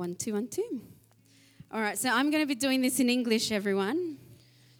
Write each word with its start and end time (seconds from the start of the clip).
one, 0.00 0.14
two, 0.16 0.32
one, 0.32 0.48
two. 0.48 0.80
All 1.72 1.80
right, 1.80 1.96
so 1.96 2.08
I'm 2.08 2.30
going 2.30 2.42
to 2.42 2.46
be 2.48 2.56
doing 2.56 2.80
this 2.82 2.98
in 2.98 3.08
English, 3.10 3.52
everyone, 3.52 4.16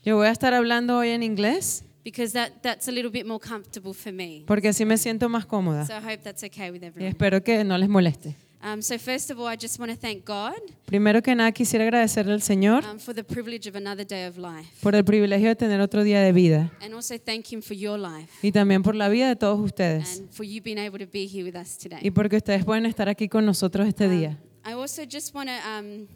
Yo 0.03 0.17
voy 0.17 0.27
a 0.27 0.31
estar 0.33 0.55
hablando 0.55 0.97
hoy 0.99 1.11
en 1.11 1.23
inglés 1.23 1.85
because 2.03 2.33
that, 2.33 2.63
that's 2.63 2.89
a 2.89 2.91
little 2.93 3.11
bit 3.13 3.27
more 3.27 3.39
comfortable 3.39 3.93
for 3.93 4.13
me. 4.13 4.43
porque 4.47 4.69
así 4.69 4.85
me 4.87 4.97
siento 4.97 5.29
más 5.29 5.45
cómoda 5.47 5.87
So 5.87 5.93
I 5.95 6.01
hope 6.01 6.23
that's 6.25 6.43
okay 6.43 6.71
with 6.71 6.83
y 6.83 6.87
everyone. 6.87 7.11
espero 7.11 7.43
que 7.45 7.63
no 7.65 7.77
les 7.79 7.89
moleste. 7.89 8.35
Um, 8.63 8.83
so, 8.83 8.99
first 8.99 9.31
of 9.31 9.39
all, 9.39 9.47
I 9.47 9.57
just 9.57 9.79
want 9.79 9.91
to 9.91 9.97
thank 9.97 10.27
God 10.27 10.53
Primero 10.85 11.23
que 11.23 11.35
nada 11.35 11.51
quisiera 11.53 11.85
agradecerle 11.85 12.33
al 12.35 12.43
Señor 12.43 12.85
um, 12.85 12.99
for 12.99 13.15
the 13.15 13.25
privilege 13.25 13.67
of 13.69 13.75
another 13.77 14.07
day 14.07 14.27
of 14.27 14.37
life. 14.37 14.69
por 14.83 14.95
el 14.95 15.03
privilegio 15.05 15.49
de 15.49 15.57
tener 15.57 15.81
otro 15.81 16.03
día 16.03 16.21
de 16.21 16.33
vida 16.33 16.71
And 16.83 16.93
also 16.95 17.17
thank 17.19 17.51
Him 17.51 17.63
for 17.63 17.75
your 17.77 17.99
life 17.99 18.29
y 18.43 18.53
también 18.53 18.83
por 18.83 18.95
la 18.97 19.09
vida 19.09 19.29
de 19.29 19.37
todos 19.37 19.61
ustedes 19.61 20.19
and 20.21 20.31
for 20.31 20.45
you 20.45 20.61
being 20.63 20.77
able 20.79 20.99
to 20.99 21.11
be 21.11 21.27
here 21.27 21.43
with 21.45 21.57
us 21.57 21.79
today. 21.79 22.01
y 22.03 22.11
porque 22.11 22.37
ustedes 22.37 22.65
pueden 22.65 22.85
estar 22.87 23.09
aquí 23.09 23.29
con 23.29 23.47
nosotros 23.47 23.87
este 23.89 24.09
día. 24.11 24.39
I 24.65 24.73
also 24.75 25.05
just 25.05 25.35
want 25.35 25.49
to 25.49 25.57
um, 25.69 26.07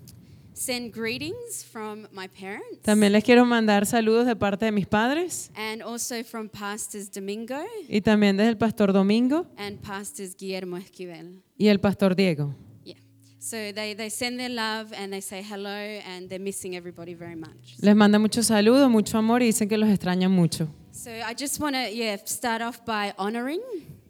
send 0.52 0.92
greetings 0.92 1.64
from 1.64 2.06
my 2.12 2.28
parents 2.28 2.82
También 2.82 3.12
les 3.12 3.24
quiero 3.24 3.44
mandar 3.44 3.86
saludos 3.86 4.26
de 4.26 4.36
parte 4.36 4.66
de 4.66 4.72
mis 4.72 4.86
padres 4.86 5.50
and 5.56 5.82
also 5.82 6.22
from 6.22 6.48
Pastors 6.48 7.10
Domingo 7.10 7.56
y 7.88 8.00
también 8.00 8.36
desde 8.36 8.50
el 8.50 8.56
pastor 8.56 8.92
Domingo 8.92 9.46
and 9.56 9.80
Pastors 9.80 10.36
Guillermo 10.36 10.76
Esquivel. 10.76 11.42
y 11.58 11.68
el 11.68 11.80
pastor 11.80 12.14
Diego. 12.14 12.54
Yeah. 12.84 12.96
So 13.38 13.72
they, 13.72 13.94
they 13.94 14.10
send 14.10 14.38
their 14.38 14.50
love 14.50 14.92
and 14.96 15.12
they 15.12 15.20
say 15.20 15.42
hello 15.42 15.68
and 15.70 16.28
they're 16.28 16.38
missing 16.38 16.76
everybody 16.76 17.14
very 17.14 17.36
much. 17.36 17.76
Les 17.80 17.94
manda 17.96 18.18
muchos 18.18 18.46
saludos, 18.46 18.90
mucho 18.90 19.18
amor 19.18 19.42
y 19.42 19.46
dicen 19.46 19.68
que 19.68 19.76
los 19.78 19.88
extrañan 19.88 20.30
mucho. 20.30 20.68
So 20.92 21.10
I 21.10 21.34
just 21.36 21.58
want 21.60 21.74
to 21.74 21.90
yeah 21.90 22.16
start 22.24 22.62
off 22.62 22.84
by 22.84 23.12
honoring. 23.18 23.60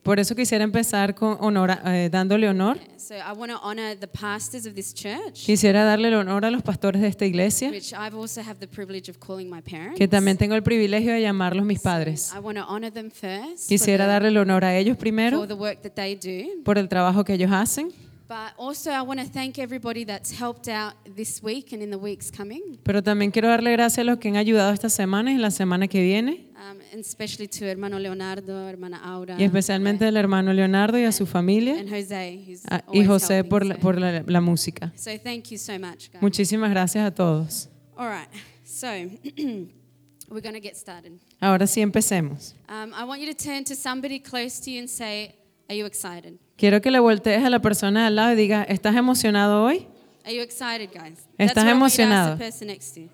Por 0.05 0.21
eso 0.21 0.35
quisiera 0.37 0.63
empezar 0.65 1.15
con 1.15 1.39
honor, 1.41 1.79
eh, 1.87 2.11
dándole 2.13 2.47
honor. 2.47 2.79
So 2.99 3.15
I 3.15 3.33
want 3.35 3.51
to 3.51 3.59
honor 3.63 3.97
the 3.99 4.07
pastors 4.07 4.67
of 4.67 4.75
this 4.75 4.93
church, 4.93 5.45
Quisiera 5.47 5.83
darle 5.85 6.09
el 6.09 6.15
honor 6.15 6.45
a 6.45 6.51
los 6.51 6.63
pastores 6.63 7.01
de 7.01 7.09
esta 7.09 7.25
iglesia, 7.25 7.71
which 7.71 7.93
I've 7.95 8.15
also 8.15 8.43
have 8.43 8.57
the 8.61 8.69
privilege 8.69 9.11
of 9.11 9.17
calling 9.19 9.49
my 9.49 9.63
parents. 9.63 9.97
que 9.99 10.07
también 10.07 10.37
tengo 10.37 10.55
el 10.57 10.63
privilegio 10.63 11.13
de 11.15 11.23
llamarlos 11.23 11.65
mis 11.65 11.81
padres. 11.81 12.33
I 12.37 12.39
want 12.41 12.59
to 12.59 12.65
honor 12.69 12.93
them 12.93 13.11
first 13.11 13.67
Quisiera 13.67 14.05
for, 14.05 14.13
darle 14.13 14.29
el 14.29 14.37
honor 14.37 14.63
a 14.65 14.77
ellos 14.77 14.97
the, 14.99 15.01
primero 15.01 15.39
for 15.39 15.49
the 15.49 15.55
work 15.55 15.81
that 15.81 15.93
they 15.95 16.15
do. 16.15 16.63
por 16.65 16.77
el 16.77 16.89
trabajo 16.91 17.25
que 17.25 17.33
ellos 17.35 17.51
hacen, 17.51 17.89
But 18.27 18.55
also, 18.59 18.91
I 18.91 19.03
want 19.03 19.21
to 19.21 19.27
thank 19.29 19.59
everybody 19.59 20.05
that's 20.07 20.33
helped 20.33 20.67
out 20.67 20.95
this 21.15 21.43
week 21.43 21.75
and 21.75 21.83
in 21.83 21.91
the 21.91 21.99
weeks 21.99 22.31
coming, 22.31 22.79
pero 22.83 23.03
también 23.03 23.31
quiero 23.31 23.49
darle 23.49 23.71
gracias 23.73 23.99
a 23.99 24.05
los 24.05 24.19
que 24.19 24.29
han 24.29 24.37
ayudado 24.37 24.73
esta 24.73 24.89
semana 24.89 25.31
y 25.33 25.37
la 25.37 25.51
semana 25.51 25.89
que 25.89 26.01
viene, 26.03 26.47
um, 26.75 26.81
and 26.93 27.01
especially 27.01 27.47
to 27.49 27.65
hermano 27.67 27.99
Leonardo, 27.99 28.69
hermana 28.69 29.01
Aura, 29.05 29.37
y 29.39 29.45
especialmente 29.45 30.05
al 30.07 30.17
hermano 30.17 30.53
Leonardo 30.53 30.99
y 30.99 31.05
a 31.05 31.13
su 31.13 31.27
familia 31.27 31.79
and 31.79 31.89
Jose, 31.89 32.45
who's 32.47 32.63
ah, 32.69 32.83
y 32.93 33.01
always 33.01 33.09
José 33.09 33.35
helping, 33.37 33.51
por 33.51 33.65
la, 33.67 33.75
so- 33.75 33.81
por 33.81 34.01
la, 34.01 34.23
la 34.27 34.41
música. 34.41 34.93
So 34.97 35.11
thank 35.23 35.51
you 35.51 35.59
so 35.59 35.79
much, 35.79 36.11
guys. 36.11 36.23
Muchísimas 36.23 36.71
gracias 36.71 37.07
a 37.07 37.11
todos. 37.15 37.69
All 37.97 38.09
right, 38.09 38.29
so 38.65 38.89
we're 40.29 40.41
going 40.43 40.55
to 40.55 40.61
get 40.61 40.77
started. 40.77 41.13
Ahora 41.41 41.67
sí 41.67 41.81
empecemos. 41.81 42.55
Um, 42.69 42.93
I 42.95 43.05
want 43.05 43.21
you 43.21 43.33
to 43.33 43.35
turn 43.35 43.65
to 43.65 43.75
somebody 43.75 44.19
close 44.21 44.61
to 44.65 44.71
you 44.71 44.81
and 44.81 44.89
say, 44.89 45.35
"Are 45.69 45.77
you 45.77 45.87
excited? 45.87 46.35
Quiero 46.57 46.81
que 46.81 46.91
le 46.91 46.99
voltees 47.01 47.45
a 47.45 47.51
la 47.51 47.61
persona 47.61 48.01
de 48.01 48.07
al 48.07 48.17
lado 48.17 48.33
y 48.33 48.37
diga, 48.37 48.65
¿estás 48.65 48.95
emocionado 48.97 49.65
hoy? 49.65 49.87
Are 50.25 50.35
you 50.35 50.43
excited, 50.43 50.91
guys?" 50.93 51.19
¿Estás 51.39 51.65
what 51.65 51.75
I 51.75 51.79
want 51.79 51.93
you 51.93 51.97
to 51.99 52.03
emocionado? 52.03 52.33
ask 52.33 52.39
the 52.39 52.45
person 52.45 52.69
next 52.69 52.95
to 52.95 53.01
you. 53.03 53.09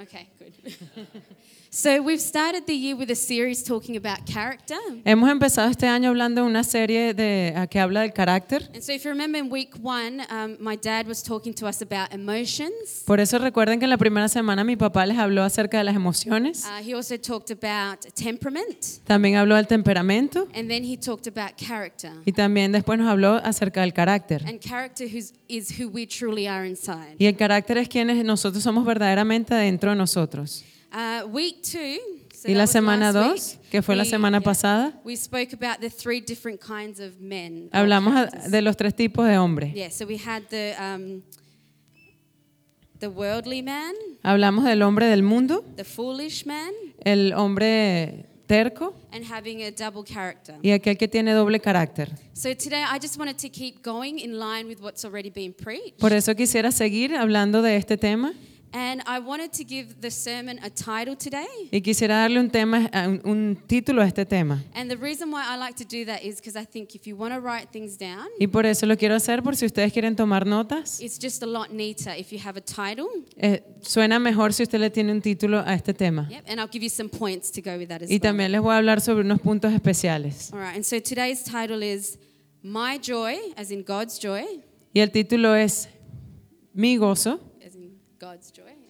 Okay, 0.00 0.28
good. 0.38 0.54
so 1.72 2.02
we've 2.02 2.20
started 2.20 2.66
the 2.66 2.74
year 2.74 2.96
with 2.96 3.10
a 3.12 3.14
series 3.14 3.62
talking 3.62 3.96
about 3.96 4.26
character. 4.26 4.76
Hemos 5.04 5.30
empezado 5.30 5.70
este 5.70 5.86
año 5.86 6.08
hablando 6.08 6.42
de 6.42 6.48
una 6.48 6.64
serie 6.64 7.14
de, 7.14 7.68
que 7.70 7.78
habla 7.78 8.00
del 8.00 8.12
carácter. 8.12 8.68
And 8.74 8.82
so 8.82 8.92
if 8.92 9.04
you 9.04 9.10
remember 9.10 9.38
in 9.38 9.48
week 9.50 9.76
one, 9.80 10.20
um, 10.30 10.56
my 10.58 10.76
dad 10.76 11.06
was 11.06 11.22
talking 11.22 11.54
to 11.54 11.68
us 11.68 11.80
about 11.80 12.12
emotions. 12.12 13.04
Por 13.06 13.20
eso 13.20 13.38
recuerden 13.38 13.78
que 13.78 13.84
en 13.84 13.90
la 13.90 13.98
primera 13.98 14.28
semana 14.28 14.64
mi 14.64 14.74
papá 14.74 15.06
les 15.06 15.16
habló 15.16 15.44
acerca 15.44 15.78
de 15.78 15.84
las 15.84 15.94
emociones. 15.94 16.64
Uh, 16.64 16.82
he 16.82 16.92
also 16.92 17.16
talked 17.16 17.52
about 17.52 18.00
temperament. 18.14 19.04
También 19.04 19.36
habló 19.36 19.54
del 19.54 19.68
temperamento 19.68 20.48
And 20.54 20.68
then 20.68 20.82
he 20.82 20.96
talked 20.96 21.28
about 21.28 21.56
character. 21.56 22.10
y 22.24 22.32
también 22.32 22.72
después 22.72 22.98
nos 22.98 23.08
habló 23.08 23.36
acerca 23.44 23.82
del 23.82 23.92
carácter. 23.92 24.44
And 24.44 24.60
character 24.60 25.06
who's, 25.06 25.34
is 25.48 25.70
who 25.78 25.88
we 25.88 26.04
truly 26.04 26.48
are 26.48 26.66
inside. 26.66 27.14
Y 27.18 27.26
el 27.26 27.36
carácter 27.36 27.78
es 27.78 27.88
quienes 27.88 28.24
nosotros 28.24 28.64
somos 28.64 28.84
verdaderamente 28.84 29.54
dentro 29.54 29.90
de 29.90 29.96
nosotros. 29.96 30.64
Uh, 30.92 31.26
week 31.28 31.62
two. 31.62 31.98
so 32.34 32.48
Y 32.50 32.54
la 32.54 32.66
semana 32.66 33.12
last 33.12 33.14
dos, 33.14 33.58
week, 33.60 33.70
que 33.70 33.82
fue 33.82 33.94
la 33.96 34.02
we- 34.02 34.08
semana 34.10 34.38
yeah, 34.38 34.44
pasada, 34.44 35.00
We 35.04 35.14
spoke 35.16 35.52
about 35.52 35.80
the 35.80 35.90
three 35.90 36.20
different 36.20 36.60
kinds 36.60 36.98
of 37.00 37.20
men. 37.20 37.68
hablamos 37.72 38.28
de 38.50 38.62
los 38.62 38.76
tres 38.76 38.94
tipos 38.94 39.26
de 39.28 39.36
hombres. 39.36 39.72
Yeah, 39.74 39.90
so 39.90 40.04
we 40.06 40.16
had 40.16 40.44
the 40.50 40.74
um, 40.80 41.22
the 42.98 43.08
worldly 43.08 43.62
man, 43.62 43.94
Hablamos 44.22 44.64
del 44.64 44.82
hombre 44.82 45.06
del 45.06 45.22
mundo, 45.22 45.64
the 45.76 45.84
foolish 45.84 46.44
man, 46.44 46.72
el 47.04 47.32
hombre 47.34 48.26
terco 48.46 48.94
and 49.12 49.24
having 49.24 49.62
a 49.62 49.70
double 49.70 50.02
character. 50.04 50.56
y 50.62 50.70
aquel 50.72 50.96
que 50.98 51.06
tiene 51.08 51.32
doble 51.34 51.60
carácter. 51.60 52.10
So 52.32 52.52
today 52.54 52.82
I 52.82 52.98
just 53.00 53.16
wanted 53.16 53.38
to 53.38 53.48
keep 53.48 53.82
going 53.82 54.18
in 54.18 54.38
line 54.38 54.66
with 54.66 54.80
what's 54.80 55.04
already 55.04 55.30
been 55.30 55.52
preached. 55.54 55.98
Por 56.00 56.12
eso 56.12 56.34
quisiera 56.34 56.72
seguir 56.72 57.14
hablando 57.14 57.62
de 57.62 57.76
este 57.76 57.96
tema 57.96 58.34
And 58.72 59.02
I 59.04 59.18
wanted 59.18 59.52
to 59.54 59.64
give 59.64 60.00
the 60.00 60.10
sermon 60.12 60.60
a 60.62 60.70
title 60.70 61.16
today. 61.16 61.46
y 61.72 61.80
quisiera 61.80 62.14
darle 62.20 62.38
un 62.38 62.50
tema, 62.50 62.88
a- 62.92 63.08
un, 63.08 63.20
un 63.24 63.56
título 63.66 64.00
a 64.00 64.06
este 64.06 64.24
tema. 64.24 64.62
And 64.74 64.88
the 64.88 64.96
reason 64.96 65.30
why 65.32 65.42
I 65.44 65.56
like 65.58 65.74
to 65.76 65.84
do 65.84 66.04
that 66.06 66.22
is 66.22 66.36
because 66.36 66.56
I 66.56 66.64
think 66.64 66.94
if 66.94 67.04
you 67.06 67.16
want 67.16 67.34
to 67.34 67.40
write 67.40 67.70
things 67.72 67.96
down, 67.98 68.28
Y 68.38 68.46
por 68.46 68.66
eso 68.66 68.86
lo 68.86 68.96
quiero 68.96 69.16
hacer 69.16 69.42
por 69.42 69.56
si 69.56 69.66
ustedes 69.66 69.92
quieren 69.92 70.14
tomar 70.14 70.46
notas. 70.46 71.00
it's 71.00 71.18
just 71.18 71.42
a 71.42 71.46
lot 71.46 71.72
neater 71.72 72.14
if 72.16 72.30
you 72.32 72.38
have 72.38 72.56
a 72.56 72.60
title. 72.62 73.08
Eh, 73.38 73.60
suena 73.82 74.20
mejor 74.20 74.52
si 74.52 74.62
usted 74.62 74.78
le 74.78 74.90
tiene 74.90 75.10
un 75.10 75.20
título 75.20 75.58
a 75.66 75.74
este 75.74 75.92
tema. 75.92 76.28
Yep, 76.30 76.44
and 76.48 76.60
I'll 76.60 76.70
give 76.70 76.82
you 76.84 76.90
some 76.90 77.08
points 77.08 77.50
to 77.50 77.60
go 77.60 77.76
with 77.76 77.88
that 77.88 78.02
as 78.02 78.08
Y 78.10 78.14
well. 78.14 78.20
también 78.20 78.52
les 78.52 78.60
voy 78.60 78.72
a 78.74 78.76
hablar 78.76 79.00
sobre 79.00 79.22
unos 79.24 79.40
puntos 79.40 79.72
especiales. 79.72 80.52
All 80.52 80.60
right, 80.60 80.76
and 80.76 80.84
so 80.84 81.00
today's 81.00 81.42
title 81.42 81.82
is 81.82 82.18
My 82.62 82.98
Joy, 83.02 83.36
as 83.56 83.72
in 83.72 83.82
God's 83.82 84.16
joy, 84.20 84.44
Y 84.94 85.00
el 85.00 85.10
título 85.10 85.56
es 85.56 85.88
Mi 86.72 86.96
gozo, 86.98 87.40
as 87.66 87.74
in 87.74 87.80
God's 87.82 87.90
joy, 87.90 88.09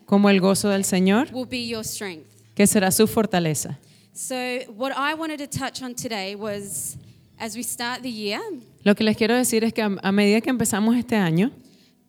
como 0.07 0.29
el 0.31 0.41
gozo 0.41 0.69
del 0.69 0.85
Señor, 0.85 1.29
will 1.33 1.47
be 1.49 1.67
your 1.67 1.85
strength. 1.85 2.27
que 2.55 2.67
será 2.67 2.91
su 2.91 3.07
fortaleza. 3.07 3.79
So, 4.13 4.35
what 4.77 4.93
I 4.97 5.15
wanted 5.15 5.39
to 5.39 5.47
touch 5.47 5.83
on 5.83 5.95
today 5.95 6.35
was 6.35 6.97
as 7.39 7.55
we 7.57 7.63
start 7.63 8.03
the 8.03 8.11
year, 8.11 8.41
Lo 8.83 8.95
que 8.95 9.05
les 9.05 9.17
quiero 9.17 9.35
decir 9.35 9.63
es 9.65 9.73
que 9.73 9.83
a, 9.83 9.91
a 10.03 10.13
medida 10.13 10.41
que 10.41 10.51
empezamos 10.51 10.97
este 10.97 11.17
año, 11.17 11.51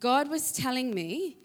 God 0.00 0.28
was 0.30 0.52
telling 0.52 0.92
me 0.94 1.36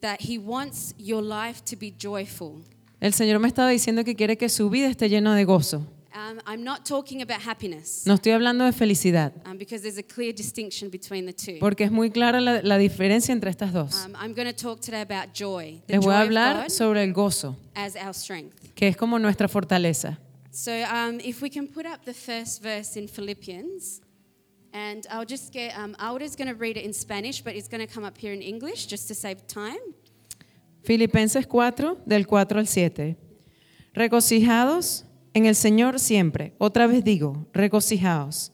that 0.00 0.18
He 0.20 0.38
wants 0.38 0.94
your 0.98 1.22
life 1.22 1.62
to 1.64 1.76
be 1.78 1.92
joyful. 1.96 2.64
el 3.00 3.12
Señor 3.14 3.38
me 3.38 3.48
estaba 3.48 3.68
diciendo 3.70 4.04
que 4.04 4.14
quiere 4.16 4.36
que 4.36 4.48
su 4.48 4.68
vida 4.70 4.88
esté 4.88 5.08
llena 5.08 5.34
de 5.36 5.44
gozo. 5.44 5.86
Um, 6.14 6.40
I'm 6.46 6.62
not 6.62 6.84
talking 6.84 7.22
about 7.22 7.40
happiness 7.40 8.02
No 8.06 8.14
estoy 8.14 8.32
hablando 8.32 8.64
de 8.66 8.72
felicidad, 8.72 9.32
um, 9.46 9.56
because 9.56 9.82
there's 9.82 9.96
a 9.98 10.02
clear 10.02 10.32
distinction 10.34 10.90
between 10.90 11.24
the 11.24 11.32
two. 11.32 11.58
porque 11.58 11.84
es 11.84 11.90
muy 11.90 12.10
clara 12.10 12.40
la, 12.40 12.60
la 12.62 12.76
diferencia 12.76 13.32
entre 13.32 13.50
estas 13.50 13.72
dos. 13.72 14.04
Um, 14.04 14.14
I'm 14.16 14.34
going 14.34 14.46
to 14.46 14.52
talk 14.52 14.80
today 14.80 15.00
about 15.00 15.32
joy, 15.34 15.80
the 15.86 15.94
Les 15.94 15.98
voy 16.00 16.12
joy 16.12 16.12
a 16.12 16.20
of 16.22 16.26
hablar 16.28 16.62
God 16.64 16.70
sobre 16.70 17.02
el 17.02 17.12
gozo, 17.14 17.56
as 17.74 17.96
our 17.96 18.12
strength. 18.12 18.74
que 18.74 18.88
es 18.88 18.96
como 18.96 19.18
nuestra 19.18 19.48
fortaleza. 19.48 20.18
So, 20.50 20.70
um, 20.70 21.18
if 21.24 21.40
we 21.40 21.48
can 21.48 21.66
put 21.66 21.86
up 21.86 22.04
the 22.04 22.12
first 22.12 22.62
verse 22.62 22.98
in 22.98 23.08
Philippians, 23.08 24.02
and 24.74 25.06
I'll 25.10 25.24
just 25.26 25.50
get, 25.50 25.72
um, 25.78 25.96
Aura's 25.98 26.36
going 26.36 26.48
to 26.48 26.54
read 26.54 26.76
it 26.76 26.84
in 26.84 26.92
Spanish, 26.92 27.42
but 27.42 27.54
it's 27.54 27.68
going 27.68 27.80
to 27.80 27.90
come 27.90 28.04
up 28.06 28.18
here 28.18 28.34
in 28.34 28.42
English 28.42 28.86
just 28.86 29.08
to 29.08 29.14
save 29.14 29.46
time. 29.46 29.80
Filipenses 30.84 31.46
4, 31.46 31.96
del 32.04 32.24
4 32.26 32.58
al 32.58 32.66
7. 32.66 33.16
Regocijados 33.94 35.04
en 35.34 35.46
el 35.46 35.54
Señor 35.54 35.98
siempre. 35.98 36.54
Otra 36.58 36.86
vez 36.86 37.04
digo, 37.04 37.46
regocijaos. 37.52 38.52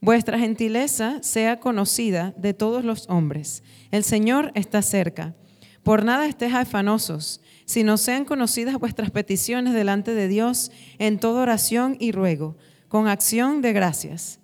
Vuestra 0.00 0.38
gentileza 0.38 1.22
sea 1.22 1.60
conocida 1.60 2.32
de 2.36 2.54
todos 2.54 2.84
los 2.84 3.08
hombres. 3.08 3.62
El 3.90 4.04
Señor 4.04 4.50
está 4.54 4.80
cerca. 4.80 5.34
Por 5.82 6.04
nada 6.04 6.26
estéis 6.26 6.54
afanosos, 6.54 7.40
sino 7.64 7.96
sean 7.96 8.24
conocidas 8.24 8.78
vuestras 8.78 9.10
peticiones 9.10 9.74
delante 9.74 10.14
de 10.14 10.28
Dios 10.28 10.70
en 10.98 11.18
toda 11.18 11.42
oración 11.42 11.96
y 12.00 12.12
ruego, 12.12 12.56
con 12.88 13.08
acción 13.08 13.62
de 13.62 13.72
gracias. 13.72 14.38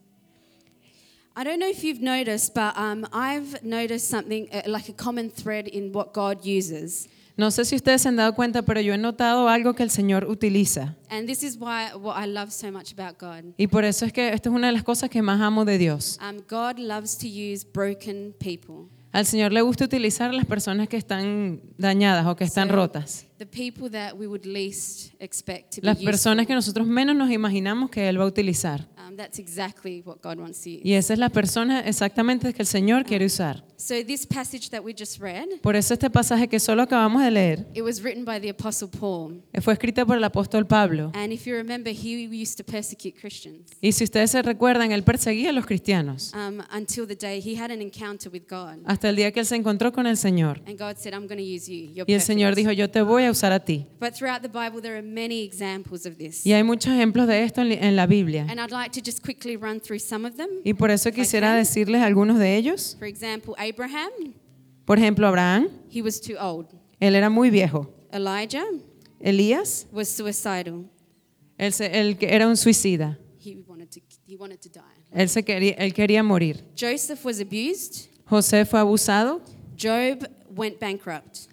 I 1.38 1.44
don't 1.44 1.58
know 1.58 1.68
if 1.68 1.82
you've 1.84 2.00
noticed, 2.00 2.54
but 2.54 2.74
um, 2.78 3.04
I've 3.12 3.62
noticed 3.62 4.08
something 4.08 4.48
uh, 4.50 4.62
like 4.66 4.88
a 4.88 4.94
common 4.94 5.30
thread 5.30 5.68
in 5.68 5.92
what 5.92 6.14
God 6.14 6.46
uses. 6.46 7.08
No 7.36 7.50
sé 7.50 7.66
si 7.66 7.76
ustedes 7.76 8.00
se 8.02 8.08
han 8.08 8.16
dado 8.16 8.34
cuenta, 8.34 8.62
pero 8.62 8.80
yo 8.80 8.94
he 8.94 8.98
notado 8.98 9.48
algo 9.48 9.74
que 9.74 9.82
el 9.82 9.90
Señor 9.90 10.24
utiliza. 10.28 10.96
And 11.10 11.26
this 11.26 11.42
is 11.42 11.56
why 11.58 11.94
what 11.94 12.16
I 12.22 12.26
love 12.26 12.50
so 12.50 12.72
much 12.72 12.92
about 12.98 13.18
God. 13.20 13.52
Y 13.58 13.66
por 13.66 13.84
eso 13.84 14.06
es 14.06 14.12
que 14.12 14.32
esto 14.32 14.48
es 14.48 14.54
una 14.54 14.68
de 14.68 14.72
las 14.72 14.82
cosas 14.82 15.10
que 15.10 15.20
más 15.20 15.40
amo 15.42 15.64
de 15.66 15.76
Dios. 15.76 16.18
Um, 16.22 16.38
God 16.48 16.78
loves 16.78 17.18
to 17.18 17.26
use 17.26 17.66
broken 17.70 18.34
people. 18.38 18.88
Al 19.12 19.24
Señor 19.26 19.52
le 19.52 19.60
gusta 19.62 19.84
utilizar 19.84 20.32
las 20.34 20.44
personas 20.46 20.88
que 20.88 20.96
están 20.96 21.60
dañadas 21.78 22.26
o 22.26 22.36
que 22.36 22.44
están 22.44 22.68
So- 22.68 22.74
rotas. 22.74 23.26
The 23.38 23.46
people 23.46 23.90
that 23.90 24.14
we 24.14 24.26
would 24.26 24.46
least 24.46 25.12
expect 25.20 25.74
to 25.76 25.80
be 25.80 25.86
las 25.86 25.98
personas 25.98 26.46
que 26.46 26.54
nosotros 26.54 26.86
menos 26.86 27.14
nos 27.16 27.30
imaginamos 27.30 27.90
que 27.90 28.08
Él 28.08 28.18
va 28.18 28.24
a 28.24 28.28
utilizar. 28.28 28.88
Um, 28.96 29.16
that's 29.16 29.38
exactly 29.38 30.02
what 30.04 30.16
God 30.22 30.38
wants 30.38 30.62
to 30.62 30.70
use. 30.70 30.80
Y 30.82 30.94
esa 30.94 31.12
es 31.12 31.18
la 31.18 31.28
persona 31.28 31.80
exactamente 31.80 32.52
que 32.52 32.62
el 32.62 32.66
Señor 32.66 33.04
quiere 33.04 33.26
usar. 33.26 33.64
So 33.78 33.94
this 34.06 34.26
passage 34.26 34.70
that 34.70 34.82
we 34.82 34.94
just 34.96 35.20
read, 35.20 35.46
Por 35.62 35.76
eso 35.76 35.92
este 35.92 36.08
pasaje 36.08 36.48
que 36.48 36.58
solo 36.58 36.82
acabamos 36.82 37.22
de 37.22 37.30
leer 37.30 37.66
it 37.74 37.82
was 37.82 38.02
written 38.02 38.24
by 38.24 38.40
the 38.40 38.48
apostle 38.48 38.88
Paul. 38.88 39.42
fue 39.60 39.74
escrito 39.74 40.06
por 40.06 40.16
el 40.16 40.24
apóstol 40.24 40.66
Pablo. 40.66 41.12
And 41.14 41.30
if 41.32 41.44
you 41.46 41.54
remember, 41.54 41.92
he 41.92 42.26
used 42.26 42.56
to 42.56 42.64
persecute 42.64 43.14
Christians 43.20 43.70
Y 43.82 43.92
si 43.92 44.04
ustedes 44.04 44.30
se 44.30 44.40
recuerdan, 44.42 44.92
él 44.92 45.02
perseguía 45.04 45.50
a 45.50 45.52
los 45.52 45.66
cristianos 45.66 46.32
um, 46.34 46.60
until 46.74 47.06
the 47.06 47.14
day 47.14 47.38
he 47.40 47.54
had 47.60 47.70
an 47.70 47.82
encounter 47.82 48.32
with 48.32 48.44
God. 48.48 48.78
hasta 48.86 49.10
el 49.10 49.16
día 49.16 49.30
que 49.30 49.40
él 49.40 49.46
se 49.46 49.56
encontró 49.56 49.92
con 49.92 50.06
el 50.06 50.16
Señor. 50.16 50.62
And 50.66 50.78
God 50.78 50.96
said, 50.96 51.12
I'm 51.12 51.26
going 51.28 51.36
to 51.38 51.44
use 51.44 51.70
you. 51.70 51.92
You're 51.92 52.06
Y 52.10 52.14
el 52.14 52.22
Señor 52.22 52.54
perfect." 52.54 52.56
dijo, 52.68 52.72
yo 52.72 52.88
te 52.90 53.02
voy 53.02 53.24
a 53.24 53.25
usar 53.30 53.52
a 53.52 53.60
ti. 53.60 53.86
But 54.00 54.14
throughout 54.14 54.42
the 54.42 54.48
Bible, 54.48 54.80
there 54.80 54.96
are 54.96 55.02
many 55.02 55.42
examples 55.42 56.06
of 56.06 56.16
this. 56.16 56.44
Y 56.46 56.52
hay 56.52 56.62
muchos 56.62 56.92
ejemplos 56.92 57.26
de 57.26 57.42
esto 57.44 57.60
en 57.62 57.68
li- 57.70 57.78
en 57.80 57.96
la 57.96 58.06
Biblia. 58.06 58.46
And 58.48 58.60
I'd 58.60 58.70
like 58.70 58.90
to 58.92 59.00
just 59.04 59.22
quickly 59.22 59.56
run 59.56 59.80
through 59.80 60.00
some 60.00 60.26
of 60.26 60.36
them. 60.36 60.48
Y 60.64 60.72
por 60.74 60.90
eso 60.90 61.08
If 61.08 61.14
I 61.16 61.20
quisiera 61.20 61.48
can. 61.48 61.56
decirles 61.58 62.02
algunos 62.02 62.38
de 62.38 62.56
ellos. 62.56 62.96
For 62.98 63.06
example, 63.08 63.54
Abraham, 63.58 64.10
Por 64.84 64.98
ejemplo, 64.98 65.26
Abraham, 65.26 65.68
he 65.90 66.00
was 66.02 66.20
too 66.20 66.36
old. 66.38 66.66
él 67.00 67.14
era 67.16 67.28
muy 67.30 67.50
viejo. 67.50 67.92
Elijah 68.12 68.64
Elías, 69.20 69.86
was 69.92 70.08
suicidal. 70.08 70.84
él, 71.58 71.72
se- 71.72 71.90
él 72.00 72.16
que 72.18 72.28
era 72.34 72.46
un 72.46 72.56
suicida. 72.56 73.18
He 73.42 73.56
wanted 73.66 73.90
to, 73.90 74.00
he 74.26 74.36
wanted 74.36 74.60
to 74.60 74.68
die. 74.68 74.82
Él, 75.12 75.28
se 75.28 75.42
quería, 75.42 75.72
él 75.78 75.92
quería 75.94 76.22
morir. 76.22 76.62
Joseph 76.78 77.24
was 77.24 77.40
abused. 77.40 78.08
José 78.28 78.64
fue 78.66 78.78
abusado. 78.80 79.40
Job 79.76 80.26
went 80.54 80.78
bankrupt, 80.80 81.48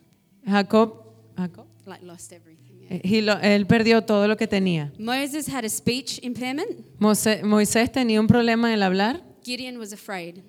Jacob, 0.46 1.03
Jacob, 1.38 1.66
like 1.86 2.04
lost 2.04 2.32
everything. 2.32 2.80
yeah. 2.82 2.98
eh, 2.98 3.02
he 3.04 3.22
lo- 3.22 3.40
él 3.42 3.66
perdió 3.66 4.02
todo 4.06 4.28
lo 4.28 4.36
que 4.38 4.48
tenía. 4.48 4.92
Moses 5.00 5.48
had 5.48 5.66
a 5.66 5.70
speech 5.70 6.20
impairment. 6.24 6.86
Moisés 7.00 7.92
tenía 7.92 8.20
un 8.20 8.28
problema 8.28 8.70
en 8.70 8.76
el 8.76 8.84
hablar. 8.84 9.22
Gideon 9.44 9.78
was 9.78 9.92
afraid. 9.94 10.42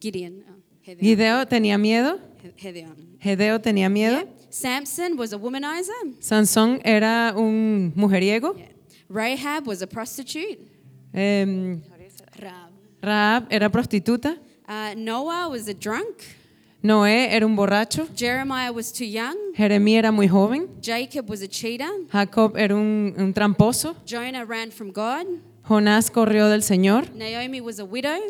Gideon. 0.00 0.44
Oh. 0.48 0.60
Gideo 1.00 1.46
tenía 1.46 1.78
miedo. 1.78 2.18
Ge- 2.42 2.52
Gedeon. 2.56 3.16
Gedeo 3.18 3.58
tenía 3.60 3.88
miedo. 3.88 4.20
Yeah. 4.20 4.28
Samson 4.50 5.16
was 5.16 5.32
a 5.32 5.38
womanizer. 5.38 5.94
Sansón 6.20 6.80
era 6.84 7.32
un 7.34 7.92
mujeriego. 7.96 8.54
Yeah. 8.54 8.68
Rahab 9.08 9.66
was 9.66 9.80
a 9.82 9.86
prostitute. 9.86 10.58
Rahab. 11.14 12.70
Rahab 13.02 13.46
era 13.50 13.70
prostituta. 13.70 14.36
Uh, 14.68 14.94
Noah 14.96 15.48
was 15.48 15.68
a 15.68 15.74
drunk. 15.74 16.22
Noé 16.84 17.34
era 17.34 17.46
un 17.46 17.56
borracho. 17.56 18.06
Jeremiah 18.14 18.70
was 18.70 18.92
too 18.92 19.06
young. 19.06 19.34
Jeremías 19.56 20.00
era 20.00 20.12
muy 20.12 20.28
joven. 20.28 20.68
Jacob 20.82 21.30
was 21.30 21.40
a 21.40 21.48
cheater. 21.48 21.88
Jacob 22.12 22.58
era 22.58 22.74
un, 22.74 23.14
un 23.16 23.32
tramposo. 23.32 23.96
Jonah 24.04 24.44
ran 24.44 24.70
from 24.70 24.92
God. 24.92 25.24
Jonás 25.66 26.10
corrió 26.10 26.50
del 26.50 26.62
Señor. 26.62 27.08
Naomi 27.14 27.62
was 27.62 27.78
a 27.78 27.86
widow. 27.86 28.20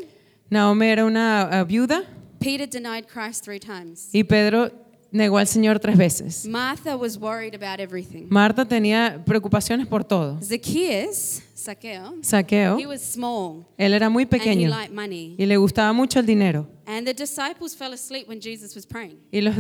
Naomi 0.51 0.87
era 0.87 1.05
una 1.05 1.49
ah, 1.51 1.65
viuda. 1.65 2.05
Peter 2.39 2.69
denied 2.69 3.09
Christ 3.09 3.43
three 3.43 3.59
times. 3.59 4.11
Y 4.13 4.23
Pedro 4.23 4.71
negó 5.11 5.39
al 5.39 5.49
Señor 5.49 5.81
tres 5.81 5.97
veces. 5.97 6.47
Martha 6.47 6.97
was 6.97 7.19
worried 7.19 7.57
about 7.57 7.81
everything. 7.81 8.29
Marta 8.31 8.65
tenía 8.65 9.21
preocupaciones 9.27 9.89
por 9.89 10.05
todo. 10.05 10.39
Zacchaeus, 10.41 11.43
Saqueo, 11.65 12.79
he 12.79 12.87
was 12.87 13.01
small 13.01 13.67
él 13.79 13.95
era 13.95 14.11
muy 14.11 14.25
and 14.25 14.33
he 14.35 14.39
pequeño 14.39 14.69
liked 14.69 14.95
money. 14.95 15.35
y 15.39 15.47
le 15.47 15.57
gustaba 15.57 15.93
mucho 15.93 16.19
el 16.19 16.27
dinero. 16.27 16.69
And 16.87 17.07
the 17.07 17.15
disciples 17.15 17.75
fell 17.75 17.95
asleep 17.95 18.29
when 18.29 18.41
Jesus 18.41 18.75
was 18.75 18.85
praying. 18.87 19.19
Y 19.33 19.41
los, 19.41 19.57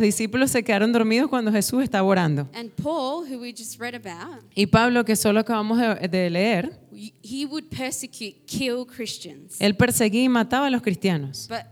discípulos 0.00 0.50
se 0.50 0.62
quedaron 0.62 0.92
dormidos 0.92 1.28
cuando 1.28 1.52
Jesús 1.52 1.82
estaba 1.82 2.08
orando. 2.08 2.48
And 2.54 2.70
Paul, 2.74 3.26
who 3.26 3.38
we 3.38 3.52
just 3.52 3.78
read 3.78 3.94
about, 3.94 4.42
Y 4.54 4.66
Pablo, 4.66 5.04
que 5.04 5.14
solo 5.16 5.40
acabamos 5.40 5.78
de, 5.78 6.08
de 6.08 6.30
leer, 6.30 6.78
he 7.22 7.44
would 7.44 7.64
persecute, 7.70 8.46
kill 8.46 8.86
Christians. 8.86 9.56
él 9.60 9.76
perseguía 9.76 10.22
y 10.22 10.28
mataba 10.28 10.68
a 10.68 10.70
los 10.70 10.80
cristianos. 10.80 11.48
But 11.48 11.66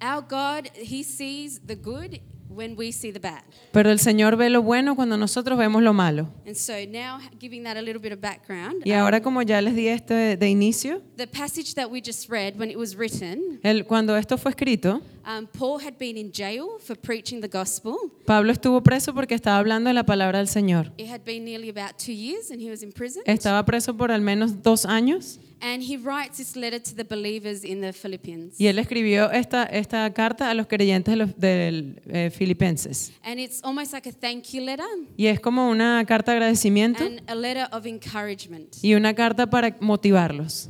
our 0.00 0.22
God, 0.22 0.70
he 0.74 1.02
sees 1.02 1.60
the 1.66 1.76
good 1.76 2.20
when 2.48 2.76
we 2.76 2.90
see 2.92 3.12
the 3.12 3.20
bad. 3.20 3.42
Pero 3.72 3.90
el 3.90 3.98
Señor 3.98 4.36
ve 4.36 4.48
lo 4.50 4.62
bueno 4.62 4.96
cuando 4.96 5.16
nosotros 5.16 5.58
vemos 5.58 5.82
lo 5.82 5.92
malo. 5.92 6.28
And 6.46 6.56
so 6.56 6.72
now, 6.86 7.18
giving 7.38 7.62
that 7.64 7.76
a 7.76 7.82
little 7.82 8.00
bit 8.00 8.12
of 8.12 8.20
background, 8.20 8.82
Y 8.84 8.92
ahora 8.92 9.20
como 9.20 9.42
ya 9.42 9.60
les 9.60 9.74
di 9.74 9.88
esto 9.88 10.14
de, 10.14 10.48
inicio, 10.48 11.02
the 11.16 11.26
passage 11.26 11.74
that 11.74 11.90
we 11.90 12.00
just 12.00 12.28
read, 12.30 12.58
when 12.58 12.70
it 12.70 12.76
was 12.76 12.96
written, 12.96 13.60
él- 13.62 13.84
cuando 13.86 14.16
esto 14.16 14.36
fue 14.38 14.50
escrito, 14.50 15.00
um, 15.26 15.46
Paul 15.46 15.80
had 15.80 15.98
been 15.98 16.16
in 16.16 16.32
jail 16.32 16.78
for 16.80 16.96
preaching 16.96 17.40
the 17.40 17.48
gospel. 17.48 17.96
Pablo 18.26 18.52
estuvo 18.52 18.82
preso 18.82 19.14
porque 19.14 19.34
estaba 19.34 19.58
hablando 19.58 19.88
de 19.88 19.94
la 19.94 20.04
palabra 20.04 20.38
del 20.38 20.48
Señor. 20.48 20.92
It 20.96 21.08
had 21.08 21.20
been 21.24 21.44
nearly 21.44 21.68
about 21.68 21.98
two 21.98 22.12
years, 22.12 22.50
and 22.50 22.60
he 22.60 22.70
was 22.70 22.82
in 22.82 22.92
prison. 22.92 23.22
Estaba 23.26 23.64
preso 23.64 23.96
por 23.96 24.10
al 24.10 24.20
menos 24.22 24.62
dos 24.62 24.86
años 24.86 25.38
And 25.60 25.82
he 25.82 25.96
writes 25.96 26.38
this 26.38 26.54
letter 26.54 26.80
to 26.80 26.94
the 26.94 27.02
believers 27.04 27.64
in 27.64 27.80
the 27.80 27.92
Philippians. 27.92 28.54
y 28.60 28.66
él 28.68 28.78
escribió 28.78 29.30
esta, 29.32 29.64
esta 29.64 30.12
carta 30.12 30.50
a 30.50 30.54
los 30.54 30.66
creyentes 30.68 31.12
de 31.12 31.16
los 31.16 31.36
del, 31.38 32.00
eh, 32.06 32.30
filipenses. 32.30 33.12
And 33.24 33.40
it's 33.40 33.60
almost 33.64 33.92
like 33.92 34.08
a 34.08 34.12
thank 34.12 34.44
you 34.52 34.60
letter 34.62 34.86
Y 35.16 35.26
es 35.26 35.40
como 35.40 35.68
una 35.68 36.04
carta 36.06 36.30
de 36.32 36.36
agradecimiento 36.38 37.04
and 37.04 37.20
a 37.28 37.34
letter 37.34 37.66
of 37.72 37.86
encouragement. 37.86 38.76
y 38.82 38.94
una 38.94 39.14
carta 39.14 39.50
para 39.50 39.76
motivarlos. 39.80 40.68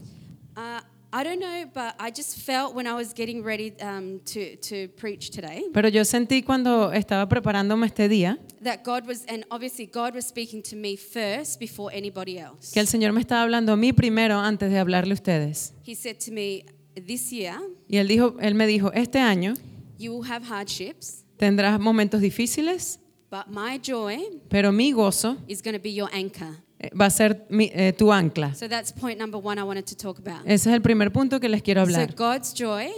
Uh, 0.57 0.81
I 1.11 1.25
don't 1.25 1.41
know, 1.41 1.65
but 1.73 1.95
I 1.99 2.11
just 2.11 2.37
felt 2.41 2.75
when 2.75 2.87
I 2.87 2.93
was 2.95 3.15
getting 3.15 3.43
ready 3.43 3.73
um, 3.81 4.21
to, 4.27 4.57
to 4.57 4.89
preach 4.97 5.31
today 5.31 5.65
Pero 5.73 5.89
yo 5.89 6.05
sentí 6.05 6.43
cuando 6.43 6.93
estaba 6.93 7.27
preparándome 7.29 7.87
este 7.87 8.09
día 8.11 8.39
that 8.63 8.85
God 8.85 9.07
was, 9.07 9.25
and 9.27 9.45
obviously 9.51 9.87
God 9.87 10.15
was 10.15 10.27
speaking 10.27 10.63
to 10.65 10.77
me 10.77 10.97
first 10.97 11.59
before 11.59 11.91
anybody 11.95 12.39
else. 12.39 12.73
que 12.75 12.81
el 12.81 12.87
Señor 12.87 13.13
me 13.15 13.21
estaba 13.23 13.43
hablando 13.43 13.73
a 13.73 13.77
mí 13.77 13.93
primero 13.95 14.39
antes 14.39 14.71
de 14.71 14.79
hablarle 14.79 15.13
a 15.13 15.15
ustedes. 15.15 15.73
He 15.83 15.95
said 15.95 16.19
to 16.27 16.31
me, 16.33 16.65
This 16.95 17.31
year 17.33 17.55
Y 17.89 17.97
él, 17.97 18.09
dijo, 18.09 18.37
él 18.41 18.55
me 18.55 18.67
dijo, 18.67 18.93
este 18.93 19.19
año 19.21 19.55
you 19.99 20.13
will 20.13 20.31
have 20.31 20.45
hardships, 20.45 21.25
tendrás 21.39 21.79
momentos 21.81 22.21
difíciles, 22.21 22.99
but 23.31 23.47
my 23.49 23.79
joy 23.79 24.19
pero 24.51 24.73
mi 24.73 24.93
gozo 24.93 25.39
is 25.47 25.63
going 25.63 25.75
to 25.75 25.81
be 25.83 25.93
your 25.95 26.11
anchor. 26.13 26.57
Eh, 26.79 26.91
va 26.99 27.07
a 27.07 27.11
ser 27.11 27.45
mi- 27.51 27.71
eh, 27.73 27.93
tu 27.93 28.13
ancla. 28.13 28.55
So 28.55 28.69
that's 28.69 28.93
point 28.93 29.19
number 29.19 29.41
one 29.43 29.61
I 29.61 29.65
wanted 29.65 29.85
to 29.87 29.95
talk 29.97 30.19
about. 30.19 30.47
Ese 30.47 30.69
es 30.71 30.75
el 30.75 30.81
primer 30.83 31.11
punto 31.13 31.41
que 31.41 31.49
les 31.49 31.63
quiero 31.63 31.85
So 31.85 31.93
hablar. 31.93 32.15
God's 32.15 32.55
joy 32.55 32.89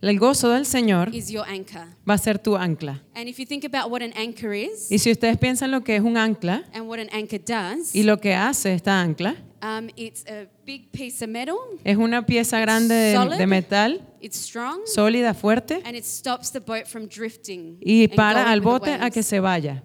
El 0.00 0.18
gozo 0.18 0.48
del 0.50 0.66
Señor 0.66 1.14
is 1.14 1.28
your 1.30 1.44
anchor. 1.48 1.86
va 2.08 2.14
a 2.14 2.18
ser 2.18 2.40
tu 2.40 2.56
ancla. 2.56 3.00
And 3.14 3.28
if 3.28 3.38
you 3.38 3.46
think 3.46 3.64
about 3.64 3.88
what 3.88 4.02
an 4.02 4.12
anchor 4.16 4.52
is 4.52 4.90
Y 4.90 4.98
si 4.98 5.12
ustedes 5.12 5.38
piensan 5.38 5.70
lo 5.70 5.84
que 5.84 5.94
es 5.94 6.02
un 6.02 6.16
ancla 6.16 6.64
and 6.74 6.88
what 6.88 6.98
an 6.98 7.08
anchor 7.12 7.38
does, 7.40 7.94
y 7.94 8.02
lo 8.02 8.18
que 8.20 8.34
hace 8.34 8.74
esta 8.74 9.00
ancla, 9.00 9.36
um, 9.62 9.88
it's 9.94 10.24
a 10.26 10.48
big 10.66 10.90
piece 10.90 11.24
of 11.24 11.30
metal, 11.30 11.54
es 11.84 11.96
una 11.96 12.26
pieza 12.26 12.58
grande 12.58 12.94
de, 13.38 13.46
metal, 13.46 14.00
it's 14.20 14.36
strong, 14.38 14.80
sólida, 14.86 15.34
fuerte, 15.34 15.80
and 15.84 15.94
it 15.96 16.04
stops 16.04 16.50
the 16.50 16.58
boat 16.58 16.86
from 16.86 17.06
drifting. 17.06 17.78
y 17.80 18.08
para 18.08 18.50
al 18.50 18.60
bote 18.60 18.90
a 18.94 19.08
que 19.10 19.22
se 19.22 19.38
vaya. 19.38 19.84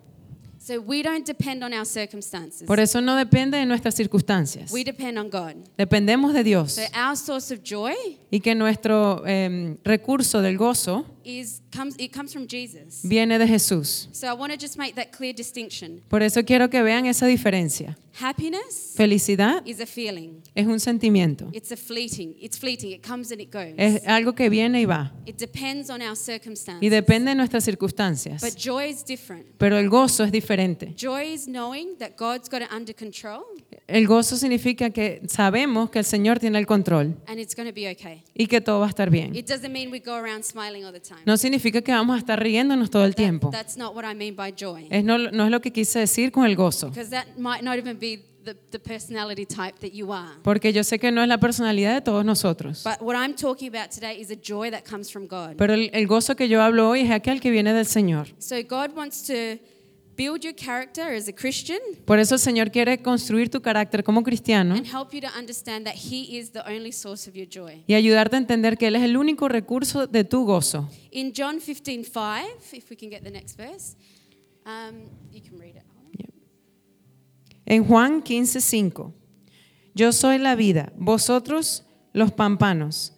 So 0.67 0.81
we 0.81 1.01
don't 1.01 1.25
depend 1.25 1.63
on 1.63 1.73
our 1.73 1.85
circumstances. 1.85 2.67
Por 2.67 2.81
eso 2.81 2.99
no 2.99 3.15
depende 3.15 3.57
de 3.57 3.65
nuestras 3.65 3.95
circunstancias. 3.95 4.69
We 4.69 4.83
depend 4.83 5.17
on 5.17 5.29
God. 5.29 5.55
Dependemos 5.77 6.33
de 6.33 6.43
Dios. 6.43 6.73
So 6.73 6.81
our 6.93 7.15
source 7.15 7.53
of 7.53 7.61
joy 7.63 7.93
Y 8.29 8.41
que 8.41 8.53
nuestro 8.53 9.25
em, 9.25 9.77
recurso 9.85 10.41
del 10.41 10.57
gozo 10.57 11.05
is 11.27 11.61
comes 11.71 11.95
it 11.99 12.11
comes 12.13 12.31
from 12.31 12.47
Jesus. 12.47 13.01
viene 13.03 13.37
de 13.37 13.45
Jesús. 13.47 14.07
So 14.13 14.27
I 14.27 14.33
want 14.33 14.53
to 14.53 14.57
just 14.57 14.77
make 14.77 14.95
that 14.95 15.11
clear 15.11 15.33
distinction. 15.33 16.01
Por 16.07 16.23
eso 16.23 16.43
quiero 16.43 16.69
que 16.69 16.81
vean 16.81 17.05
esa 17.05 17.25
diferencia. 17.27 17.97
Happiness 18.19 18.93
Felicidad 18.95 19.61
is 19.65 19.79
a 19.79 19.85
feeling. 19.85 20.41
es 20.55 20.65
un 20.65 20.79
sentimiento. 20.79 21.49
It's 21.53 21.71
a 21.71 21.77
fleeting. 21.77 22.35
It's 22.39 22.57
fleeting. 22.57 22.91
It 22.91 23.05
comes 23.05 23.31
and 23.31 23.39
it 23.41 23.51
goes. 23.53 23.73
Es 23.77 24.01
algo 24.07 24.33
que 24.33 24.49
viene 24.49 24.81
y 24.81 24.85
va. 24.85 25.11
It 25.25 25.37
depends 25.37 25.89
on 25.91 26.01
our 26.01 26.15
circumstances. 26.15 26.81
Y 26.81 26.89
depende 26.89 27.29
de 27.31 27.35
nuestras 27.35 27.63
But 27.65 27.71
circunstancias. 27.73 28.55
joy 28.55 28.89
is 28.89 29.03
different. 29.05 29.45
Pero 29.57 29.77
el 29.77 29.89
gozo 29.89 30.23
es 30.23 30.31
diferente. 30.31 30.93
Joy 30.95 31.33
is 31.33 31.45
knowing 31.45 31.97
that 31.99 32.11
God's 32.17 32.49
got 32.49 32.61
it 32.61 32.71
under 32.71 32.95
control 32.95 33.43
El 33.87 34.05
gozo 34.07 34.35
significa 34.35 34.89
que 34.89 35.21
sabemos 35.27 35.89
que 35.89 35.99
el 35.99 36.05
Señor 36.05 36.39
tiene 36.39 36.57
el 36.59 36.65
control 36.65 37.15
and 37.27 37.39
it's 37.39 37.55
going 37.55 37.67
to 37.67 37.73
be 37.73 37.89
okay. 37.89 38.23
y 38.33 38.47
que 38.47 38.59
todo 38.61 38.79
va 38.79 38.87
a 38.87 38.89
estar 38.89 39.09
bien. 39.09 39.35
It 39.35 39.47
doesn't 39.47 39.71
mean 39.71 39.91
we 39.91 39.99
go 39.99 40.13
around 40.15 40.43
smiling 40.43 40.83
all 40.83 40.91
the 40.91 40.99
time. 40.99 41.16
No 41.25 41.37
significa 41.37 41.81
que 41.81 41.91
vamos 41.91 42.15
a 42.15 42.19
estar 42.19 42.41
riéndonos 42.41 42.89
todo 42.89 43.05
el 43.05 43.15
tiempo. 43.15 43.49
that's 43.51 43.77
not 43.77 43.95
what 43.95 44.03
I 44.03 44.15
mean 44.15 44.35
by 44.35 44.53
joy. 44.55 44.87
Es 44.89 45.03
no, 45.03 45.17
no 45.17 45.45
es 45.45 45.51
lo 45.51 45.61
que 45.61 45.71
quise 45.71 45.99
decir 45.99 46.31
con 46.31 46.45
el 46.45 46.55
gozo. 46.55 46.89
Because 46.89 47.09
that 47.09 47.37
might 47.37 47.61
not 47.63 47.77
even 47.77 47.97
be 47.97 48.23
the, 48.43 48.55
the 48.71 48.79
personality 48.79 49.45
type 49.45 49.79
that 49.81 49.91
you 49.91 50.13
are. 50.13 50.35
Porque 50.43 50.71
yo 50.71 50.83
sé 50.83 50.99
que 50.99 51.11
no 51.11 51.21
es 51.21 51.27
la 51.27 51.37
personalidad 51.39 51.93
de 51.93 52.01
todos 52.01 52.23
nosotros. 52.23 52.83
But 52.83 53.01
what 53.01 53.15
I'm 53.15 53.35
talking 53.35 53.67
about 53.67 53.91
today 53.91 54.19
is 54.19 54.31
a 54.31 54.35
joy 54.35 54.71
that 54.71 54.83
comes 54.83 55.11
from 55.11 55.27
God. 55.27 55.55
Pero 55.57 55.73
el, 55.73 55.89
el 55.93 56.07
gozo 56.07 56.35
que 56.35 56.47
yo 56.47 56.61
hablo 56.61 56.89
hoy 56.89 57.01
es 57.01 57.11
aquel 57.11 57.41
que 57.41 57.51
viene 57.51 57.73
del 57.73 57.85
Señor. 57.85 58.27
So 58.39 58.55
God 58.63 58.95
wants 58.95 59.23
to 59.23 59.59
build 60.17 60.41
your 60.43 60.53
character 60.55 61.03
as 61.15 61.27
a 61.29 61.33
Christian 61.33 61.77
Por 62.05 62.17
eso 62.19 62.35
el 62.35 62.39
Señor 62.39 62.71
quiere 62.71 63.01
construir 63.01 63.49
tu 63.49 63.61
carácter 63.61 64.03
como 64.03 64.23
cristiano 64.23 64.73
and 64.75 64.85
help 64.85 65.13
you 65.13 65.21
to 65.21 65.27
understand 65.37 65.85
that 65.85 65.95
He 65.95 66.37
is 66.37 66.51
the 66.51 66.61
only 66.67 66.91
source 66.91 67.29
of 67.29 67.35
your 67.35 67.47
joy. 67.47 67.83
y 67.87 67.93
ayudarte 67.93 68.35
a 68.35 68.39
entender 68.39 68.77
que 68.77 68.87
Él 68.87 68.95
es 68.95 69.03
el 69.03 69.15
único 69.15 69.47
recurso 69.47 70.07
de 70.07 70.23
tu 70.23 70.43
gozo. 70.45 70.89
In 71.11 71.31
John 71.35 71.59
15:5, 71.61 72.73
if 72.73 72.89
we 72.89 72.97
can 72.97 73.09
get 73.09 73.21
the 73.23 73.31
next 73.31 73.55
verse, 73.57 73.95
Um, 74.65 75.03
you 75.31 75.39
can 75.41 75.57
read 75.57 75.75
it. 75.77 75.83
En 77.65 77.83
Juan 77.85 78.21
15:5, 78.23 79.13
yo 79.93 80.11
soy 80.11 80.37
la 80.37 80.55
vida, 80.55 80.91
vosotros 80.97 81.85
los 82.13 82.31
pampanos. 82.31 83.13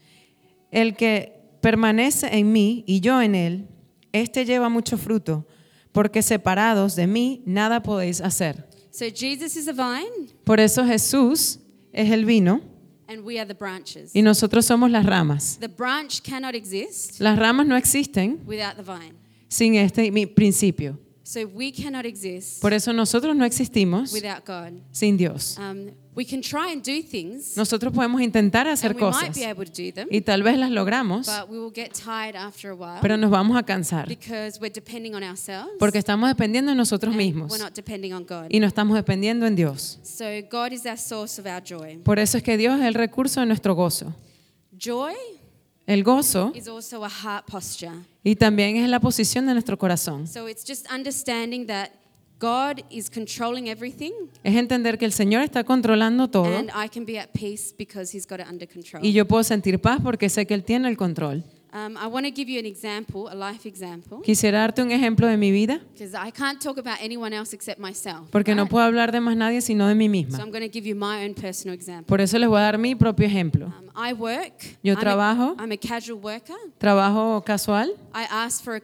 El 0.71 0.95
que 0.95 1.33
permanece 1.61 2.27
en 2.37 2.51
mí 2.51 2.83
y 2.87 2.99
yo 2.99 3.21
en 3.21 3.35
él, 3.35 3.67
este 4.11 4.45
lleva 4.45 4.69
mucho 4.69 4.97
fruto, 4.97 5.45
porque 5.91 6.21
separados 6.21 6.95
de 6.95 7.07
mí 7.07 7.41
nada 7.45 7.81
podéis 7.81 8.21
hacer. 8.21 8.67
So 8.91 9.05
Jesus 9.05 9.55
is 9.55 9.65
the 9.65 9.73
vine, 9.73 10.33
Por 10.43 10.59
eso 10.59 10.83
Jesús 10.85 11.59
es 11.93 12.11
el 12.11 12.25
vino 12.25 12.61
and 13.07 13.23
we 13.25 13.39
are 13.39 13.45
the 13.47 13.53
branches. 13.53 14.11
y 14.15 14.21
nosotros 14.21 14.65
somos 14.65 14.91
las 14.91 15.05
ramas. 15.05 15.57
The 15.59 15.67
branch 15.67 16.21
cannot 16.21 16.53
exist 16.55 17.19
Las 17.19 17.37
ramas 17.39 17.65
no 17.67 17.75
existen 17.75 18.39
without 18.45 18.75
the 18.75 18.83
vine. 18.83 19.13
sin 19.47 19.75
este 19.75 20.11
mi- 20.11 20.25
principio. 20.25 20.99
So 21.29 21.41
we 21.45 21.71
cannot 21.71 22.07
exist 22.07 22.59
Por 22.59 22.73
eso 22.73 22.91
nosotros 22.91 23.35
no 23.35 23.45
existimos 23.45 24.11
without 24.11 24.43
God. 24.47 24.81
sin 24.91 25.15
Dios. 25.15 25.59
Um, 25.59 25.91
we 26.15 26.25
can 26.25 26.41
try 26.41 26.73
and 26.73 26.81
do 26.83 27.03
things, 27.07 27.55
Nosotros 27.55 27.93
podemos 27.93 28.19
intentar 28.19 28.67
hacer 28.67 28.89
and 28.89 28.99
we 28.99 29.05
might 29.05 29.13
cosas 29.13 29.37
be 29.37 29.43
able 29.43 29.63
to 29.63 29.71
do 29.71 29.91
them, 29.91 30.07
y 30.09 30.21
tal 30.21 30.41
vez 30.41 30.57
las 30.57 30.71
logramos, 30.71 31.27
but 31.27 31.47
we 31.47 31.59
will 31.59 31.71
get 31.71 31.93
tired 31.93 32.35
after 32.35 32.71
a 32.71 32.73
while 32.73 32.99
pero 32.99 33.15
nos 33.15 33.29
vamos 33.29 33.55
a 33.55 33.61
cansar 33.61 34.07
because 34.07 34.59
we're 34.59 34.73
depending 34.73 35.13
on 35.13 35.21
ourselves. 35.21 35.69
porque 35.77 35.99
estamos 35.99 36.27
dependiendo 36.29 36.71
de 36.71 36.75
nosotros 36.75 37.11
and 37.13 37.17
mismos 37.21 37.51
We're 37.51 37.63
not 37.63 37.75
depending 37.75 38.11
on 38.11 38.25
God. 38.25 38.47
y 38.49 38.59
no 38.59 38.65
estamos 38.65 38.95
dependiendo 38.95 39.45
en 39.45 39.55
Dios. 39.55 39.99
So 40.01 40.25
God 40.49 40.71
is 40.71 40.87
our 40.87 40.97
source 40.97 41.39
of 41.39 41.45
our 41.45 41.61
joy. 41.63 41.99
Por 42.03 42.17
eso 42.17 42.39
es 42.39 42.43
que 42.43 42.57
Dios 42.57 42.79
es 42.79 42.87
el 42.87 42.95
recurso 42.95 43.39
de 43.39 43.45
nuestro 43.45 43.75
gozo. 43.75 44.15
Joy 44.75 45.13
El 45.85 46.03
gozo 46.03 46.53
is 46.55 46.67
also 46.67 47.05
a 47.05 47.09
heart 47.09 47.45
posture. 47.45 47.93
Y 48.23 48.35
también 48.35 48.77
es 48.77 48.89
la 48.89 48.99
posición 48.99 49.45
de 49.45 49.53
nuestro 49.53 49.77
corazón. 49.77 50.27
So 50.27 50.47
it's 50.49 50.63
just 50.67 50.85
understanding 50.91 51.65
that 51.67 51.89
God 52.39 52.81
is 52.89 53.09
controlling 53.09 53.67
everything 53.67 54.11
Es 54.43 54.55
entender 54.55 54.97
que 54.97 55.05
el 55.05 55.11
Señor 55.11 55.41
está 55.43 55.63
controlando 55.65 56.29
todo 56.29 56.45
and 56.57 56.69
I 56.69 56.87
can 56.87 57.05
be 57.05 57.19
at 57.19 57.29
peace 57.33 57.73
because 57.77 58.15
He's 58.15 58.25
got 58.25 58.39
it 58.39 58.47
under 58.49 58.67
control. 58.67 59.03
y 59.05 59.11
yo 59.11 59.27
puedo 59.27 59.43
sentir 59.43 59.79
paz 59.79 59.99
porque 60.01 60.29
sé 60.29 60.45
que 60.45 60.53
Él 60.53 60.63
tiene 60.63 60.87
el 60.89 60.95
control. 60.97 61.43
Um, 61.71 61.95
I 61.97 62.07
want 62.07 62.25
to 62.25 62.31
give 62.31 62.49
you 62.49 62.57
an 62.59 62.65
example, 62.65 63.27
a 63.29 63.35
life 63.35 63.67
example, 63.67 64.21
Quisiera 64.23 64.59
darte 64.61 64.81
un 64.81 64.89
ejemplo 64.91 65.27
de 65.27 65.37
mi 65.37 65.51
vida 65.51 65.79
because 65.93 66.15
I 66.15 66.31
can't 66.31 66.59
talk 66.59 66.79
about 66.79 66.97
anyone 66.99 67.31
else 67.31 67.53
except 67.55 67.79
myself. 67.79 68.27
porque 68.31 68.55
no 68.55 68.63
right? 68.63 68.71
puedo 68.71 68.85
hablar 68.85 69.11
de 69.11 69.19
más 69.19 69.35
nadie 69.37 69.61
sino 69.61 69.87
de 69.87 69.93
mí 69.93 70.07
So 70.07 70.11
misma. 70.11 70.39
I'm 70.43 70.49
going 70.51 70.63
to 70.63 70.67
give 70.69 70.87
you 70.87 70.95
my 70.95 71.23
own 71.25 71.35
personal 71.35 71.75
example. 71.75 72.07
Por 72.07 72.21
eso 72.21 72.39
les 72.39 72.49
voy 72.49 72.57
a 72.59 72.63
dar 72.63 72.77
mi 72.79 72.95
propio 72.95 73.27
ejemplo. 73.27 73.67
Um, 73.67 73.91
I 73.95 74.13
work. 74.13 74.65
Yo 74.81 74.93
I'm 74.93 74.97
a- 74.97 75.01
trabajo. 75.01 75.55
I'm 75.59 75.71
a 75.71 75.77
casual 75.77 76.17
worker. 76.19 76.55
Trabajo 76.79 77.43
casual. 77.45 77.89
I 78.15 78.23
ask 78.31 78.63
for 78.63 78.75
a, 78.75 78.81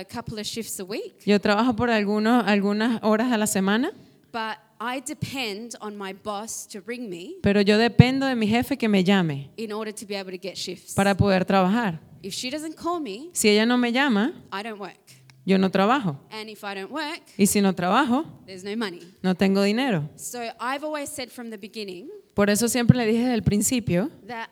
a 0.00 0.04
couple 0.04 0.38
of 0.38 0.44
shifts 0.46 0.78
a 0.78 0.84
week, 0.84 1.14
Yo 1.24 1.38
trabajo 1.40 1.74
por 1.74 1.88
algunos, 1.88 2.44
algunas 2.46 3.00
horas 3.02 3.32
a 3.32 3.38
la 3.38 3.46
semana, 3.46 3.92
but 4.30 4.58
I 4.78 5.00
depend 5.00 5.74
on 5.80 5.96
my 5.96 6.12
boss 6.12 6.66
to 6.68 6.80
ring 6.86 7.08
me 7.08 7.36
pero 7.42 7.60
yo 7.62 7.78
dependo 7.78 8.26
de 8.26 8.34
mi 8.36 8.46
jefe 8.46 8.76
que 8.76 8.88
me 8.88 9.02
llame 9.04 9.50
in 9.56 9.72
order 9.72 9.92
to 9.94 10.04
be 10.06 10.14
able 10.16 10.30
to 10.32 10.38
get 10.38 10.56
shifts. 10.56 10.94
para 10.94 11.14
poder 11.16 11.44
trabajar. 11.44 12.00
If 12.22 12.34
she 12.34 12.50
doesn't 12.50 12.76
call 12.76 13.00
me, 13.00 13.30
Si 13.32 13.48
ella 13.48 13.64
no 13.66 13.76
me 13.78 13.92
llama, 13.92 14.32
I 14.52 14.62
don't 14.62 14.78
work. 14.80 14.98
yo 15.44 15.58
no 15.58 15.70
trabajo. 15.70 16.18
And 16.30 16.48
if 16.50 16.64
I 16.64 16.74
don't 16.74 16.90
work, 16.90 17.22
Y 17.38 17.46
si 17.46 17.60
no 17.60 17.72
trabajo, 17.74 18.26
there's 18.46 18.64
no 18.64 18.74
money. 18.76 19.00
no 19.22 19.34
tengo 19.34 19.62
dinero. 19.62 20.08
So 20.16 20.40
I've 20.60 20.84
always 20.84 21.08
said 21.08 21.30
from 21.30 21.50
the 21.50 21.58
beginning 21.58 22.08
Por 22.34 22.50
eso 22.50 22.68
siempre 22.68 22.98
le 22.98 23.06
dije 23.06 23.20
desde 23.22 23.34
el 23.34 23.42
principio 23.42 24.10
that 24.26 24.48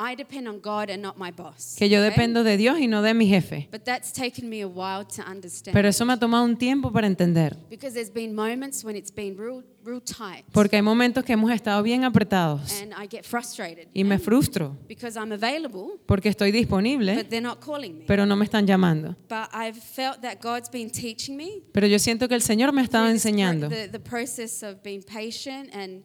I 0.00 0.14
depend 0.14 0.46
on 0.46 0.60
God 0.60 0.90
and 0.90 1.02
not 1.02 1.16
my 1.18 1.32
boss. 1.32 1.74
que 1.76 1.88
yo 1.88 1.98
okay? 1.98 2.10
dependo 2.10 2.44
de 2.44 2.56
Dios 2.56 2.78
y 2.78 2.86
no 2.86 3.02
de 3.02 3.14
mi 3.14 3.26
jefe. 3.26 3.68
But 3.72 3.84
that's 3.84 4.12
taken 4.12 4.48
me 4.48 4.62
a 4.62 4.68
while 4.68 5.04
to 5.16 5.22
understand. 5.28 5.74
Pero 5.74 5.88
eso 5.88 6.04
me 6.04 6.12
ha 6.12 6.16
tomado 6.16 6.44
un 6.44 6.56
tiempo 6.56 6.92
para 6.92 7.08
entender. 7.08 7.56
because 7.68 7.94
there's 7.94 8.12
been 8.12 8.32
moments 8.32 8.84
when 8.84 8.94
it's 8.94 9.12
been 9.12 9.36
real, 9.36 9.64
real 9.84 10.00
tight. 10.00 10.44
Porque 10.52 10.76
hay 10.76 10.82
momentos 10.82 11.24
que 11.24 11.32
hemos 11.32 11.50
estado 11.50 11.82
bien 11.82 12.04
apretados 12.04 12.80
and 12.80 12.92
I 12.92 13.08
get 13.10 13.24
frustrated. 13.24 13.88
y 13.92 14.04
me 14.04 14.20
frustro 14.20 14.76
because 14.86 15.18
I'm 15.18 15.32
available, 15.32 15.98
porque 16.06 16.28
estoy 16.28 16.52
disponible, 16.52 17.16
but 17.16 17.28
they're 17.28 17.42
not 17.42 17.58
calling 17.60 17.98
me. 17.98 18.04
pero 18.06 18.24
no 18.24 18.36
me 18.36 18.44
están 18.44 18.68
llamando. 18.68 19.16
But 19.28 19.48
I've 19.52 19.78
felt 19.78 20.22
that 20.22 20.40
God's 20.40 20.70
been 20.70 20.90
teaching 20.90 21.36
me 21.36 21.62
Pero 21.72 21.88
yo 21.88 21.98
siento 21.98 22.28
que 22.28 22.36
el 22.36 22.42
Señor 22.42 22.72
me 22.72 22.82
ha 22.82 22.84
estado 22.84 23.08
enseñando 23.08 23.68
the, 23.68 23.88
the 23.88 23.98
process 23.98 24.62
of 24.62 24.80
being 24.84 25.02
patient 25.02 25.74
and 25.74 26.04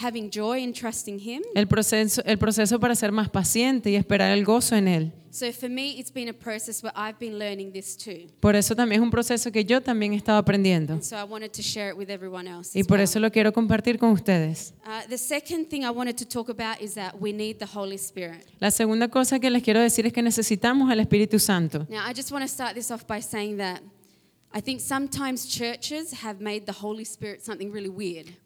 having 0.00 0.30
joy 0.30 0.62
and 0.62 0.74
trusting 0.74 1.18
Him. 1.18 1.42
el 1.54 1.66
proceso, 1.66 2.22
el 2.24 2.38
proceso 2.38 2.78
para 2.80 2.94
ser 2.94 3.12
más 3.12 3.28
paciente 3.28 3.90
y 3.90 3.96
esperar 3.96 4.32
el 4.32 4.44
gozo 4.44 4.76
en 4.76 4.88
Él. 4.88 5.12
So 5.30 5.50
for 5.52 5.68
me, 5.68 5.98
it's 5.98 6.12
been 6.12 6.28
a 6.28 6.32
process 6.32 6.80
where 6.80 6.92
I've 6.94 7.18
been 7.18 7.40
learning 7.40 7.72
this 7.72 7.96
too. 7.96 8.28
Por 8.38 8.54
eso 8.54 8.76
también 8.76 9.00
es 9.00 9.04
un 9.04 9.10
proceso 9.10 9.50
que 9.50 9.64
yo 9.64 9.80
también 9.80 10.12
he 10.12 10.16
estado 10.16 10.38
aprendiendo. 10.38 10.92
And 10.92 11.02
so 11.02 11.16
I 11.16 11.24
wanted 11.24 11.50
to 11.54 11.60
share 11.62 11.90
it 11.90 11.96
with 11.98 12.08
everyone 12.08 12.48
else. 12.48 12.78
Y 12.78 12.84
por 12.84 12.98
well. 12.98 13.04
eso 13.04 13.18
lo 13.18 13.32
quiero 13.32 13.52
compartir 13.52 13.98
con 13.98 14.10
ustedes. 14.10 14.74
Uh, 14.86 15.08
the 15.08 15.18
second 15.18 15.66
thing 15.68 15.82
I 15.82 15.90
wanted 15.90 16.16
to 16.18 16.24
talk 16.24 16.48
about 16.48 16.80
is 16.80 16.94
that 16.94 17.20
we 17.20 17.32
need 17.32 17.58
the 17.58 17.66
Holy 17.66 17.96
Spirit. 17.96 18.46
La 18.60 18.70
segunda 18.70 19.08
cosa 19.08 19.40
que 19.40 19.50
les 19.50 19.64
quiero 19.64 19.80
decir 19.80 20.06
es 20.06 20.12
que 20.12 20.22
necesitamos 20.22 20.88
al 20.88 21.00
Espíritu 21.00 21.40
Santo. 21.40 21.84
Now, 21.90 22.08
I 22.08 22.12
just 22.14 22.30
want 22.30 22.44
to 22.44 22.48
start 22.48 22.74
this 22.74 22.92
off 22.92 23.04
by 23.04 23.20
saying 23.20 23.56
that 23.56 23.82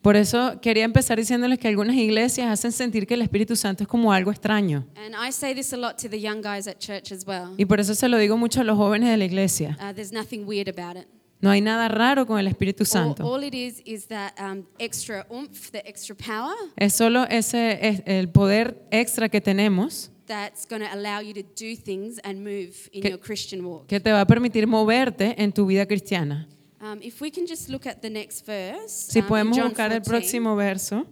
Por 0.02 0.16
eso 0.16 0.60
quería 0.62 0.84
empezar 0.84 1.18
diciéndoles 1.18 1.58
que 1.58 1.68
algunas 1.68 1.96
iglesias 1.96 2.48
hacen 2.50 2.72
sentir 2.72 3.06
que 3.06 3.14
el 3.14 3.22
Espíritu 3.22 3.56
Santo 3.56 3.82
es 3.82 3.88
como 3.88 4.12
algo 4.12 4.30
extraño. 4.30 4.86
And 4.96 5.14
I 5.14 5.30
say 5.32 5.54
this 5.54 5.72
a 5.72 5.76
lot 5.76 5.96
to 5.98 6.08
the 6.08 6.18
young 6.18 6.40
guys 6.40 6.66
at 6.66 6.78
church 6.78 7.12
as 7.12 7.26
well. 7.26 7.54
Y 7.58 7.66
por 7.66 7.78
eso 7.78 7.94
se 7.94 8.08
lo 8.08 8.16
digo 8.16 8.38
mucho 8.38 8.62
a 8.62 8.64
los 8.64 8.78
jóvenes 8.78 9.10
de 9.10 9.16
la 9.18 9.24
iglesia. 9.24 9.76
Uh, 9.80 9.92
there's 9.92 10.12
nothing 10.12 10.44
weird 10.46 10.68
about 10.68 10.96
it. 10.96 11.06
No 11.40 11.50
hay 11.50 11.60
nada 11.60 11.88
raro 11.88 12.26
con 12.26 12.40
el 12.40 12.48
Espíritu 12.48 12.82
All, 12.82 12.86
Santo. 12.86 13.24
all 13.24 13.44
it 13.44 13.54
is 13.54 13.80
is 13.84 14.06
that 14.06 14.32
um, 14.40 14.64
extra 14.80 15.24
oomph, 15.30 15.70
the 15.70 15.86
extra 15.88 16.16
power 16.16 16.54
Es 16.76 16.94
solo 16.94 17.24
ese 17.28 17.78
es 17.80 18.02
el 18.06 18.28
poder 18.28 18.82
extra 18.90 19.28
que 19.28 19.40
tenemos 19.40 20.10
that's 20.28 20.64
going 20.66 20.82
to 20.82 20.94
allow 20.94 21.20
you 21.20 21.32
to 21.34 21.42
do 21.42 21.74
things 21.74 22.18
and 22.22 22.44
move 22.44 22.88
in 22.92 23.02
Que- 23.02 23.10
your 23.10 23.18
Christian 23.18 23.64
walk. 23.64 23.88
que 23.88 23.98
te 23.98 24.12
va 24.12 24.20
a 24.20 24.26
permitir 24.26 24.66
moverte 24.66 25.34
en 25.36 25.50
tu 25.52 25.66
vida 25.66 25.86
cristiana. 25.86 26.46
Um, 26.80 27.00
if 27.02 27.20
we 27.20 27.30
can 27.30 27.44
just 27.46 27.68
look 27.68 27.86
at 27.86 28.00
the 28.02 28.10
next 28.10 28.46
verse, 28.46 29.08
Si 29.10 29.18
um, 29.20 29.26
podemos 29.26 29.56
John 29.56 29.70
buscar 29.70 29.90
el 29.90 29.98
14. 30.00 30.08
próximo 30.10 30.54
verso. 30.54 31.06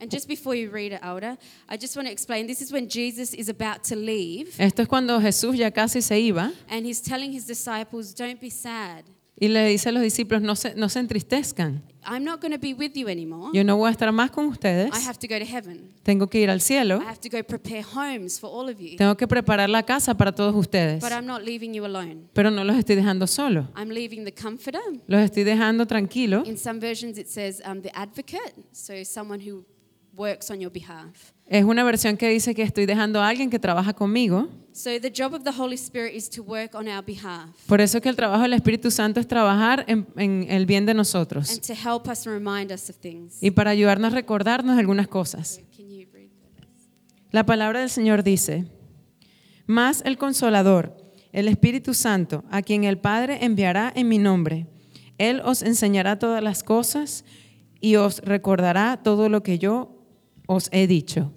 And 0.00 0.10
just 0.10 0.26
before 0.28 0.54
you 0.54 0.70
read 0.70 0.92
it, 0.92 1.00
Alda, 1.02 1.36
I 1.68 1.76
just 1.76 1.94
want 1.94 2.06
to 2.08 2.12
explain 2.12 2.46
this 2.46 2.62
is 2.62 2.72
when 2.72 2.88
Jesus 2.88 3.34
is 3.34 3.50
about 3.50 3.84
to 3.90 3.96
leave 3.96 4.54
Esto 4.58 4.80
es 4.80 4.88
cuando 4.88 5.20
Jesús 5.20 5.56
ya 5.58 5.70
casi 5.70 6.00
se 6.00 6.18
iba 6.18 6.54
and 6.70 6.86
he's 6.86 7.02
telling 7.02 7.32
his 7.32 7.44
disciples, 7.46 8.14
Don't 8.14 8.40
be 8.40 8.48
sad. 8.48 9.04
Y 9.40 9.48
le 9.48 9.66
dice 9.66 9.88
a 9.88 9.92
los 9.92 10.02
discípulos, 10.02 10.42
no 10.42 10.54
se, 10.54 10.74
no 10.74 10.90
se 10.90 10.98
entristezcan. 10.98 11.82
I'm 12.04 12.24
not 12.24 12.40
going 12.42 12.52
to 12.52 12.58
be 12.58 12.74
with 12.74 12.92
you 12.94 13.08
anymore. 13.08 13.50
Yo 13.54 13.64
no 13.64 13.76
voy 13.78 13.88
a 13.88 13.90
estar 13.90 14.12
más 14.12 14.30
con 14.30 14.44
ustedes. 14.46 14.90
I 14.94 15.08
have 15.08 15.18
to 15.18 15.26
go 15.26 15.38
to 15.38 15.44
heaven. 15.46 15.94
Tengo 16.02 16.28
que 16.28 16.40
ir 16.40 16.50
al 16.50 16.60
cielo. 16.60 17.00
I 17.00 17.06
have 17.06 17.20
to 17.20 17.30
go 17.30 17.42
prepare 17.42 17.82
homes 17.82 18.38
for 18.38 18.50
all 18.50 18.68
of 18.68 18.78
you. 18.78 18.96
Tengo 18.98 19.16
que 19.16 19.26
preparar 19.26 19.70
la 19.70 19.82
casa 19.82 20.14
para 20.14 20.32
todos 20.32 20.54
ustedes. 20.54 21.00
But 21.00 21.12
I'm 21.12 21.26
not 21.26 21.42
leaving 21.42 21.72
you 21.72 21.86
alone. 21.86 22.28
Pero 22.34 22.50
no 22.50 22.64
los 22.64 22.76
estoy 22.76 22.96
dejando 22.96 23.26
solos. 23.26 23.64
I'm 23.74 23.88
leaving 23.88 24.24
the 24.24 24.32
comforter. 24.32 24.80
Los 25.06 25.22
estoy 25.22 25.44
dejando 25.44 25.86
tranquilos. 25.86 26.46
In 26.46 26.58
some 26.58 26.78
versions, 26.78 27.16
it 27.16 27.28
says 27.28 27.62
um, 27.64 27.80
the 27.80 27.90
advocate, 27.96 28.54
so 28.72 29.02
someone 29.04 29.40
who 29.40 29.64
works 30.14 30.50
on 30.50 30.60
your 30.60 30.70
behalf. 30.70 31.32
Es 31.46 31.64
una 31.64 31.82
versión 31.82 32.16
que 32.16 32.28
dice 32.28 32.54
que 32.54 32.62
estoy 32.62 32.84
dejando 32.84 33.20
a 33.20 33.28
alguien 33.28 33.48
que 33.48 33.58
trabaja 33.58 33.94
conmigo. 33.94 34.48
So 34.72 35.00
the 35.00 35.10
job 35.10 35.34
of 35.34 35.42
the 35.42 35.52
Holy 35.52 35.76
Spirit 35.76 36.14
is 36.14 36.28
to 36.30 36.42
work 36.42 36.74
on 36.74 36.86
our 36.88 37.04
behalf 37.04 37.50
Por 37.66 37.80
eso 37.80 37.98
es 37.98 38.02
que 38.02 38.08
el 38.08 38.16
trabajo 38.16 38.42
del 38.42 38.52
Espíritu 38.52 38.90
Santo 38.90 39.18
es 39.20 39.26
trabajar 39.26 39.84
en, 39.88 40.06
en 40.16 40.46
el 40.48 40.64
bien 40.66 40.86
de 40.86 40.92
and 40.92 40.98
nosotros 40.98 41.60
to 41.60 41.74
help 41.74 42.06
us 42.08 42.26
and 42.26 42.34
remind 42.34 42.70
us 42.72 42.88
of 42.88 42.96
things. 42.96 43.38
y 43.42 43.50
para 43.50 43.70
ayudarnos 43.70 44.12
a 44.12 44.14
recordarnos 44.14 44.78
algunas 44.78 45.08
cosas. 45.08 45.60
La 47.32 47.46
palabra 47.46 47.80
del 47.80 47.90
Señor 47.90 48.24
dice, 48.24 48.64
más 49.66 50.02
el 50.04 50.18
consolador, 50.18 50.96
el 51.32 51.46
Espíritu 51.46 51.94
Santo, 51.94 52.42
a 52.50 52.60
quien 52.62 52.82
el 52.82 52.98
Padre 52.98 53.44
enviará 53.44 53.92
en 53.94 54.08
mi 54.08 54.18
nombre. 54.18 54.66
Él 55.16 55.40
os 55.44 55.62
enseñará 55.62 56.18
todas 56.18 56.42
las 56.42 56.64
cosas 56.64 57.24
y 57.80 57.96
os 57.96 58.18
recordará 58.20 59.00
todo 59.02 59.28
lo 59.28 59.42
que 59.44 59.58
yo 59.60 59.96
os 60.48 60.68
he 60.72 60.88
dicho. 60.88 61.32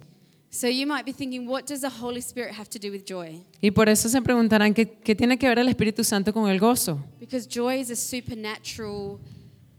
Y 3.60 3.70
por 3.70 3.88
eso 3.88 4.08
se 4.08 4.22
preguntarán, 4.22 4.72
¿qué, 4.72 4.88
qué 4.88 5.14
tiene 5.14 5.36
que 5.36 5.48
ver 5.48 5.58
el 5.58 5.68
Espíritu 5.68 6.04
Santo 6.04 6.32
con 6.32 6.48
el 6.48 6.60
gozo? 6.60 6.98
Because 7.18 7.48
joy 7.48 7.80
is 7.80 7.90
a 7.90 7.96
supernatural 7.96 9.18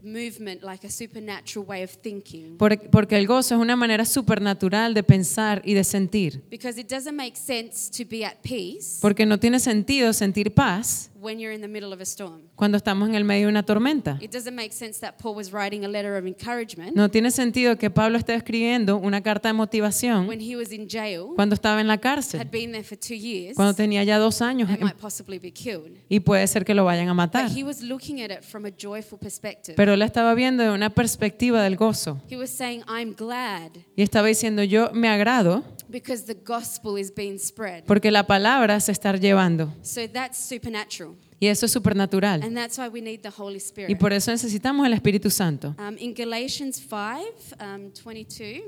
movement, 0.02 0.62
like 0.62 0.86
a 0.86 0.90
supernatural 0.90 1.66
way 1.66 1.82
of 1.82 1.90
thinking. 2.02 2.56
Por- 2.58 2.78
Porque 2.90 3.16
el 3.16 3.26
gozo 3.26 3.54
es 3.56 3.60
una 3.60 3.74
manera 3.74 4.04
supernatural 4.04 4.94
de 4.94 5.02
pensar 5.02 5.62
y 5.64 5.74
de 5.74 5.82
sentir. 5.82 6.42
Because 6.50 6.80
it 6.80 6.88
doesn't 6.88 7.16
make 7.16 7.36
sense 7.36 7.90
to 7.90 8.08
be 8.08 8.24
at 8.24 8.36
peace 8.42 8.98
Porque 9.00 9.26
no 9.26 9.38
tiene 9.38 9.58
sentido 9.58 10.12
sentir 10.12 10.52
paz 10.54 11.10
when 11.26 11.38
you're 11.40 11.52
in 11.54 11.60
the 11.60 11.68
middle 11.68 11.92
of 11.92 12.00
a 12.00 12.04
storm. 12.04 12.42
cuando 12.54 12.76
estamos 12.76 13.08
en 13.08 13.14
el 13.16 13.24
medio 13.24 13.46
de 13.46 13.50
una 13.50 13.62
tormenta. 13.64 14.18
It 14.20 14.30
doesn't 14.32 14.54
make 14.54 14.72
sense 14.72 15.00
that 15.00 15.14
Paul 15.20 15.34
was 15.36 15.50
writing 15.52 15.84
a 15.84 15.88
letter 15.88 16.16
of 16.16 16.26
encouragement 16.26 16.94
No 16.94 17.10
tiene 17.10 17.30
sentido 17.30 17.76
que 17.76 17.90
Pablo 17.90 18.18
esté 18.18 18.34
escribiendo 18.34 18.96
una 18.98 19.20
carta 19.22 19.48
de 19.48 19.52
motivación 19.54 20.28
when 20.28 20.40
he 20.40 20.56
was 20.56 20.70
in 20.72 20.86
jail, 20.88 21.28
cuando 21.34 21.54
estaba 21.54 21.80
en 21.80 21.88
la 21.88 21.94
had 21.94 22.00
cárcel, 22.00 22.40
been 22.50 22.70
there 22.72 22.84
for 22.84 22.96
two 22.96 23.14
years, 23.16 23.56
cuando 23.56 23.74
tenía 23.74 24.04
ya 24.04 24.18
dos 24.18 24.40
años 24.40 24.68
and 24.68 24.78
en- 24.78 24.84
might 24.84 24.96
possibly 24.96 25.38
be 25.38 25.50
killed. 25.52 25.96
y 26.08 26.20
puede 26.20 26.46
ser 26.46 26.64
que 26.64 26.74
lo 26.74 26.84
vayan 26.84 27.08
a 27.08 27.14
matar. 27.14 27.48
But 27.48 27.56
he 27.56 27.64
was 27.64 27.82
looking 27.82 28.20
at 28.22 28.30
it 28.30 28.42
from 28.42 28.64
a 28.66 28.70
joyful 28.70 29.18
perspective. 29.18 29.74
Pero 29.76 29.94
él 29.94 30.02
estaba 30.02 30.34
viendo 30.34 30.62
de 30.62 30.70
una 30.70 30.90
perspectiva 30.90 31.62
del 31.62 31.76
gozo 31.76 32.20
He 32.30 32.36
was 32.36 32.50
saying, 32.50 32.82
I'm 32.88 33.14
glad 33.14 33.72
y 33.96 34.02
estaba 34.02 34.28
diciendo, 34.28 34.62
yo 34.62 34.90
me 34.92 35.08
agrado 35.08 35.64
because 35.88 36.24
the 36.24 36.34
gospel 36.44 36.98
is 36.98 37.12
being 37.14 37.38
spread. 37.38 37.84
porque 37.84 38.10
la 38.10 38.26
palabra 38.26 38.78
se 38.80 38.92
está 38.92 39.12
llevando 39.16 39.72
So 39.82 40.08
that's 40.08 40.38
supernatural. 40.38 41.15
Y 41.38 41.46
eso 41.48 41.66
es 41.66 41.72
supernatural. 41.72 42.42
And 42.42 42.56
that's 42.56 42.78
why 42.78 42.88
we 42.88 43.00
need 43.00 43.20
the 43.20 43.30
Holy 43.36 43.56
Y 43.56 43.58
Spirit. 43.58 43.98
por 43.98 44.12
eso 44.12 44.30
necesitamos 44.30 44.86
el 44.86 44.92
Espíritu 44.94 45.30
Santo. 45.30 45.74
Um, 45.78 45.96
in 45.98 46.14
Galatians 46.14 46.76
5, 46.78 47.56
um, 47.60 47.90
22, 48.04 48.62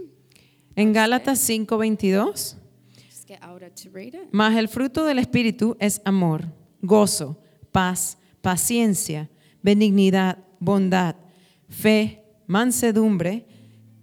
En 0.76 0.92
Gálatas 0.92 1.40
5:22, 1.40 2.56
just 3.10 3.26
get 3.26 3.42
Alda 3.42 3.70
to 3.70 3.90
read 3.92 4.14
it. 4.14 4.28
más 4.32 4.56
el 4.56 4.68
fruto 4.68 5.04
del 5.04 5.18
Espíritu 5.18 5.76
es 5.80 6.00
amor, 6.04 6.44
gozo, 6.82 7.40
paz, 7.72 8.18
paciencia, 8.42 9.28
benignidad, 9.62 10.38
bondad, 10.60 11.16
fe, 11.68 12.22
mansedumbre, 12.46 13.46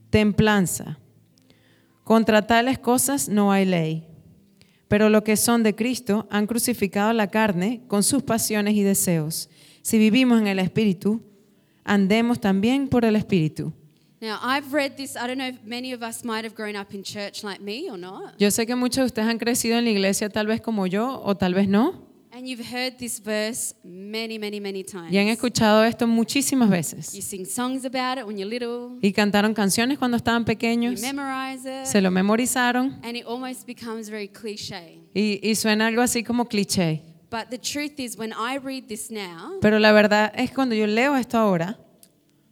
templanza. 0.10 0.98
Contra 2.03 2.45
tales 2.45 2.77
cosas 2.77 3.29
no 3.29 3.51
hay 3.51 3.65
ley. 3.65 4.07
Pero 4.88 5.10
lo 5.10 5.24
que 5.24 5.36
son 5.36 5.63
de 5.63 5.75
Cristo 5.75 6.27
han 6.30 6.48
crucificado 6.48 7.12
la 7.13 7.27
carne 7.27 7.82
con 7.88 8.04
sus 8.04 8.24
pasiones 8.24 8.75
y 8.75 8.84
deseos. 8.84 9.50
Si 9.82 9.98
vivimos 9.98 10.39
en 10.39 10.48
el 10.48 10.60
Espíritu, 10.60 11.22
andemos 11.84 12.39
también 12.39 12.88
por 12.88 13.06
el 13.06 13.15
Espíritu. 13.15 13.74
Now, 14.22 14.39
I've 14.42 14.74
read 14.74 14.96
this. 14.96 15.15
I 15.15 15.27
don't 15.27 15.38
know 15.38 15.48
if 15.48 15.63
many 15.63 15.94
of 15.94 16.01
us 16.01 16.24
might 16.24 16.46
have 16.46 16.56
grown 16.56 16.75
up 16.75 16.94
in 16.94 17.04
church 17.04 17.44
like 17.44 17.62
me 17.62 17.89
or 17.92 17.98
not. 17.98 18.38
Yo 18.39 18.50
sé 18.50 18.65
que 18.65 18.75
muchos 18.75 19.04
de 19.04 19.06
ustedes 19.06 19.27
han 19.27 19.38
crecido 19.38 19.77
en 19.77 19.84
la 19.86 19.92
iglesia 19.92 20.30
tal 20.30 20.48
vez 20.48 20.62
como 20.62 20.88
yo 20.88 21.22
o 21.24 21.36
tal 21.36 21.54
vez 21.54 21.68
no. 21.68 22.04
And 22.38 22.46
you've 22.46 22.65
heard 22.70 22.98
this 22.98 23.18
verse 23.22 23.74
many, 23.82 24.38
many, 24.38 24.60
many 24.60 24.84
times. 24.84 25.10
Y 25.10 25.18
han 25.18 25.30
escuchado 25.30 25.86
esto 25.86 26.06
muchísimas 26.06 26.68
You 26.68 26.72
veces. 26.74 27.06
sing 27.24 27.46
songs 27.46 27.86
about 27.86 28.18
it 28.18 28.25
when 28.27 28.38
you're 28.38 28.50
little, 28.50 28.98
Y 29.01 29.13
cantaron 29.13 29.54
canciones 29.54 29.98
cuando 29.98 30.18
estaban 30.18 30.42
you 30.42 30.46
pequeños, 30.46 31.00
memorize 31.00 31.65
it, 31.65 31.86
se 31.86 32.01
lo 32.01 32.12
memorizaron 32.12 33.00
and 33.04 33.15
it 33.15 33.25
almost 33.25 33.65
becomes 33.65 34.10
very 34.10 34.27
cliche. 34.27 35.00
y, 35.13 35.39
y 35.42 35.56
suena 35.56 35.88
algo 35.88 36.01
así 36.01 36.25
como 36.25 36.44
cliché. 36.50 37.04
But 37.32 37.50
the 37.51 37.58
truth 37.58 38.00
is, 38.01 38.18
when 38.18 38.34
I 38.34 38.58
read 38.58 38.88
this 38.89 39.10
now, 39.10 39.60
Pero 39.62 39.80
la 39.80 39.94
verdad 39.94 40.34
es 40.36 40.51
cuando 40.51 40.75
yo 40.75 40.88
leo 40.88 41.15
esto 41.15 41.38
ahora, 41.38 41.80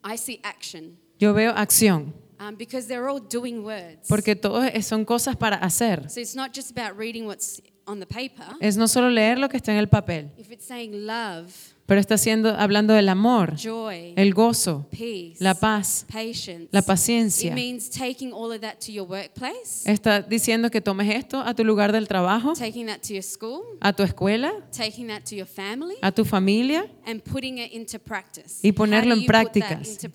I 0.02 0.16
see 0.18 0.40
action 0.44 0.98
yo 1.20 1.34
veo 1.34 1.52
acción, 1.58 2.14
um, 2.40 2.56
because 2.56 2.88
they're 2.88 3.10
all 3.10 3.20
doing 3.20 3.66
words. 3.66 4.08
porque 4.08 4.36
todo 4.38 4.64
es- 4.64 4.88
son 4.88 5.04
cosas 5.04 5.36
para 5.36 5.58
hacer. 5.58 6.10
So 6.10 6.22
it's 6.22 6.36
not 6.36 6.54
just 6.56 6.72
about 6.72 6.98
reading 6.98 7.26
what's 7.28 7.62
on 7.86 8.00
the 8.00 8.06
paper. 8.06 8.46
Es 8.60 8.78
no 8.78 8.88
solo 8.88 9.10
leer 9.10 9.38
lo 9.40 9.50
que 9.50 9.58
está 9.58 9.72
en 9.72 9.78
el 9.78 9.90
papel, 9.90 10.32
If 10.38 10.52
it's 10.52 10.66
saying 10.66 11.06
love, 11.06 11.52
pero 11.86 12.00
está 12.00 12.16
haciendo, 12.16 12.50
hablando 12.50 12.94
del 12.94 13.10
amor, 13.10 13.56
joy, 13.58 14.14
el 14.16 14.34
gozo, 14.34 14.88
peace, 14.90 15.36
la 15.40 15.54
paz, 15.54 16.06
patience, 16.12 16.68
la 16.72 16.80
it 16.80 16.86
paciencia. 16.86 17.54
means 17.54 17.90
taking 17.90 18.32
all 18.32 18.52
of 18.52 18.62
that 18.62 18.76
to 18.80 18.92
your 18.92 19.08
workplace, 19.08 19.84
Está 19.86 20.22
diciendo 20.22 20.72
que 20.72 20.82
tomes 20.82 21.14
esto 21.14 21.42
a 21.42 21.54
tu 21.54 21.64
lugar 21.64 21.92
del 21.92 22.08
trabajo, 22.08 22.54
taking 22.54 22.88
that 22.88 23.00
to 23.00 23.14
your 23.14 23.24
school, 23.24 23.62
a 23.82 23.92
tu 23.94 24.04
escuela, 24.04 24.54
taking 24.76 25.08
that 25.08 25.24
to 25.24 25.36
your 25.36 25.48
family, 25.48 25.96
a 26.02 26.12
tu 26.12 26.24
familia 26.24 26.86
and 27.06 27.22
putting 27.22 27.58
it 27.58 27.74
into 27.74 28.00
practice. 28.00 28.60
Y 28.62 28.72
ponerlo 28.72 29.14
en 29.14 29.26
practice? 29.26 30.08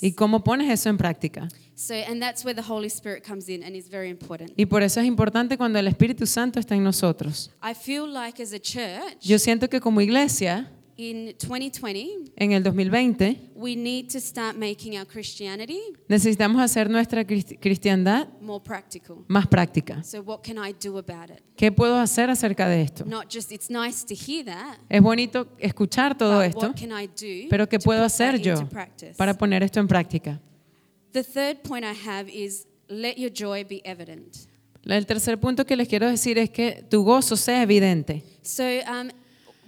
y 0.00 0.12
cómo 0.12 0.42
pones 0.42 0.70
eso 0.70 0.88
en 0.88 0.96
práctica. 0.96 1.48
Y 4.56 4.66
por 4.66 4.82
eso 4.82 5.00
es 5.00 5.06
importante 5.06 5.56
cuando 5.56 5.78
el 5.78 5.86
Espíritu 5.86 6.26
Santo 6.26 6.60
está 6.60 6.74
en 6.74 6.84
nosotros. 6.84 7.50
I 7.62 7.74
feel 7.74 8.12
like 8.12 8.42
as 8.42 8.52
a 8.52 8.58
church 8.58 9.20
Yo 9.22 9.38
siento 9.38 9.68
que 9.68 9.80
como 9.80 10.00
iglesia, 10.00 10.70
in 11.00 11.34
2020, 11.38 12.32
en 12.36 12.52
el 12.52 12.62
2020, 12.62 13.50
we 13.54 13.74
need 13.74 14.08
to 14.12 14.20
start 14.20 14.56
making 14.56 14.98
our 14.98 15.06
Christianity 15.06 15.80
necesitamos 16.08 16.60
hacer 16.60 16.90
nuestra 16.90 17.24
cristi- 17.26 17.58
cristiandad 17.58 18.28
more 18.40 18.62
practical. 18.62 19.16
más 19.28 19.46
práctica. 19.46 20.02
So, 20.02 20.20
what 20.22 20.40
can 20.42 20.56
I 20.58 20.72
do 20.72 20.98
about 20.98 21.30
it? 21.30 21.42
¿Qué 21.56 21.72
puedo 21.72 21.96
hacer 21.96 22.28
acerca 22.30 22.68
de 22.68 22.82
esto? 22.82 23.04
Not 23.06 23.32
just 23.32 23.50
it's 23.52 23.70
nice 23.70 24.04
to 24.06 24.14
hear 24.14 24.44
that, 24.44 24.78
Es 24.88 25.00
bonito 25.00 25.48
escuchar 25.58 26.16
todo 26.18 26.36
but 26.38 26.46
esto, 26.46 26.66
what 26.68 26.76
can 26.78 26.90
I 26.92 27.06
do 27.06 27.48
pero 27.48 27.68
¿qué 27.68 27.78
puedo 27.78 28.04
hacer 28.04 28.40
yo 28.40 28.68
para 29.16 29.34
poner 29.38 29.62
esto 29.62 29.80
en 29.80 29.88
práctica? 29.88 30.40
The 31.12 31.24
third 31.24 31.62
point 31.62 31.84
I 31.84 31.94
have 32.08 32.30
is 32.30 32.66
let 32.88 33.14
your 33.16 33.30
joy 33.32 33.64
be 33.64 33.80
evident. 33.84 34.36
El 34.84 35.06
tercer 35.06 35.38
punto 35.38 35.64
que 35.66 35.76
les 35.76 35.88
quiero 35.88 36.08
decir 36.08 36.38
es 36.38 36.50
que 36.50 36.84
tu 36.88 37.04
gozo 37.04 37.36
sea 37.36 37.62
evidente. 37.62 38.22
So, 38.42 38.62
um, 38.64 39.10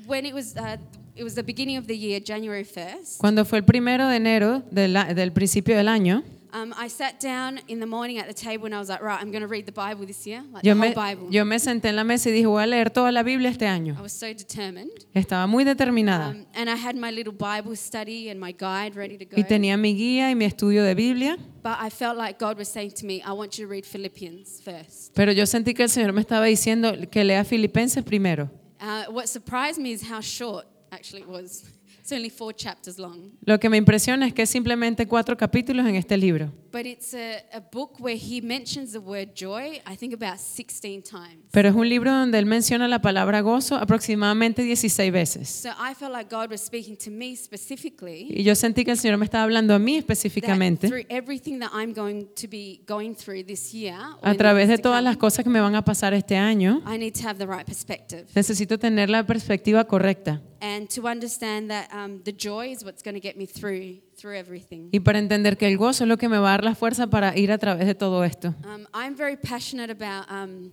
when 0.07 0.25
it 0.27 0.35
was 0.35 0.57
uh, 0.57 0.77
it 1.17 1.25
was 1.25 1.35
the 1.35 1.43
beginning 1.43 1.77
of 1.77 1.87
the 1.87 1.97
year, 1.97 2.21
January 2.21 2.65
1st. 2.65 3.19
Cuando 3.19 3.45
fue 3.45 3.59
el 3.59 3.65
primero 3.65 4.09
de 4.09 4.17
enero 4.17 4.63
del, 4.71 4.95
del 5.15 5.33
principio 5.33 5.77
del 5.77 5.89
año, 5.89 6.23
Um, 6.55 6.75
I 6.77 6.89
sat 6.89 7.19
down 7.19 7.61
in 7.67 7.81
the 7.81 7.87
morning 7.87 8.19
at 8.19 8.27
the 8.29 8.35
table 8.35 8.67
and 8.67 8.75
I 8.75 8.79
was 8.79 8.91
like, 8.91 9.01
right, 9.03 9.19
I'm 9.19 9.31
going 9.31 9.41
to 9.41 9.47
read 9.49 9.65
the 9.65 9.73
Bible 9.73 10.05
this 10.05 10.27
year, 10.27 10.43
like 10.53 10.63
yo 10.63 10.75
the 10.75 10.81
me, 10.83 10.89
whole 10.89 10.95
Bible. 10.95 11.29
yo 11.31 11.47
me 11.47 11.57
senté 11.59 11.89
en 11.89 11.97
la 11.97 12.05
mesa 12.05 12.29
y 12.29 12.33
dije, 12.33 12.47
voy 12.47 12.63
a 12.63 12.67
leer 12.67 12.91
toda 12.91 13.11
la 13.11 13.23
Biblia 13.23 13.49
este 13.49 13.67
año. 13.67 13.97
I 13.99 14.03
was 14.03 14.13
so 14.13 14.27
determined. 14.35 14.91
Estaba 15.15 15.47
muy 15.47 15.65
determinada. 15.65 16.29
Um, 16.29 16.45
and 16.55 16.69
I 16.69 16.75
had 16.77 16.95
my 16.95 17.11
little 17.11 17.33
Bible 17.33 17.75
study 17.75 18.29
and 18.29 18.39
my 18.39 18.53
guide 18.53 18.97
ready 18.97 19.17
to 19.17 19.25
go. 19.25 19.35
Y 19.39 19.45
tenía 19.45 19.79
mi 19.79 19.95
guía 19.95 20.29
y 20.31 20.35
mi 20.35 20.45
estudio 20.45 20.85
de 20.85 20.95
Biblia, 20.95 21.39
But 21.63 21.79
I 21.81 21.89
felt 21.89 22.19
like 22.19 22.39
God 22.39 22.59
was 22.59 22.69
saying 22.69 22.91
to 23.01 23.07
me, 23.07 23.23
I 23.23 23.33
want 23.33 23.57
you 23.59 23.65
to 23.65 23.71
read 23.73 23.87
Philippians 23.87 24.61
first. 24.63 25.15
pero 25.15 25.33
yo 25.33 25.47
sentí 25.47 25.73
que 25.73 25.85
el 25.85 25.89
Señor 25.89 26.13
me 26.13 26.21
estaba 26.21 26.45
diciendo 26.45 26.93
que 27.11 27.25
lea 27.25 27.45
Filipenses 27.45 28.05
primero. 28.05 28.51
Uh, 28.79 29.05
what 29.11 29.27
surprised 29.27 29.79
me 29.81 29.93
is 29.93 30.03
how 30.03 30.21
short 30.21 30.67
actually 30.93 31.23
it 31.23 31.29
was. 31.29 31.65
It's 32.01 32.11
only 32.11 32.31
four 32.31 32.53
chapters 32.53 32.99
long. 32.99 33.31
Lo 33.45 33.61
que 33.61 33.69
me 33.69 33.77
impresiona 33.77 34.27
es 34.27 34.35
que 34.35 34.43
es 34.43 34.51
simplemente 34.51 35.07
cuatro 35.07 35.37
capítulos 35.37 35.87
en 35.87 35.95
este 35.95 36.17
libro. 36.17 36.53
But 36.73 36.85
it's 36.85 37.15
a, 37.15 37.45
a 37.53 37.61
book 37.61 38.01
where 38.01 38.17
he 38.17 38.41
mentions 38.41 38.91
the 38.91 38.99
word 38.99 39.35
joy, 39.37 39.81
I 39.87 39.97
think 39.97 40.13
about 40.13 40.41
16 40.41 41.03
times. 41.03 41.45
Pero 41.53 41.69
es 41.69 41.75
un 41.77 41.89
libro 41.89 42.11
donde 42.11 42.41
él 42.41 42.47
menciona 42.47 42.89
la 42.89 43.01
palabra 43.01 43.41
gozo 43.41 43.77
aproximadamente 43.77 44.65
16 44.65 45.13
veces. 45.13 45.49
So 45.49 45.69
I 45.69 45.95
felt 45.95 46.13
like 46.13 46.29
God 46.29 46.51
was 46.51 46.61
speaking 46.61 46.97
to 46.97 47.11
me 47.13 47.37
specifically. 47.37 48.27
Y 48.31 48.43
yo 48.43 48.57
sentí 48.57 48.85
que 48.85 48.91
el 48.91 48.99
Señor 48.99 49.19
me 49.19 49.25
estaba 49.25 49.45
hablando 49.45 49.73
a 49.73 49.79
mí 49.79 49.93
that 49.93 50.01
específicamente 50.01 50.89
through 50.89 51.07
everything 51.09 51.61
that 51.61 51.71
I'm 51.73 51.95
going 51.95 52.25
to 52.35 52.49
be 52.49 52.83
going 52.89 53.15
through 53.15 53.45
this 53.45 53.73
year, 53.73 53.95
or 53.95 54.29
a 54.29 54.31
in 54.31 54.33
the 54.33 54.39
través 54.39 54.67
de 54.67 54.73
years 54.73 54.81
to 54.81 54.83
todas 54.83 54.99
come, 54.99 55.11
las 55.11 55.17
cosas 55.19 55.45
que 55.45 55.51
me 55.51 55.61
van 55.61 55.77
a 55.77 55.85
pasar 55.85 56.15
este 56.15 56.37
año. 56.37 56.83
I 56.85 56.99
need 56.99 57.15
to 57.15 57.29
have 57.29 57.39
the 57.39 57.47
right 57.47 57.65
perspective 57.65 58.25
Necesito 58.35 58.77
tener 58.77 59.09
la 59.09 59.25
perspectiva 59.25 59.85
correcta. 59.85 60.43
And 60.63 60.89
to 60.89 61.07
understand 61.09 61.69
that 61.71 61.93
um, 61.93 62.23
the 62.25 62.33
joy 62.33 62.71
is 62.73 62.85
what's 62.85 63.03
going 63.03 63.15
to 63.15 63.21
get 63.21 63.37
me 63.37 63.47
through 63.47 64.01
through 64.17 64.35
everything. 64.39 64.89
Y 64.93 65.01
para 65.01 65.19
entender 65.19 65.57
que 65.59 65.67
el 65.67 65.77
gozo 65.77 66.05
es 66.05 66.09
lo 66.09 66.17
que 66.17 66.29
me 66.29 66.39
va 66.39 66.49
a 66.49 66.53
dar 66.53 66.65
la 66.65 66.75
fuerza 66.75 67.09
para 67.09 67.37
ir 67.37 67.51
a 67.51 67.59
través 67.59 67.87
de 67.87 67.95
todo 67.95 68.23
esto. 68.25 68.55
Um, 68.65 68.87
I'm 68.95 69.17
very 69.17 69.37
passionate 69.37 69.91
about 69.91 70.31
um, 70.31 70.71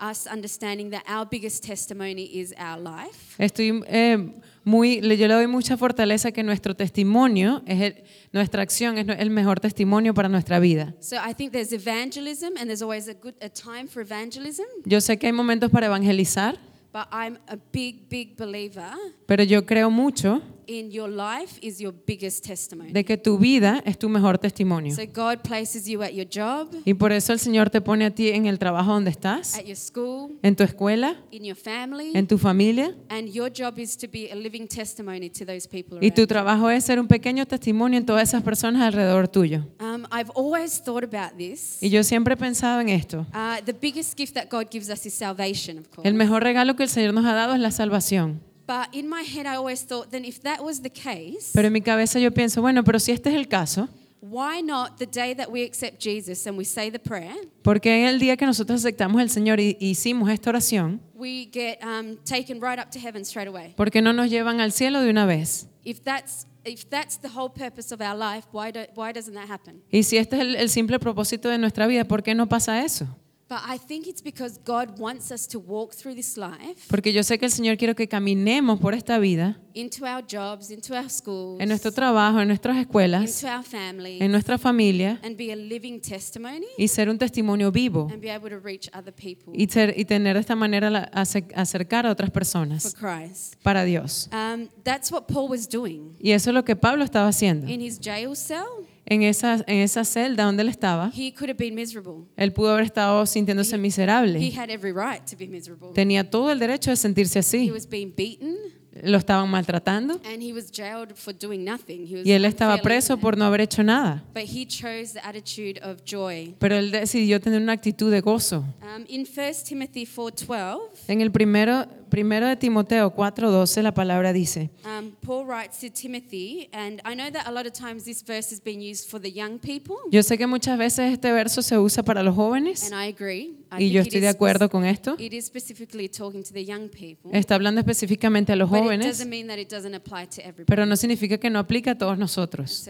us 0.00 0.26
understanding 0.26 0.90
that 0.90 1.04
our 1.08 1.24
biggest 1.24 1.64
testimony 1.64 2.24
is 2.24 2.52
our 2.58 2.78
life. 2.80 3.36
Estoy 3.38 3.84
eh, 3.86 4.18
muy, 4.64 5.00
yo 5.00 5.28
le 5.28 5.34
doy 5.34 5.46
mucha 5.46 5.76
fortaleza 5.76 6.32
que 6.32 6.42
nuestro 6.42 6.74
testimonio, 6.74 7.62
es 7.66 7.80
el- 7.80 8.04
nuestra 8.32 8.62
acción 8.62 8.98
es 8.98 9.06
el 9.16 9.30
mejor 9.30 9.60
testimonio 9.60 10.12
para 10.12 10.28
nuestra 10.28 10.58
vida. 10.58 10.94
So 11.00 11.16
I 11.16 11.32
think 11.34 11.52
there's 11.52 11.72
evangelism, 11.72 12.56
and 12.56 12.66
there's 12.66 12.82
always 12.82 13.06
a 13.08 13.14
good 13.14 13.34
a 13.40 13.48
time 13.48 13.86
for 13.86 14.02
evangelism. 14.02 14.66
Yo 14.84 15.00
sé 15.00 15.16
que 15.18 15.28
hay 15.28 15.32
momentos 15.32 15.70
para 15.70 15.86
evangelizar, 15.86 16.58
But 16.94 17.08
I'm 17.10 17.38
a 17.48 17.56
big, 17.72 18.08
big 18.08 18.36
believer 18.36 18.92
pero 19.26 19.42
yo 19.42 19.66
creo 19.66 19.90
mucho 19.90 20.40
in 20.66 20.90
your 20.90 21.08
life 21.10 21.58
is 21.62 21.80
your 21.80 21.94
biggest 22.06 22.44
testimony. 22.46 22.92
de 22.92 23.04
que 23.04 23.16
tu 23.16 23.38
vida 23.38 23.82
es 23.84 23.98
tu 23.98 24.08
mejor 24.08 24.38
testimonio. 24.38 24.94
So 24.94 25.02
God 25.06 25.38
places 25.42 25.86
you 25.86 26.02
at 26.02 26.10
your 26.12 26.26
job, 26.26 26.68
Y 26.84 26.94
por 26.94 27.12
eso 27.12 27.32
el 27.32 27.38
Señor 27.38 27.70
te 27.70 27.80
pone 27.80 28.04
a 28.06 28.10
ti 28.10 28.28
en 28.30 28.46
el 28.46 28.58
trabajo 28.58 28.92
donde 28.92 29.10
estás, 29.10 29.54
at 29.56 29.64
your 29.64 29.76
school, 29.76 30.32
en 30.42 30.56
tu 30.56 30.62
escuela, 30.62 31.16
in 31.30 31.44
your 31.44 31.56
family, 31.56 32.12
en 32.14 32.26
tu 32.26 32.38
familia. 32.38 32.94
and 33.08 33.28
your 33.32 33.50
job 33.50 33.78
is 33.78 33.96
to 33.96 34.06
be 34.08 34.30
a 34.32 34.34
living 34.34 34.66
testimony 34.66 35.30
to 35.30 35.44
those 35.44 35.68
people 35.68 35.98
Y 36.00 36.10
tu 36.10 36.26
trabajo 36.26 36.70
es 36.70 36.84
ser 36.84 36.98
un 37.00 37.06
pequeño 37.08 37.46
testimonio 37.46 37.98
en 37.98 38.06
todas 38.06 38.28
esas 38.28 38.42
personas 38.42 38.82
alrededor 38.82 39.28
tuyo. 39.28 39.66
Um, 39.80 40.04
I've 40.12 40.30
always 40.34 40.82
thought 40.82 41.04
about 41.04 41.36
this. 41.38 41.78
Y 41.82 41.90
yo 41.90 42.02
siempre 42.02 42.34
he 42.34 42.36
pensado 42.36 42.80
en 42.80 42.88
esto. 42.88 43.26
Uh, 43.34 43.62
the 43.64 43.72
biggest 43.72 44.16
gift 44.16 44.34
that 44.34 44.48
God 44.50 44.66
gives 44.70 44.88
us 44.90 45.04
is 45.06 45.14
salvation, 45.14 45.78
of 45.78 45.88
course. 45.88 46.08
El 46.08 46.14
mejor 46.14 46.42
regalo 46.42 46.76
que 46.76 46.82
el 46.84 46.88
Señor 46.88 47.14
nos 47.14 47.24
ha 47.24 47.34
dado 47.34 47.54
es 47.54 47.60
la 47.60 47.70
salvación. 47.70 48.40
But 48.66 48.94
in 48.94 49.08
my 49.08 49.22
head, 49.22 49.46
I 49.46 49.56
always 49.56 49.82
thought, 49.82 50.10
then 50.10 50.24
if 50.24 50.40
that 50.42 50.62
was 50.62 50.80
the 50.80 50.90
case, 50.90 51.50
Pero 51.52 51.66
en 51.66 51.72
mi 51.72 51.80
cabeza 51.82 52.18
yo 52.18 52.30
pienso, 52.30 52.62
bueno, 52.62 52.82
pero 52.82 52.98
si 52.98 53.12
este 53.12 53.28
es 53.28 53.36
el 53.36 53.46
caso, 53.46 53.88
why 54.22 54.62
not 54.62 54.96
the 54.98 55.06
day 55.06 55.34
that 55.34 55.50
we 55.50 55.62
accept 55.62 56.00
Jesus 56.00 56.46
and 56.46 56.56
we 56.56 56.64
say 56.64 56.90
the 56.90 56.98
prayer, 56.98 57.34
Porque 57.62 57.86
en 57.88 58.06
el 58.06 58.18
día 58.18 58.36
que 58.36 58.46
nosotros 58.46 58.80
aceptamos 58.82 59.20
al 59.20 59.28
Señor 59.28 59.60
y 59.60 59.76
hicimos 59.80 60.30
esta 60.30 60.50
oración, 60.50 61.00
we 61.14 61.46
get 61.52 61.78
um, 61.82 62.16
taken 62.24 62.58
right 62.60 62.78
up 62.78 62.90
to 62.90 62.98
heaven 62.98 63.22
straight 63.22 63.48
away? 63.48 63.74
¿por 63.76 63.90
qué 63.90 64.00
no 64.00 64.12
nos 64.12 64.30
llevan 64.30 64.60
al 64.60 64.72
cielo 64.72 65.02
de 65.02 65.10
una 65.10 65.26
vez? 65.26 65.66
If 65.84 66.02
that's 66.02 66.46
if 66.64 66.88
that's 66.88 67.18
the 67.18 67.28
whole 67.28 67.50
purpose 67.50 67.92
of 67.92 68.00
our 68.00 68.16
life, 68.16 68.46
why 68.50 68.70
do, 68.70 68.86
why 68.94 69.12
doesn't 69.12 69.34
that 69.34 69.50
happen? 69.50 69.82
Y 69.90 70.04
si 70.04 70.16
este 70.16 70.36
es 70.36 70.40
el, 70.40 70.56
el 70.56 70.70
simple 70.70 70.98
propósito 70.98 71.50
de 71.50 71.58
nuestra 71.58 71.86
vida, 71.86 72.04
¿por 72.04 72.22
qué 72.22 72.34
no 72.34 72.48
pasa 72.48 72.82
eso? 72.82 73.06
But 73.46 73.58
I 73.68 73.78
think 73.78 74.06
it's 74.06 74.22
because 74.22 74.58
God 74.64 74.98
wants 74.98 75.30
us 75.30 75.46
to 75.48 75.58
walk 75.60 75.92
through 75.94 76.14
this 76.16 76.38
life 76.38 76.86
Porque 76.88 77.12
yo 77.12 77.22
sé 77.22 77.38
que 77.38 77.44
el 77.44 77.52
Señor 77.52 77.76
quiere 77.76 77.94
que 77.94 78.08
caminemos 78.08 78.80
por 78.80 78.94
esta 78.94 79.18
vida, 79.18 79.60
into 79.74 80.06
our 80.06 80.24
jobs, 80.26 80.70
into 80.70 80.94
our 80.94 81.10
schools, 81.10 81.60
en 81.60 81.68
nuestro 81.68 81.92
trabajo, 81.92 82.40
en 82.40 82.48
nuestras 82.48 82.78
escuelas, 82.78 83.42
into 83.42 83.54
our 83.54 83.62
families, 83.62 84.22
en 84.22 84.32
nuestra 84.32 84.56
familia, 84.56 85.20
and 85.22 85.36
be 85.36 85.52
a 85.52 85.56
living 85.56 86.00
testimony 86.00 86.64
y 86.78 86.88
ser 86.88 87.10
un 87.10 87.18
testimonio 87.18 87.70
vivo 87.70 88.08
and 88.10 88.22
be 88.22 88.30
able 88.30 88.48
to 88.48 88.58
reach 88.58 88.88
other 88.94 89.12
people 89.12 89.52
y, 89.54 89.66
ser- 89.68 89.92
y 89.94 90.06
tener 90.06 90.34
de 90.34 90.40
esta 90.40 90.56
manera 90.56 90.88
la- 90.88 91.10
acercar 91.54 92.06
a 92.06 92.12
otras 92.12 92.28
for 92.30 92.32
personas 92.32 92.94
Christ. 92.94 93.56
para 93.62 93.84
Dios. 93.84 94.30
Um, 94.32 94.68
that's 94.84 95.12
what 95.12 95.26
Paul 95.26 95.50
was 95.50 95.68
doing 95.68 96.16
Y 96.18 96.30
eso 96.32 96.48
es 96.48 96.54
lo 96.54 96.64
que 96.64 96.76
Pablo 96.76 97.04
estaba 97.04 97.28
haciendo. 97.28 97.68
in 97.68 97.82
his 97.82 98.00
jail 98.00 98.34
cell. 98.34 98.86
En 99.06 99.22
esa, 99.22 99.62
en 99.66 99.78
esa 99.80 100.04
celda 100.04 100.44
donde 100.44 100.62
él 100.62 100.68
estaba, 100.70 101.12
He 101.14 101.32
could 101.32 101.50
have 101.50 101.58
been 101.58 101.74
miserable. 101.74 102.24
él 102.36 102.52
pudo 102.52 102.70
haber 102.72 102.84
estado 102.84 103.26
sintiéndose 103.26 103.76
He 103.76 103.78
miserable. 103.78 104.50
had 104.56 104.70
every 104.70 104.92
right 104.92 105.22
to 105.30 105.36
be 105.36 105.46
miserable. 105.46 105.90
Tenía 105.94 106.28
todo 106.30 106.50
el 106.50 106.58
derecho 106.58 106.90
de 106.90 106.96
sentirse 106.96 107.38
He 107.38 107.40
así. 107.40 107.70
was 107.70 107.86
being 107.88 108.12
beaten 108.16 108.56
Lo 109.02 109.18
estaban 109.18 109.50
maltratando 109.50 110.20
and 110.24 110.42
he 110.42 110.52
was 110.52 110.70
jailed 110.70 111.14
for 111.14 111.34
doing 111.34 111.64
nothing. 111.64 112.06
He 112.06 112.16
was 112.16 112.26
y 112.26 112.32
él 112.32 112.44
estaba 112.44 112.78
preso 112.78 113.16
por 113.18 113.36
no 113.36 113.44
haber 113.44 113.62
hecho 113.62 113.82
nada. 113.82 114.22
But 114.32 114.44
he 114.44 114.66
chose 114.66 115.12
the 115.14 115.20
attitude 115.26 115.80
of 115.82 116.04
joy. 116.04 116.54
Pero 116.58 116.76
él 116.76 116.90
decidió 116.90 117.40
tener 117.40 117.60
una 117.60 117.72
actitud 117.72 118.10
de 118.10 118.20
gozo. 118.20 118.64
Um, 118.82 119.04
in 119.08 119.26
1 119.26 119.64
Timothy 119.64 120.06
4:12, 120.06 120.78
En 121.08 121.20
el 121.20 121.30
primero, 121.30 121.86
primero 122.08 122.46
de 122.46 122.56
Timoteo 122.56 123.10
4:12 123.10 123.82
la 123.82 123.92
palabra 123.92 124.32
dice, 124.32 124.70
um, 124.84 125.10
Paul 125.20 125.46
writes 125.46 125.80
to 125.80 125.90
Timothy, 125.90 126.68
and 126.72 127.00
I 127.04 127.14
know 127.14 127.30
that 127.30 127.46
a 127.46 127.50
lot 127.50 127.66
of 127.66 127.72
times 127.72 128.04
this 128.04 128.22
verse 128.22 128.52
has 128.52 128.60
been 128.60 128.80
used 128.80 129.08
for 129.08 129.20
the 129.20 129.30
young 129.30 129.58
people, 129.58 129.96
yo 130.12 130.22
sé 130.22 130.38
que 130.38 130.46
muchas 130.46 130.78
veces 130.78 131.12
este 131.12 131.32
verso 131.32 131.62
se 131.62 131.76
usa 131.78 132.02
para 132.04 132.22
los 132.22 132.36
jóvenes 132.36 132.84
and 132.84 132.94
I 132.94 133.08
agree. 133.12 133.54
Y 133.78 133.90
yo 133.90 134.00
estoy 134.00 134.20
de 134.20 134.28
acuerdo 134.28 134.68
con 134.68 134.84
esto. 134.84 135.16
It 135.18 135.32
is 135.32 135.46
specifically 135.46 136.08
talking 136.08 136.42
to 136.42 136.52
the 136.52 136.64
young 136.64 136.88
people, 136.88 137.30
Está 137.32 137.54
hablando 137.54 137.80
específicamente 137.80 138.52
a 138.52 138.56
los 138.56 138.68
jóvenes, 138.70 139.06
doesn't 139.06 139.28
mean 139.28 139.46
that 139.48 139.58
it 139.58 139.70
doesn't 139.70 139.94
apply 139.94 140.26
to 140.26 140.40
everybody. 140.40 140.64
pero 140.66 140.86
no 140.86 140.96
significa 140.96 141.38
que 141.38 141.50
no 141.50 141.58
aplica 141.58 141.92
a 141.92 141.98
todos 141.98 142.18
nosotros. 142.18 142.88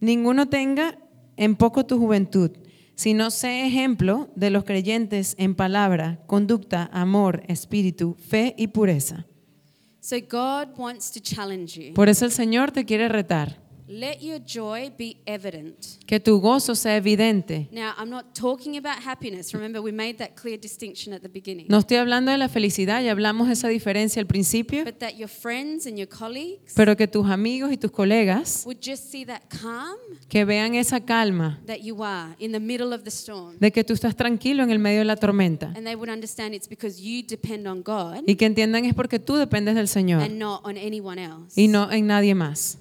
Ninguno 0.00 0.48
tenga 0.48 0.98
en 1.36 1.56
poco 1.56 1.86
tu 1.86 1.98
juventud, 1.98 2.50
sino 2.94 3.30
sé 3.30 3.66
ejemplo 3.66 4.30
de 4.36 4.50
los 4.50 4.64
creyentes 4.64 5.34
en 5.38 5.54
palabra, 5.54 6.22
conducta, 6.26 6.90
amor, 6.92 7.42
espíritu, 7.48 8.16
fe 8.18 8.54
y 8.58 8.68
pureza. 8.68 9.26
So 10.00 10.16
God 10.18 10.76
wants 10.76 11.12
to 11.12 11.20
challenge 11.20 11.80
you. 11.80 11.94
Por 11.94 12.08
eso 12.08 12.24
el 12.24 12.32
Señor 12.32 12.72
te 12.72 12.84
quiere 12.84 13.08
retar, 13.08 13.61
Let 13.88 14.20
your 14.22 14.38
joy 14.44 14.90
be 14.96 15.16
evident. 15.26 15.98
que 16.06 16.20
tu 16.20 16.40
gozo 16.40 16.74
sea 16.74 16.96
evidente. 16.96 17.68
Now, 17.72 17.92
I'm 17.98 18.08
not 18.10 18.26
talking 18.32 18.76
about 18.78 19.02
happiness. 19.04 19.52
Remember, 19.52 19.80
we 19.82 19.92
made 19.92 20.14
that 20.18 20.30
clear 20.40 20.56
distinction 20.58 21.12
at 21.12 21.20
the 21.20 21.28
beginning. 21.28 21.66
No 21.68 21.78
estoy 21.78 21.96
hablando 21.98 22.30
de 22.30 22.38
la 22.38 22.48
felicidad, 22.48 23.02
ya 23.02 23.10
hablamos 23.12 23.50
esa 23.50 23.68
diferencia 23.68 24.20
al 24.20 24.26
principio, 24.26 24.84
But 24.84 24.98
that 25.00 25.16
your 25.16 25.28
friends 25.28 25.86
and 25.86 25.98
your 25.98 26.08
colleagues 26.08 26.72
pero 26.74 26.96
que 26.96 27.06
tus 27.08 27.26
amigos 27.28 27.72
y 27.72 27.76
tus 27.76 27.90
colegas 27.90 28.62
would 28.64 28.78
just 28.80 29.10
see 29.10 29.24
that 29.26 29.42
calm 29.48 29.96
que 30.28 30.44
vean 30.44 30.74
esa 30.74 31.00
calma 31.00 31.60
that 31.66 31.78
you 31.82 32.02
are 32.04 32.34
in 32.38 32.52
the 32.52 32.60
middle 32.60 32.94
of 32.94 33.02
the 33.02 33.10
storm. 33.10 33.56
de 33.58 33.72
que 33.72 33.84
tú 33.84 33.92
estás 33.94 34.14
tranquilo 34.16 34.62
en 34.62 34.70
el 34.70 34.78
medio 34.78 35.00
de 35.00 35.04
la 35.06 35.16
tormenta 35.16 35.72
And 35.76 35.84
they 35.84 35.96
would 35.96 36.08
understand 36.10 36.54
it's 36.54 36.68
because 36.68 37.00
you 37.02 37.22
depend 37.26 37.66
on 37.66 37.82
God 37.82 38.22
y 38.26 38.36
que 38.36 38.46
entiendan 38.46 38.84
es 38.84 38.94
porque 38.94 39.18
tú 39.18 39.34
dependes 39.36 39.74
del 39.74 39.88
Señor 39.88 40.22
and 40.22 40.38
not 40.38 40.60
on 40.64 40.76
anyone 40.78 41.20
else. 41.22 41.60
y 41.60 41.68
no 41.68 41.90
en 41.90 42.06
nadie 42.06 42.34
más. 42.34 42.78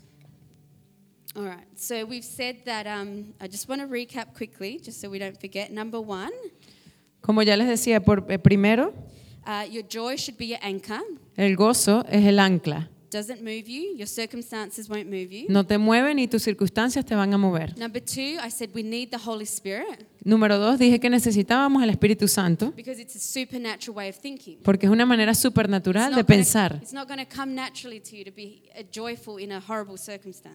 All 1.36 1.44
right. 1.44 1.66
So 1.76 2.04
we've 2.06 2.26
said 2.26 2.58
that. 2.66 2.86
Um, 2.88 3.34
I 3.40 3.48
just 3.48 3.70
want 3.70 3.82
to 3.82 3.88
recap 3.88 4.34
quickly, 4.36 4.80
just 4.84 5.00
so 5.00 5.10
we 5.10 5.18
don't 5.20 5.40
forget. 5.40 5.72
Number 5.72 6.00
one, 6.02 6.32
Como 7.22 7.42
ya 7.42 7.56
les 7.56 7.68
decía, 7.68 8.04
por, 8.04 8.26
eh, 8.30 8.38
primero, 8.38 8.94
uh, 9.48 9.64
your 9.70 9.84
joy 9.84 10.16
should 10.18 10.38
be 10.38 10.48
your 10.48 10.60
anchor. 10.62 11.00
el 11.38 11.56
gozo 11.56 12.04
es 12.10 12.26
el 12.26 12.40
ancla. 12.40 12.90
Doesn't 13.10 13.42
move 13.44 13.68
you. 13.68 13.94
Your 13.96 14.08
circumstances 14.08 14.90
won't 14.90 15.08
move 15.10 15.32
you. 15.32 15.46
No 15.50 15.64
te 15.64 15.78
mueven 15.78 16.16
ni 16.16 16.28
tus 16.28 16.44
circunstancias 16.44 17.06
te 17.06 17.14
van 17.16 17.34
a 17.34 17.38
mover. 17.38 17.74
Number 17.78 18.00
two, 18.02 18.38
I 18.42 18.50
said 18.50 18.72
we 18.74 18.84
need 18.84 19.12
the 19.12 19.18
Holy 19.18 19.46
Spirit 19.46 20.06
Número 20.24 20.60
dos, 20.60 20.78
dije 20.78 21.00
que 21.00 21.10
necesitábamos 21.10 21.82
el 21.82 21.90
Espíritu 21.90 22.28
Santo 22.28 22.74
porque 24.64 24.86
es 24.86 24.92
una 24.92 25.06
manera 25.06 25.34
supernatural 25.34 26.14
de 26.14 26.24
pensar. 26.24 26.80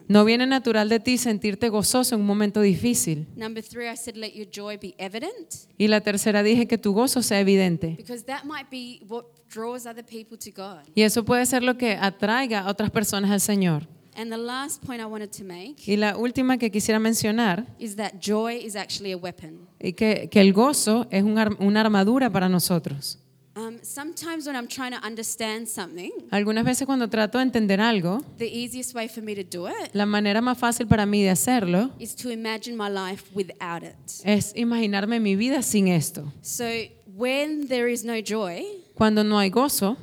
No 0.08 0.24
viene 0.24 0.46
natural 0.46 0.88
de 0.88 1.00
ti 1.00 1.18
sentirte 1.18 1.68
gozoso 1.68 2.14
en 2.14 2.20
un 2.20 2.26
momento 2.26 2.60
difícil. 2.60 3.26
Number 3.34 3.64
three, 3.64 3.90
I 3.90 3.96
said 3.96 4.16
let 4.16 4.34
your 4.34 4.46
joy 4.48 4.76
be 4.76 4.94
evident 4.98 5.66
Y 5.78 5.88
la 5.88 6.00
tercera 6.00 6.44
dije 6.44 6.68
que 6.68 6.78
tu 6.78 6.92
gozo 6.92 7.22
sea 7.22 7.40
evidente. 7.40 7.96
because 7.96 8.24
that 8.24 8.44
might 8.44 8.70
be 8.70 9.04
what 9.08 9.24
draws 9.52 9.84
other 9.86 10.04
people 10.04 10.38
to 10.38 10.50
God. 10.54 10.84
Y 10.94 11.02
eso 11.02 11.24
puede 11.24 11.44
ser 11.44 11.64
lo 11.64 11.76
que 11.76 11.96
atraiga 12.00 12.60
a 12.60 12.70
otras 12.70 12.90
personas 12.90 13.32
al 13.32 13.40
Señor. 13.40 13.88
And 14.16 14.30
the 14.32 14.38
last 14.38 14.82
point 14.84 15.00
I 15.02 15.04
wanted 15.06 15.30
to 15.38 15.44
make 15.44 15.76
Y 15.86 15.96
la 15.96 16.16
última 16.16 16.56
que 16.58 16.70
quisiera 16.70 16.98
mencionar, 16.98 17.66
is 17.78 17.96
that 17.96 18.14
joy 18.20 18.56
is 18.64 18.74
actually 18.76 19.12
a 19.12 19.16
weapon. 19.16 19.66
y 19.78 19.92
que, 19.92 20.28
que 20.30 20.40
el 20.40 20.52
gozo 20.52 21.06
es 21.10 21.22
un 21.22 21.38
ar- 21.38 21.56
una 21.60 21.80
armadura 21.82 22.30
para 22.30 22.48
nosotros. 22.48 23.18
Um, 23.58 23.78
sometimes 23.82 24.46
when 24.46 24.54
I'm 24.54 24.68
trying 24.68 24.92
to 24.92 24.98
understand 25.06 25.66
something, 25.66 26.10
Algunas 26.30 26.62
veces 26.64 26.86
cuando 26.86 27.08
trato 27.08 27.38
de 27.38 27.44
entender 27.44 27.80
algo, 27.80 28.22
the 28.36 28.46
easiest 28.46 28.94
way 28.94 29.08
for 29.08 29.22
me 29.22 29.34
to 29.34 29.42
do 29.44 29.66
it 29.66 29.94
la 29.94 30.04
manera 30.04 30.42
más 30.42 30.58
fácil 30.58 30.86
para 30.86 31.06
mí 31.06 31.22
de 31.22 31.30
hacerlo 31.30 31.90
is 31.98 32.14
to 32.16 32.30
imagine 32.30 32.76
my 32.76 32.90
life 32.90 33.24
without 33.34 33.82
it. 33.82 33.94
es 34.24 34.52
imaginarme 34.56 35.20
mi 35.20 35.36
vida 35.36 35.62
sin 35.62 35.88
esto. 35.88 36.30
So 36.42 36.64
when 37.06 37.66
there 37.68 37.90
is 37.90 38.04
no 38.04 38.20
joy, 38.20 38.62
Cuando 38.94 39.24
no 39.24 39.38
hay 39.38 39.48
gozo, 39.50 39.96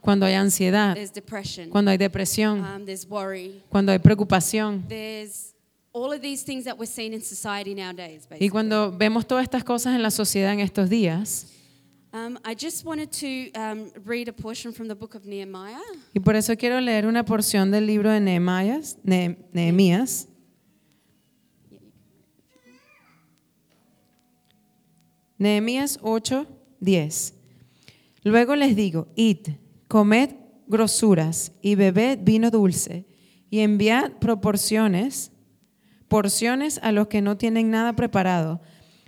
cuando 0.00 0.26
hay 0.26 0.34
ansiedad, 0.34 0.94
there's 0.94 1.12
depression, 1.12 1.70
cuando 1.70 1.90
hay 1.90 1.98
depresión, 1.98 2.60
um, 2.64 2.84
there's 2.84 3.06
worry, 3.08 3.62
cuando 3.70 3.92
hay 3.92 3.98
preocupación. 3.98 4.82
there's 4.88 5.54
all 5.92 6.12
of 6.12 6.20
these 6.20 6.42
things 6.44 6.64
that 6.64 6.76
we're 6.78 6.86
seeing 6.90 7.12
in 7.12 7.20
society 7.22 7.74
nowadays. 7.74 8.22
Y 8.24 8.28
Basically. 8.30 8.48
cuando 8.50 8.90
vemos 8.92 9.26
todas 9.26 9.44
estas 9.44 9.62
cosas 9.64 9.94
en 9.94 10.02
la 10.02 10.10
sociedad 10.10 10.52
en 10.52 10.60
estos 10.60 10.88
días, 10.88 11.46
I 12.44 12.54
just 12.54 12.84
wanted 12.84 13.10
to 13.10 13.50
read 14.04 14.28
a 14.28 14.32
portion 14.34 14.72
from 14.72 14.86
the 14.88 14.94
book 14.94 15.14
of 15.14 15.24
Nehemiah. 15.24 15.78
y 16.14 16.20
por 16.20 16.36
eso 16.36 16.54
quiero 16.56 16.78
leer 16.80 17.06
una 17.06 17.24
porción 17.24 17.70
del 17.70 17.86
libro 17.86 18.10
de 18.10 18.20
Nehemías, 18.20 18.98
Ne- 19.02 19.36
Nehemías 19.52 20.28
Nehemías 25.38 25.98
8, 26.02 26.46
10. 26.80 27.34
Luego 28.22 28.56
les 28.56 28.76
digo, 28.76 29.08
id, 29.16 29.56
comed 29.88 30.30
grosuras 30.66 31.52
y 31.60 31.74
bebed 31.74 32.20
vino 32.22 32.50
dulce 32.50 33.06
y 33.50 33.60
enviad 33.60 34.12
proporciones, 34.12 35.32
porciones 36.08 36.78
a 36.82 36.92
los 36.92 37.08
que 37.08 37.20
no 37.20 37.36
tienen 37.36 37.70
nada 37.70 37.94
preparado, 37.94 38.60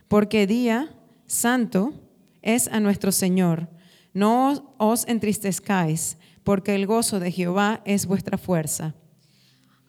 porque 0.09 0.47
día 0.47 0.95
santo 1.27 1.95
es 2.43 2.69
a 2.69 2.81
nuestro 2.81 3.13
Señor. 3.13 3.69
No 4.13 4.75
os, 4.79 5.07
entristezcáis, 5.09 6.19
porque 6.43 6.75
el 6.75 6.87
gozo 6.87 7.21
de 7.21 7.33
Jehová 7.33 7.83
es 7.85 8.07
vuestra 8.07 8.37
fuerza. 8.37 8.95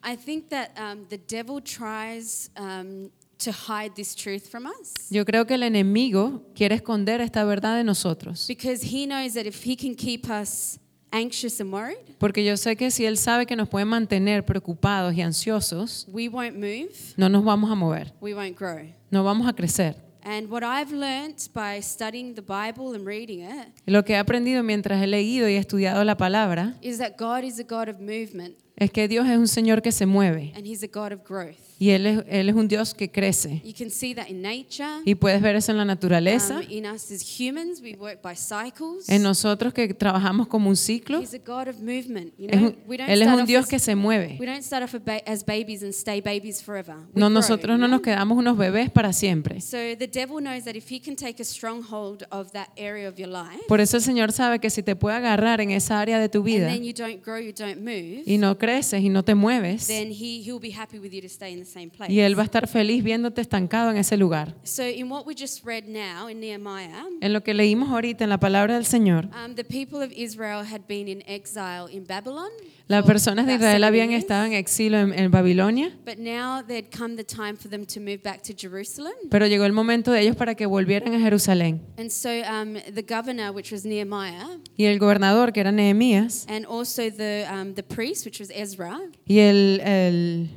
I 0.04 0.16
think 0.16 0.50
that 0.50 0.70
um, 0.78 1.06
the 1.10 1.18
devil 1.18 1.60
tries 1.62 2.52
um, 2.58 3.10
to 3.38 3.52
hide 3.52 3.94
this 3.96 4.16
truth 4.16 4.48
from 4.50 4.66
us 4.66 4.94
Yo 5.10 5.26
creo 5.26 5.46
que 5.46 5.56
el 5.56 5.64
enemigo 5.64 6.44
quiere 6.56 6.76
esconder 6.76 7.22
esta 7.22 7.44
verdad 7.44 7.78
de 7.78 7.84
nosotros, 7.84 8.48
because 8.48 8.84
he 8.84 9.06
knows 9.06 9.34
that 9.34 9.46
if 9.46 9.66
he 9.66 9.76
can 9.76 9.96
keep 9.96 10.30
us 10.30 10.80
anxious 11.12 11.60
and 11.62 11.72
worried, 11.72 11.98
porque 12.18 12.44
yo 12.44 12.56
sé 12.58 12.76
que 12.76 12.92
si 12.92 13.06
él 13.06 13.18
sabe 13.18 13.46
que 13.46 13.56
nos 13.56 13.70
puede 13.70 13.86
mantener 13.86 14.46
preocupados 14.46 15.14
y 15.14 15.22
ansiosos, 15.22 16.06
we 16.12 16.28
won't 16.28 16.56
move, 16.56 16.92
no 17.18 17.30
nos 17.30 17.44
vamos 17.44 17.72
a 17.72 17.76
mover, 17.76 18.14
we 18.22 18.34
won't 18.34 18.58
grow. 18.58 18.86
no 19.12 19.24
vamos 19.24 19.48
a 19.48 19.54
crecer. 19.54 19.96
And 20.28 20.50
what 20.50 20.64
I've 20.64 20.92
learnt 20.92 21.54
by 21.54 21.80
studying 21.82 22.34
the 22.34 22.42
Bible 22.42 22.96
and 22.96 23.06
reading 23.06 23.42
it 23.42 23.68
Lo 23.86 24.04
que 24.04 24.16
he 24.16 24.18
aprendido 24.18 24.64
mientras 24.64 25.00
he 25.00 25.06
leído 25.06 25.48
y 25.48 25.54
he 25.54 25.58
estudiado 25.58 26.04
la 26.04 26.18
palabra 26.18 26.74
is 26.82 26.98
that 26.98 27.12
God 27.16 27.44
is 27.44 27.60
a 27.60 27.64
God 27.64 27.90
of 27.90 28.00
movement 28.00 28.56
es 28.76 28.90
que 28.90 29.08
Dios 29.08 29.28
es 29.28 29.38
un 29.38 29.48
Señor 29.48 29.84
que 29.84 29.92
se 29.92 30.08
mueve 30.08 30.52
and 30.56 30.66
He's 30.66 30.82
a 30.82 30.88
God 30.88 31.12
of 31.14 31.24
growth. 31.24 31.60
Y 31.78 31.90
Él 31.90 32.06
es, 32.06 32.24
él 32.30 32.50
es 32.50 32.56
un 32.56 32.68
Dios 32.68 32.94
que 32.94 33.10
crece. 33.12 33.62
You 33.66 33.74
can 33.78 33.90
see 33.90 34.16
that 34.16 34.28
in 34.30 34.42
nature. 34.42 35.02
Y 35.06 35.16
puedes 35.16 35.42
ver 35.42 35.56
eso 35.58 35.72
en 35.72 35.78
la 35.78 35.86
naturaleza, 35.86 36.60
Um, 36.60 36.66
in 36.72 36.86
us 36.86 37.12
as 37.12 37.22
humans, 37.40 37.82
we 37.82 37.96
work 37.96 38.22
by 38.22 38.36
cycles. 38.36 39.10
en 39.10 39.22
nosotros 39.24 39.74
que 39.74 39.94
trabajamos 39.94 40.48
como 40.48 40.70
un 40.70 40.78
ciclo. 40.78 41.20
He's 41.22 41.34
a 41.34 41.38
God 41.38 41.68
of 41.68 41.80
movement. 41.80 42.34
You 42.38 42.48
Es 42.50 42.58
know, 42.58 42.68
un- 42.70 42.78
we 42.88 42.98
don't 42.98 43.10
él 43.10 43.22
es 43.22 43.26
start 43.28 43.36
un 43.38 43.42
off 43.42 43.48
Dios 43.48 43.64
as- 43.66 43.70
que 43.70 43.80
se 43.80 43.96
mueve. 43.96 44.38
We 44.40 44.46
don't 44.46 44.64
start 44.64 44.84
off 44.84 44.96
as 45.26 45.44
babies 45.46 45.84
and 45.84 45.92
stay 45.94 46.22
babies 46.22 46.62
forever. 46.64 46.96
We 47.14 47.20
No, 47.20 47.28
grow, 47.28 47.30
nosotros 47.30 47.78
no 47.78 47.88
know? 47.88 47.98
nos 47.98 48.02
quedamos 48.02 48.38
unos 48.38 48.58
bebés 48.58 48.90
para 48.90 49.12
siempre. 49.12 49.60
So 49.60 49.78
the 49.98 50.08
devil 50.08 50.38
knows 50.42 50.64
that 50.64 50.76
if 50.76 50.90
he 50.90 51.00
can 51.02 51.16
take 51.18 51.42
a 51.42 51.46
stronghold 51.46 52.24
of 52.32 52.52
that 52.54 52.70
area 52.78 53.10
of 53.10 53.18
your 53.18 53.28
life, 53.30 53.64
Por 53.68 53.82
eso 53.82 53.98
el 53.98 54.04
Señor 54.04 54.32
sabe 54.32 54.60
que 54.60 54.70
si 54.70 54.82
te 54.82 54.96
puede 54.96 55.18
agarrar 55.18 55.60
en 55.60 55.72
esa 55.72 56.00
área 56.00 56.20
de 56.20 56.30
tu 56.30 56.38
and 56.40 56.46
vida 56.48 56.68
then 56.68 56.84
you 56.84 56.94
don't 56.94 57.22
grow, 57.24 57.38
you 57.40 57.52
don't 57.52 57.82
move, 57.82 58.24
y 58.26 58.38
no 58.38 58.58
creces 58.58 59.02
y 59.02 59.10
no 59.10 59.24
te 59.24 59.36
mueves, 59.36 59.88
then 59.88 60.10
he 60.12 60.42
he'll 60.46 60.60
be 60.60 60.72
happy 60.72 61.00
with 61.00 61.12
you 61.12 61.22
to 61.22 61.28
stay 61.28 61.52
in 61.52 61.65
the 61.66 61.72
same 61.72 61.90
place. 61.90 62.12
y 62.12 62.20
Él 62.20 62.38
va 62.38 62.44
a 62.44 62.46
estar 62.46 62.68
feliz 62.68 63.04
viéndote 63.04 63.42
estancado 63.42 63.92
en 63.92 63.98
ese 63.98 64.18
lugar. 64.18 64.54
So 64.64 64.84
in 64.88 65.10
what 65.12 65.26
we 65.26 65.34
just 65.38 65.66
read 65.66 65.84
now 65.88 66.30
in 66.30 66.40
Nehemiah, 66.40 67.06
En 67.22 67.34
lo 67.34 67.42
que 67.44 67.54
leímos 67.54 67.90
ahorita 67.90 68.24
en 68.24 68.30
la 68.30 68.40
palabra 68.40 68.76
del 68.76 68.86
Señor, 68.86 69.26
um, 69.46 69.56
the 69.56 69.64
people 69.64 70.04
of 70.04 70.12
Israel 70.16 70.64
had 70.66 70.82
been 70.88 71.08
in 71.08 71.24
exile 71.28 71.88
in 71.92 72.06
Babylon. 72.06 72.50
las 72.88 73.04
personas 73.04 73.48
de 73.48 73.54
Israel 73.56 73.82
70 73.82 73.88
habían 73.88 74.12
estado 74.12 74.46
en 74.46 74.54
exilio 74.54 75.00
en, 75.00 75.12
en 75.14 75.32
Babilonia, 75.32 75.90
But 76.06 76.20
now 76.20 76.62
there'd 76.66 76.96
come 76.96 77.16
the 77.16 77.24
time 77.24 77.56
for 77.58 77.68
them 77.70 77.86
to 77.88 78.00
move 78.00 78.20
back 78.24 78.44
to 78.44 78.54
Jerusalem. 78.56 79.14
pero 79.32 79.48
llegó 79.48 79.66
el 79.66 79.74
momento 79.74 80.12
de 80.12 80.22
ellos 80.22 80.36
para 80.36 80.54
que 80.54 80.68
volvieran 80.68 81.14
a 81.16 81.20
Jerusalén. 81.20 81.82
And 81.98 82.10
so 82.12 82.30
um, 82.30 82.76
the 82.94 83.02
governor, 83.02 83.52
which 83.52 83.72
was 83.72 83.86
Nehemiah, 83.86 84.60
Y 84.78 84.86
el 84.86 85.00
gobernador, 85.00 85.52
que 85.52 85.62
era 85.62 85.72
Nehemías, 85.72 86.46
and 86.48 86.66
also 86.68 87.10
the, 87.10 87.46
um, 87.52 87.74
the 87.74 87.82
priest, 87.84 88.24
which 88.26 88.40
was 88.40 88.52
Ezra, 88.54 89.00
y 89.26 89.40
el, 89.40 89.80
el, 89.82 90.50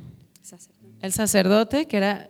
el 1.01 1.13
sacerdote, 1.13 1.87
que 1.87 1.97
era 1.97 2.29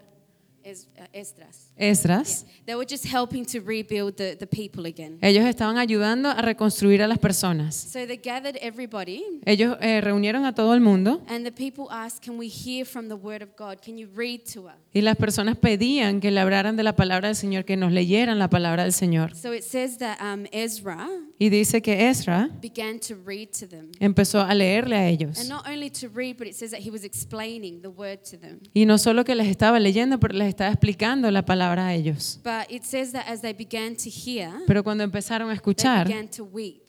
Esdras. 1.14 1.72
Esdras, 1.76 2.46
They 2.70 2.76
were 2.76 2.86
just 2.86 3.04
helping 3.12 3.46
to 3.48 3.62
rebuild 3.62 4.18
the, 4.18 4.36
the 4.36 4.46
people 4.46 4.86
again. 4.86 5.18
ellos 5.24 5.44
estaban 5.46 5.80
ayudando 5.80 6.30
a 6.30 6.40
reconstruir 6.44 7.02
a 7.02 7.08
las 7.08 7.18
personas. 7.18 7.74
So 7.74 8.06
they 8.06 8.18
gathered 8.18 8.60
everybody, 8.62 9.24
Ellos 9.44 9.76
eh, 9.82 10.02
reunieron 10.02 10.46
a 10.46 10.54
todo 10.54 10.76
el 10.76 10.80
mundo 10.80 11.24
and 11.28 11.44
the 11.44 11.52
people 11.52 11.88
asked, 11.90 12.24
Can 12.24 12.38
we 12.38 12.48
hear 12.48 12.86
from 12.86 13.08
the 13.08 13.16
word 13.16 13.42
of 13.42 13.56
God? 13.58 13.82
Can 13.84 13.98
you 13.98 14.08
read 14.16 14.42
to 14.54 14.68
us? 14.68 14.76
y 14.94 15.02
las 15.02 15.18
personas 15.18 15.58
pedían 15.58 16.20
que 16.20 16.30
le 16.30 16.40
hablaran 16.40 16.76
de 16.76 16.84
la 16.84 16.96
palabra 16.96 17.30
del 17.30 17.36
Señor, 17.36 17.66
que 17.66 17.76
nos 17.76 17.92
leyeran 17.92 18.38
la 18.38 18.52
palabra 18.52 18.84
del 18.84 18.94
Señor. 18.94 19.36
So 19.36 19.52
it 19.52 19.64
says 19.64 19.98
that 19.98 20.20
um, 20.22 20.46
Ezra 20.52 21.08
Y 21.40 21.50
dice 21.50 21.82
que 21.82 22.10
Ezra 22.10 22.50
began 22.62 23.00
to 23.00 23.16
read 23.26 23.50
to 23.60 23.68
them. 23.68 23.90
empezó 24.00 24.42
a 24.42 24.54
leerle 24.54 24.96
a 24.96 25.08
ellos. 25.08 25.40
And 25.40 25.50
not 25.50 25.68
only 25.68 25.90
to 25.90 26.08
read, 26.08 26.38
but 26.38 26.46
it 26.46 26.54
says 26.54 26.70
that 26.70 26.82
he 26.82 26.92
was 26.92 27.04
explaining 27.04 27.82
the 27.82 27.88
word 27.90 28.20
to 28.30 28.38
them. 28.38 28.60
Y 28.76 28.86
no 28.86 29.00
solo 29.00 29.24
que 29.24 29.34
les 29.34 29.48
estaba 29.48 29.80
leyendo, 29.80 30.20
pero 30.20 30.36
les 30.36 30.50
estaba 30.50 30.70
explicando 30.70 31.32
la 31.32 31.46
palabra 31.46 31.88
a 31.88 31.96
ellos. 31.96 32.40
But 32.44 32.59
it 32.70 32.84
says 32.84 33.12
that 33.14 33.28
as 33.28 33.42
they 33.42 33.54
began 33.54 33.96
to 33.96 34.10
hear, 34.10 34.52
Pero 34.68 34.84
cuando 34.84 35.04
empezaron 35.04 35.48
a 35.48 35.54
they 35.54 35.56
escuchar, 35.58 36.06
began 36.08 36.28
to 36.30 36.44
weep. 36.44 36.84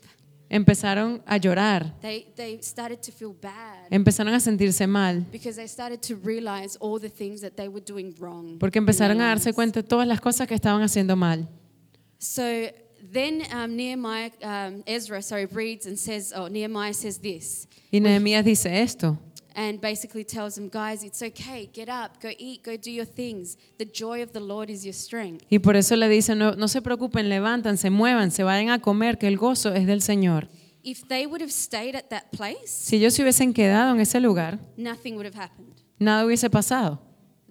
empezaron 0.49 1.23
a 1.27 1.39
llorar, 1.39 1.95
They, 2.01 2.27
they 2.37 2.59
started 2.61 3.01
to 3.03 3.13
feel 3.13 3.33
bad 3.33 3.87
empezaron 3.91 4.35
a 4.35 4.41
sentirse 4.41 4.87
mal, 4.89 5.25
because 5.31 5.57
they 5.57 5.69
started 5.69 6.01
to 6.03 6.17
realize 6.17 6.77
all 6.81 6.99
the 6.99 7.09
things 7.09 7.41
that 7.41 7.57
they 7.57 7.69
were 7.69 7.81
doing 7.85 8.15
wrong. 8.19 8.59
porque 8.59 8.79
empezaron 8.79 9.21
a 9.21 9.27
darse 9.29 9.53
cuenta 9.53 9.83
de 9.83 9.89
todas 9.89 10.09
las 10.09 10.21
cosas 10.21 10.49
que 10.49 10.55
estaban 10.57 10.83
haciendo 10.83 11.17
mal. 11.17 11.49
So 12.19 12.69
then 13.13 13.43
um, 13.53 13.77
Nehemiah, 13.77 14.31
um, 14.43 14.83
Ezra, 14.87 15.23
sorry, 15.23 15.47
reads 15.47 15.87
and 15.87 15.99
says, 15.99 16.33
oh, 16.37 16.49
Nehemiah 16.49 16.93
says 16.95 17.19
this, 17.19 17.67
Y 17.93 17.99
Nehemías 18.01 18.45
dice 18.45 18.67
esto, 18.67 19.19
and 19.55 19.81
basically 19.81 20.25
tells 20.25 20.55
them, 20.55 20.69
guys, 20.69 21.03
it's 21.05 21.23
okay, 21.23 21.69
get 21.73 21.89
up, 21.89 22.21
go 22.23 22.31
eat, 22.39 22.63
go 22.65 22.77
do 22.77 22.91
your 22.91 23.07
things. 23.07 23.57
The 23.79 23.85
joy 23.87 24.23
of 24.23 24.33
the 24.33 24.41
Lord 24.41 24.71
is 24.71 24.85
your 24.85 24.95
strength. 24.95 25.45
y 25.51 25.59
por 25.59 25.77
eso 25.77 25.97
le 25.97 26.09
dice, 26.09 26.35
no, 26.35 26.55
no 26.57 26.69
se 26.69 26.81
preocupen, 26.83 27.29
levántanse, 27.29 27.91
muévanse, 27.91 28.43
vayan 28.45 28.71
a 28.71 28.81
comer, 28.81 29.19
que 29.19 29.27
el 29.29 29.37
gozo 29.37 29.75
es 29.75 29.87
del 29.87 30.03
Señor. 30.03 30.49
If 30.83 31.03
they 31.09 31.27
would 31.27 31.43
have 31.43 31.53
stayed 31.53 31.95
at 31.95 32.09
that 32.09 32.31
place, 32.31 32.69
Si 32.69 32.97
ellos 32.97 33.13
se 33.15 33.23
hubiesen 33.23 33.53
quedado 33.53 33.93
en 33.95 34.01
ese 34.01 34.19
lugar, 34.21 34.59
nothing 34.77 35.15
would 35.17 35.27
have 35.27 35.37
happened. 35.39 35.75
nada 35.99 36.25
hubiese 36.25 36.49
pasado. 36.49 37.01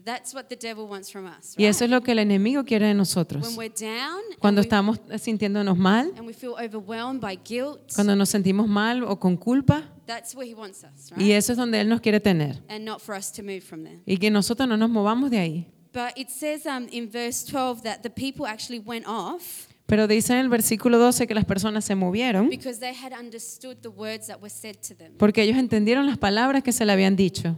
That's 0.03 0.33
what 0.33 0.45
the 0.45 0.55
devil 0.55 0.85
wants 0.87 1.11
from 1.11 1.25
us. 1.27 1.53
Y 1.55 1.65
eso 1.65 1.83
es 1.83 1.91
lo 1.91 2.01
que 2.01 2.13
el 2.13 2.19
enemigo 2.19 2.63
quiere 2.63 2.85
de 2.85 2.91
When 2.93 2.97
nosotros. 2.97 3.55
we're 3.55 3.69
down 3.69 4.17
and 4.31 4.39
Cuando 4.39 4.61
estamos 4.61 4.97
sintiéndonos 5.21 5.77
mal, 5.77 6.11
and 6.17 6.25
we 6.25 6.33
feel 6.33 6.53
overwhelmed 6.53 7.21
by 7.21 7.35
guilt, 7.47 7.93
cuando 7.93 8.15
nos 8.15 8.29
sentimos 8.29 8.67
mal 8.67 9.03
o 9.03 9.19
con 9.19 9.37
culpa, 9.37 9.83
that's 10.09 10.33
where 10.33 10.47
he 10.47 10.55
wants 10.55 10.83
us, 10.83 11.11
right? 11.11 11.21
y 11.21 11.31
eso 11.33 11.51
es 11.53 11.57
donde 11.57 11.79
Él 11.79 11.87
nos 11.87 12.01
quiere 12.01 12.19
tener. 12.19 12.57
And 12.67 12.83
not 12.83 12.99
for 12.99 13.15
us 13.15 13.31
to 13.33 13.43
move 13.43 13.61
from 13.61 13.83
there. 13.83 13.99
Y 14.07 14.17
que 14.17 14.31
nosotros 14.31 14.67
no 14.67 14.75
nos 14.75 14.89
movamos 14.89 15.29
de 15.29 15.37
ahí. 15.37 15.65
But 15.93 16.17
it 16.17 16.29
says 16.29 16.65
um, 16.65 16.87
in 16.91 17.09
verse 17.09 17.45
12 17.45 17.83
that 17.83 18.01
the 18.01 18.09
people 18.09 18.45
actually 18.47 18.79
went 18.79 19.05
off 19.07 19.67
Pero 19.87 20.07
dice 20.07 20.33
en 20.33 20.39
el 20.39 20.49
versículo 20.49 20.99
12 20.99 21.25
que 21.25 21.33
las 21.33 21.45
personas 21.45 21.83
se 21.83 21.95
movieron 21.95 22.47
because 22.49 22.79
they 22.79 22.93
had 22.93 23.11
understood 23.11 23.77
the 23.81 23.89
words 23.89 24.27
that 24.27 24.39
were 24.39 24.49
said 24.49 24.75
to 24.87 24.95
them. 24.95 25.13
porque 25.17 25.41
ellos 25.41 25.57
entendieron 25.57 26.05
las 26.05 26.17
palabras 26.17 26.63
que 26.63 26.71
se 26.71 26.85
le 26.85 26.91
habían 26.93 27.15
dicho. 27.15 27.55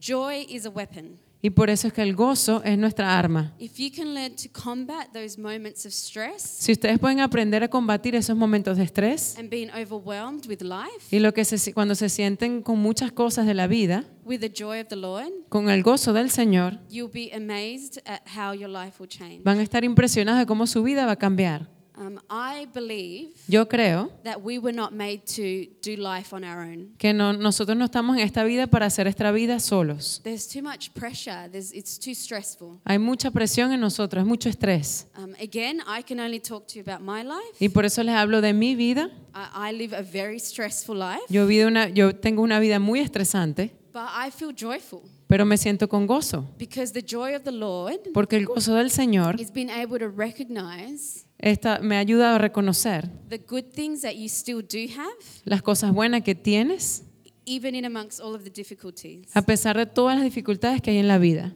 Joy 0.00 0.46
is 0.50 0.66
a 0.66 0.70
weapon. 0.70 1.18
Y 1.44 1.50
por 1.50 1.68
eso 1.68 1.88
es 1.88 1.92
que 1.92 2.00
el 2.00 2.16
gozo 2.16 2.62
es 2.64 2.78
nuestra 2.78 3.18
arma. 3.18 3.52
If 3.58 3.76
you 3.76 3.90
can 3.94 4.14
learn 4.14 4.34
to 4.34 4.48
combat 4.50 5.12
those 5.12 5.38
moments 5.38 5.84
of 5.84 5.92
stress 5.92 6.40
Si 6.42 6.72
ustedes 6.72 6.98
pueden 6.98 7.20
aprender 7.20 7.62
a 7.62 7.68
combatir 7.68 8.14
esos 8.14 8.34
momentos 8.34 8.78
de 8.78 8.84
estrés 8.84 9.36
and 9.38 9.50
being 9.50 9.68
overwhelmed 9.68 10.46
with 10.48 10.62
life, 10.62 11.14
y 11.14 11.18
lo 11.18 11.34
que 11.34 11.44
se, 11.44 11.74
cuando 11.74 11.94
se 11.96 12.08
sienten 12.08 12.62
con 12.62 12.78
muchas 12.78 13.12
cosas 13.12 13.46
de 13.46 13.52
la 13.52 13.66
vida, 13.66 14.06
with 14.24 14.40
the 14.40 14.48
joy 14.50 14.80
of 14.80 14.88
the 14.88 14.96
Lord, 14.96 15.30
con 15.50 15.68
el 15.68 15.82
gozo 15.82 16.14
del 16.14 16.30
Señor, 16.30 16.80
you'll 16.88 17.12
be 17.12 17.30
amazed 17.36 17.98
at 18.06 18.22
how 18.26 18.54
your 18.54 18.70
life 18.70 18.94
will 18.98 19.10
change. 19.10 19.42
van 19.44 19.58
a 19.58 19.62
estar 19.62 19.84
impresionados 19.84 20.40
de 20.40 20.46
cómo 20.46 20.66
su 20.66 20.82
vida 20.82 21.04
va 21.04 21.12
a 21.12 21.16
cambiar. 21.16 21.68
Um, 21.96 22.18
I 22.28 22.66
believe 22.74 23.30
Yo 23.46 23.66
creo 23.68 24.10
that 24.24 24.42
we 24.42 24.58
were 24.58 24.74
not 24.74 24.92
made 24.92 25.22
to 25.36 25.70
do 25.80 25.96
life 25.96 26.34
on 26.34 26.42
our 26.42 26.60
own. 26.62 26.94
que 26.98 27.12
no, 27.12 27.32
nosotros 27.32 27.76
no 27.78 27.84
estamos 27.84 28.16
en 28.16 28.24
esta 28.24 28.42
vida 28.42 28.66
para 28.66 28.86
hacer 28.86 29.06
esta 29.06 29.30
vida 29.30 29.60
solos. 29.60 30.20
There's 30.24 30.48
too 30.48 30.62
much 30.62 30.92
pressure. 30.92 31.48
There's, 31.48 31.72
it's 31.72 31.96
too 31.96 32.14
stressful. 32.14 32.80
Hay 32.84 32.98
mucha 32.98 33.30
presión 33.30 33.72
en 33.72 33.80
nosotros, 33.80 34.22
es 34.22 34.26
mucho 34.26 34.48
estrés. 34.48 35.06
Um, 35.16 35.34
again, 35.40 35.82
I 35.86 36.02
can 36.02 36.18
only 36.18 36.40
talk 36.40 36.66
to 36.68 36.74
you 36.74 36.82
about 36.82 37.00
my 37.00 37.22
life. 37.22 37.56
Y 37.60 37.68
por 37.68 37.84
eso 37.84 38.02
les 38.02 38.14
hablo 38.14 38.40
de 38.40 38.52
mi 38.52 38.74
vida. 38.74 39.10
I, 39.32 39.70
I 39.70 39.72
live 39.72 39.94
a 39.96 40.02
very 40.02 40.40
stressful 40.40 40.96
life, 40.96 41.22
Yo, 41.28 41.46
vivo 41.46 41.68
una, 41.68 41.88
yo 41.88 42.12
tengo 42.16 42.42
una 42.42 42.58
vida 42.58 42.80
muy 42.80 43.00
estresante, 43.00 43.70
but 43.92 44.08
I 44.12 44.30
feel 44.30 44.52
joyful 44.52 45.02
pero 45.26 45.44
me 45.44 45.56
siento 45.56 45.88
con 45.88 46.06
gozo, 46.06 46.46
because 46.58 46.92
the 46.92 47.02
joy 47.02 47.34
of 47.34 47.42
the 47.42 47.50
Lord 47.50 47.98
porque 48.12 48.36
el 48.36 48.46
gozo 48.46 48.74
del 48.74 48.90
Señor 48.90 49.40
is 49.40 49.52
being 49.52 49.70
able 49.70 49.98
to 49.98 50.08
recognize 50.08 51.24
esta, 51.44 51.78
me 51.80 51.96
ha 51.96 51.98
ayudado 51.98 52.36
a 52.36 52.38
reconocer 52.38 53.08
the 53.28 53.38
good 53.38 53.64
things 53.74 54.00
that 54.00 54.14
you 54.14 54.28
still 54.28 54.62
do 54.62 54.90
have, 54.98 55.12
las 55.44 55.60
cosas 55.62 55.92
buenas 55.92 56.22
que 56.22 56.34
tienes, 56.34 57.04
even 57.44 57.74
in 57.74 57.84
amongst 57.84 58.20
all 58.20 58.34
of 58.34 58.44
the 58.44 58.50
difficulties. 58.50 59.28
a 59.34 59.42
pesar 59.42 59.76
de 59.76 59.84
todas 59.86 60.16
las 60.16 60.24
dificultades 60.24 60.80
que 60.80 60.90
hay 60.90 60.98
en 60.98 61.08
la 61.08 61.18
vida. 61.18 61.54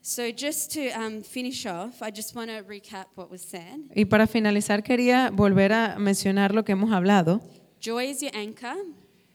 So, 0.00 0.22
just 0.34 0.72
to 0.72 0.88
um, 0.98 1.22
finish 1.22 1.66
off, 1.66 2.00
I 2.00 2.10
just 2.10 2.34
want 2.34 2.48
to 2.48 2.62
recap 2.62 3.08
what 3.14 3.30
was 3.30 3.42
said. 3.42 3.78
Y 3.94 4.06
para 4.06 4.26
finalizar 4.26 4.82
quería 4.82 5.28
volver 5.30 5.74
a 5.74 5.98
mencionar 5.98 6.54
lo 6.54 6.64
que 6.64 6.72
hemos 6.72 6.92
hablado. 6.92 7.42
Joy 7.78 8.08
is 8.08 8.22
your 8.22 8.34
anchor. 8.34 8.74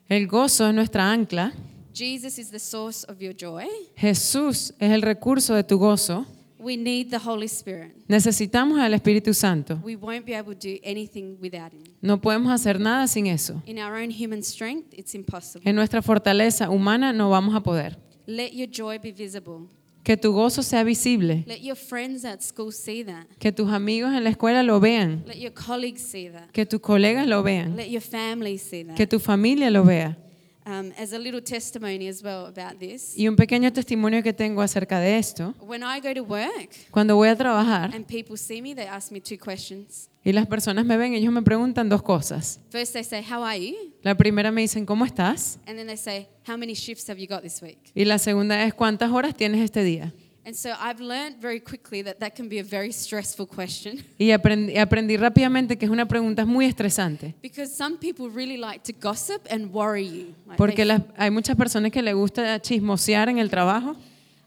El 0.09 0.25
gozo 0.25 0.67
es 0.67 0.73
nuestra 0.73 1.11
ancla. 1.11 1.53
Jesus 1.93 2.39
is 2.39 2.49
the 2.49 2.57
source 2.57 3.05
of 3.07 3.19
your 3.19 3.35
joy. 3.35 3.67
Jesús 3.95 4.73
es 4.79 4.91
el 4.91 5.03
recurso 5.03 5.53
de 5.53 5.63
tu 5.63 5.77
gozo. 5.77 6.25
We 6.63 6.77
need 6.77 7.09
the 7.09 7.19
Holy 7.19 7.47
Spirit. 7.47 7.93
Necesitamos 8.07 8.79
al 8.79 8.93
Espíritu 8.93 9.33
Santo. 9.33 9.79
We 9.83 9.97
won't 9.97 10.25
be 10.25 10.33
able 10.33 10.55
to 10.55 10.67
do 10.67 10.79
anything 10.81 11.37
without 11.41 11.73
Him. 11.73 11.83
No 12.01 12.21
podemos 12.21 12.53
hacer 12.53 12.79
nada 12.79 13.07
sin 13.07 13.27
eso. 13.27 13.61
In 13.65 13.79
our 13.79 14.01
own 14.01 14.09
human 14.09 14.41
strength, 14.43 14.93
it's 14.93 15.13
impossible. 15.13 15.69
En 15.69 15.75
nuestra 15.75 16.01
fortaleza 16.01 16.69
humana 16.69 17.11
no 17.11 17.29
vamos 17.29 17.53
a 17.53 17.61
poder. 17.61 17.97
Let 18.25 18.51
your 18.53 18.69
joy 18.69 18.97
be 18.99 19.11
visible. 19.11 19.67
Que 20.03 20.17
tu 20.17 20.33
gozo 20.33 20.63
sea 20.63 20.83
visible. 20.83 21.43
Let 21.47 21.61
your 21.61 21.75
friends 21.75 22.25
at 22.25 22.41
school 22.41 22.71
see 22.71 23.03
that. 23.03 23.25
Que 23.39 23.51
tus 23.51 23.69
amigos 23.69 24.13
en 24.13 24.23
la 24.23 24.29
escuela 24.29 24.63
lo 24.63 24.79
vean. 24.79 25.23
Let 25.25 25.39
your 25.39 25.53
colleagues 25.53 26.01
see 26.01 26.29
that. 26.29 26.51
Que 26.51 26.65
tus 26.65 26.79
colegas 26.81 27.27
lo 27.27 27.43
vean. 27.43 27.75
Let 27.75 27.89
your 27.89 28.01
family 28.01 28.57
see 28.57 28.83
that. 28.83 28.95
Que 28.95 29.05
tu 29.07 29.19
familia 29.19 29.69
lo 29.69 29.83
vea. 29.83 30.17
Um, 30.65 30.93
as 30.97 31.11
a 31.11 31.19
little 31.19 31.41
testimony 31.41 32.07
as 32.07 32.23
well 32.23 32.45
about 32.45 32.79
this, 32.79 33.17
Y 33.17 33.27
un 33.27 33.35
pequeño 33.35 33.71
testimonio 33.73 34.23
que 34.23 34.31
tengo 34.31 34.61
acerca 34.61 34.99
de 34.99 35.17
esto. 35.17 35.53
when 35.59 35.81
I 35.83 35.99
go 36.01 36.13
to 36.13 36.21
work 36.23 36.69
Cuando 36.89 37.15
voy 37.17 37.27
a 37.27 37.35
trabajar 37.35 37.93
and 37.93 38.05
people 38.05 38.37
see 38.37 38.61
me, 38.61 38.73
they 38.73 38.87
ask 38.87 39.11
me 39.11 39.19
two 39.19 39.37
questions. 39.37 40.09
y 40.23 40.31
las 40.31 40.47
personas 40.47 40.85
me 40.85 40.95
ven, 40.95 41.13
ellos 41.15 41.33
me 41.33 41.41
preguntan 41.41 41.89
dos 41.89 42.01
cosas. 42.01 42.61
First, 42.69 42.93
they 42.93 43.03
say, 43.03 43.21
How 43.21 43.43
are 43.43 43.59
you? 43.59 43.75
La 44.03 44.15
primera 44.15 44.51
me 44.51 44.61
dicen, 44.61 44.85
¿cómo 44.85 45.05
estás? 45.05 45.59
And 45.67 45.77
then 45.77 45.85
they 45.87 45.97
say, 45.97 46.29
How 46.47 46.55
many 46.57 46.75
shifts 46.75 47.09
have 47.09 47.19
you 47.19 47.27
got 47.27 47.41
this 47.41 47.61
week? 47.61 47.79
Y 47.93 48.05
la 48.05 48.17
segunda 48.17 48.63
es, 48.63 48.73
¿cuántas 48.73 49.11
horas 49.11 49.35
tienes 49.35 49.59
este 49.61 49.83
día? 49.83 50.13
And 50.45 50.53
so 50.55 50.71
I've 50.71 50.99
learned 50.99 51.37
very 51.41 51.61
quickly 51.61 52.01
that 52.03 52.19
that 52.19 52.35
can 52.35 52.49
be 52.49 52.59
a 52.59 52.63
very 52.63 52.91
stressful 52.91 53.47
question 53.47 54.03
Y 54.19 54.31
aprendí, 54.31 54.77
aprendí 54.77 55.15
rápidamente 55.15 55.77
que 55.77 55.85
es 55.85 55.91
una 55.91 56.05
pregunta 56.05 56.45
muy 56.45 56.65
estresante. 56.65 57.33
because 57.41 57.73
some 57.73 57.97
people 57.97 58.27
really 58.29 58.57
like 58.57 58.83
to 58.83 58.93
gossip 58.99 59.47
and 59.49 59.71
worry 59.73 60.05
you. 60.05 60.35
Like 60.45 60.57
Porque 60.57 60.83
las- 60.85 61.01
hay 61.17 61.31
muchas 61.31 61.55
personas 61.55 61.91
que 61.91 62.01
les 62.01 62.13
gusta 62.13 62.59
chismosear 62.61 63.29
en 63.29 63.37
el 63.39 63.49
trabajo. 63.49 63.95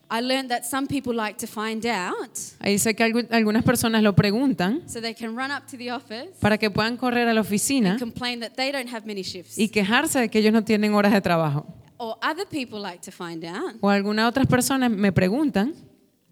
I 0.08 0.20
learned 0.20 0.50
that 0.50 0.62
some 0.64 0.86
people 0.86 1.12
like 1.14 1.36
to 1.38 1.48
find 1.48 1.84
out 1.86 2.30
Ahí 2.60 2.78
sé 2.78 2.94
que 2.94 3.02
algu- 3.04 3.26
algunas 3.30 3.64
personas 3.64 4.02
lo 4.04 4.14
preguntan 4.14 4.82
so 4.86 5.00
they 5.00 5.14
can 5.14 5.34
run 5.36 5.50
up 5.50 5.66
to 5.68 5.76
the 5.76 5.90
office 5.90 6.28
para 6.40 6.58
que 6.58 6.70
puedan 6.70 6.96
correr 6.96 7.26
a 7.26 7.34
la 7.34 7.40
oficina 7.40 7.92
and 7.92 7.98
complain 7.98 8.38
that 8.38 8.50
they 8.54 8.70
don't 8.70 8.88
have 8.88 9.04
many 9.06 9.22
shifts. 9.22 9.58
y 9.58 9.68
quejarse 9.68 10.20
de 10.20 10.28
que 10.28 10.38
ellos 10.38 10.52
no 10.52 10.62
tienen 10.62 10.92
horas 10.94 11.12
de 11.12 11.20
trabajo. 11.22 11.66
Or 11.98 12.16
other 12.22 12.46
people 12.46 12.80
like 12.80 13.00
to 13.02 13.10
find 13.10 13.44
out 13.44 13.76
O 13.80 13.88
algunas 13.88 14.28
otras 14.28 14.46
personas 14.46 14.90
me 14.90 15.12
preguntan 15.12 15.74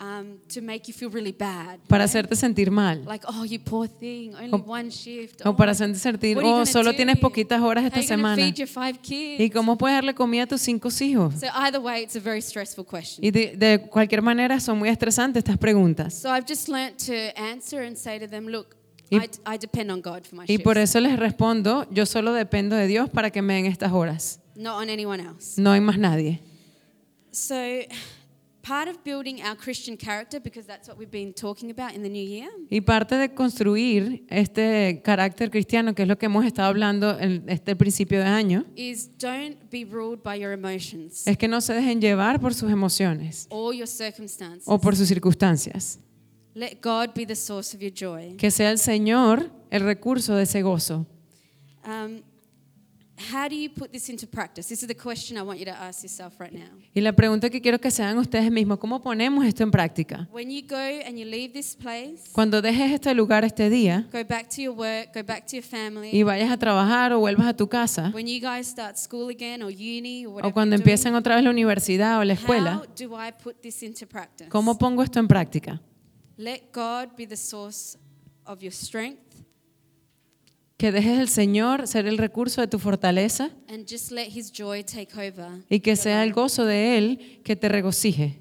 um, 0.01 0.39
to 0.53 0.61
make 0.61 0.83
you 0.89 0.93
feel 0.93 1.09
really 1.11 1.33
bad. 1.33 1.79
para 1.89 2.05
right? 2.05 2.11
hacerte 2.11 2.37
sentir 2.37 2.71
mal. 2.71 3.03
Like, 3.07 3.25
oh, 3.29 3.45
you 3.45 3.59
poor 3.61 3.89
thing, 3.89 4.35
only 4.35 4.51
O- 4.53 4.57
one 4.67 4.91
shift. 4.91 5.41
O 5.47 5.51
oh, 5.51 5.57
para 5.57 5.73
hacerte 5.73 5.99
sentir, 5.99 6.37
what 6.37 6.43
are 6.45 6.49
you 6.49 6.53
oh, 6.55 6.59
gonna 6.59 6.67
solo 6.67 6.91
do? 6.91 6.97
tienes 6.97 7.19
poquitas 7.19 7.61
horas 7.63 7.83
How 7.85 7.87
esta 7.89 8.01
you 8.01 8.09
gonna 8.09 8.23
semana. 8.35 8.37
feed 8.45 8.57
your 8.59 8.69
five 8.69 8.99
kids? 9.01 9.41
¿Y 9.41 9.51
cómo 9.51 9.79
puedes 9.79 9.97
darle 9.97 10.15
comida 10.15 10.43
a 10.43 10.47
tus 10.47 10.61
cinco 10.61 10.89
hijos? 11.01 11.35
So 11.41 11.47
either 11.55 11.81
way, 11.81 12.03
it's 12.03 12.17
a 12.17 12.21
very 12.21 12.43
stressful 12.43 12.85
question. 12.85 13.25
Y 13.25 13.31
de, 13.31 13.57
de 13.57 13.79
cualquier 13.89 14.21
manera 14.21 14.61
son 14.61 14.79
muy 14.79 14.89
estresantes 14.89 15.39
estas 15.43 15.57
preguntas. 15.59 16.13
So 16.15 16.29
I've 16.29 16.47
just 16.47 16.69
learnt 16.69 16.99
to 17.07 17.15
answer 17.41 17.83
and 17.83 17.97
say 17.97 18.19
to 18.19 18.29
them, 18.29 18.49
look, 18.49 18.77
Y- 19.11 19.19
I, 19.47 19.55
I 19.55 19.59
depend 19.59 19.91
on 19.91 20.01
God 20.03 20.25
for 20.27 20.35
my 20.41 20.45
Y 20.49 20.59
por 20.59 20.77
eso 20.77 20.99
les 21.01 21.19
respondo, 21.19 21.87
yo 21.91 22.05
solo 22.05 22.33
dependo 22.33 22.75
de 22.75 22.87
Dios 22.87 23.09
para 23.11 23.31
que 23.31 23.43
me 23.43 23.55
den 23.55 23.67
estas 23.67 23.93
horas. 23.93 24.41
Not 24.57 24.81
on 24.83 24.89
anyone 24.89 25.21
else. 25.21 25.61
No 25.61 25.73
hay 25.73 25.81
más 25.81 25.99
nadie. 25.99 26.41
So 27.33 27.55
part 28.63 28.89
of 28.89 29.03
building 29.05 29.43
our 29.43 29.57
Christian 29.57 29.97
character, 29.97 30.41
because 30.41 30.67
that's 30.67 30.89
what 30.89 30.97
we've 30.97 31.11
been 31.11 31.35
talking 31.35 31.71
about 31.71 31.95
in 31.95 32.03
the 32.03 32.09
new 32.09 32.25
year, 32.25 32.49
Y 32.71 32.81
parte 32.81 33.17
de 33.17 33.35
construir 33.35 34.25
este 34.31 35.03
carácter 35.05 35.51
cristiano, 35.51 35.95
que 35.95 36.03
es 36.03 36.09
lo 36.09 36.17
que 36.17 36.27
hemos 36.27 36.45
estado 36.47 36.69
hablando 36.69 37.19
en 37.19 37.45
este 37.49 37.77
principio 37.77 38.21
de 38.21 38.27
año, 38.27 38.65
is 38.77 39.11
don't 39.19 39.57
be 39.71 39.85
ruled 39.85 40.23
by 40.23 40.39
your 40.41 40.53
emotions 40.53 41.27
es 41.27 41.37
que 41.37 41.47
no 41.49 41.61
se 41.61 41.75
dejen 41.75 42.01
llevar 42.01 42.41
por 42.41 42.55
sus 42.55 42.71
emociones 42.71 43.47
or 43.51 43.75
your 43.75 43.89
circumstances. 43.89 44.65
o 44.67 44.79
por 44.81 44.97
sus 44.97 45.09
circunstancias. 45.09 45.99
Let 46.55 46.77
God 46.81 47.15
be 47.17 47.27
the 47.27 47.35
source 47.35 47.75
of 47.77 47.83
your 47.83 47.93
joy. 47.93 48.37
Que 48.37 48.51
sea 48.53 48.71
el 48.71 48.79
Señor 48.79 49.51
el 49.71 49.83
recurso 49.83 50.37
de 50.37 50.45
ese 50.45 50.63
gozo. 50.63 51.05
Um, 51.85 52.23
how 53.17 53.49
do 53.49 53.55
you 53.55 53.71
put 53.71 53.93
this 53.93 54.09
into 54.09 54.27
practice? 54.27 54.69
This 54.69 54.83
is 54.83 54.89
the 54.89 54.95
question 54.95 55.37
I 55.39 55.43
want 55.43 55.59
you 55.59 55.65
to 55.67 55.71
ask 55.71 56.03
yourself 56.03 56.39
right 56.41 56.53
now. 56.53 56.69
Y 56.95 57.01
la 57.01 57.13
pregunta 57.13 57.49
que 57.49 57.61
quiero 57.61 57.79
que 57.79 57.91
se 57.91 58.03
hagan 58.03 58.19
ustedes 58.19 58.51
mismos, 58.51 58.79
¿cómo 58.79 59.01
ponemos 59.01 59.45
esto 59.45 59.63
en 59.63 59.71
práctica? 59.71 60.29
When 60.33 60.51
you 60.51 60.63
go 60.67 60.77
and 60.77 61.17
you 61.17 61.25
leave 61.25 61.53
this 61.53 61.77
place, 61.77 62.31
Cuando 62.33 62.61
dejes 62.61 62.93
este 62.93 63.15
lugar 63.15 63.45
este 63.45 63.71
día 63.71 64.09
go 64.13 64.25
back 64.25 64.49
to 64.49 64.63
your 64.63 64.75
work, 64.75 65.15
go 65.15 65.23
back 65.23 65.47
to 65.47 65.57
your 65.57 65.65
family. 65.65 66.11
y 66.13 66.23
vayas 66.23 66.51
a 66.51 66.57
trabajar 66.57 67.13
o 67.13 67.21
vuelvas 67.21 67.47
a 67.47 67.55
tu 67.55 67.69
casa, 67.69 68.11
When 68.13 68.27
you 68.27 68.41
guys 68.41 68.67
start 68.67 68.97
school 68.97 69.31
again 69.31 69.63
or 69.63 69.71
uni 69.71 70.27
or 70.27 70.31
o 70.31 70.35
whatever 70.35 70.53
cuando 70.53 70.77
you're 70.77 70.83
empiecen 70.83 71.15
otra 71.15 71.37
vez 71.37 71.45
la 71.45 71.51
universidad 71.51 72.19
o 72.19 72.25
la 72.25 72.35
escuela, 72.35 72.77
how 72.79 72.87
do 72.97 73.15
I 73.17 73.33
put 73.33 73.61
this 73.63 73.83
into 73.83 74.07
practice? 74.07 74.49
¿cómo 74.49 74.77
pongo 74.77 75.03
esto 75.03 75.21
en 75.21 75.29
práctica? 75.29 75.81
Let 76.37 76.73
God 76.73 77.17
be 77.17 77.27
the 77.27 77.37
source 77.37 77.97
of 78.45 78.61
your 78.61 78.73
strength 78.73 79.24
Que 80.77 80.91
dejes 80.91 81.19
el 81.21 81.29
Señor 81.29 81.87
ser 81.87 82.07
el 82.07 82.19
recurso 82.19 82.61
de 82.61 82.67
tu 82.67 82.79
fortaleza 82.81 83.51
and 83.69 83.87
just 83.89 84.11
let 84.11 84.27
His 84.35 84.51
joy 84.51 84.83
take 84.83 85.09
over. 85.15 85.63
y 85.71 85.79
que 85.81 85.93
your 85.93 85.97
sea 85.97 86.23
el 86.23 86.31
life. 86.31 86.41
gozo 86.41 86.65
de 86.65 86.99
Él 86.99 87.41
que 87.45 87.55
te 87.55 87.69
regocije. 87.69 88.41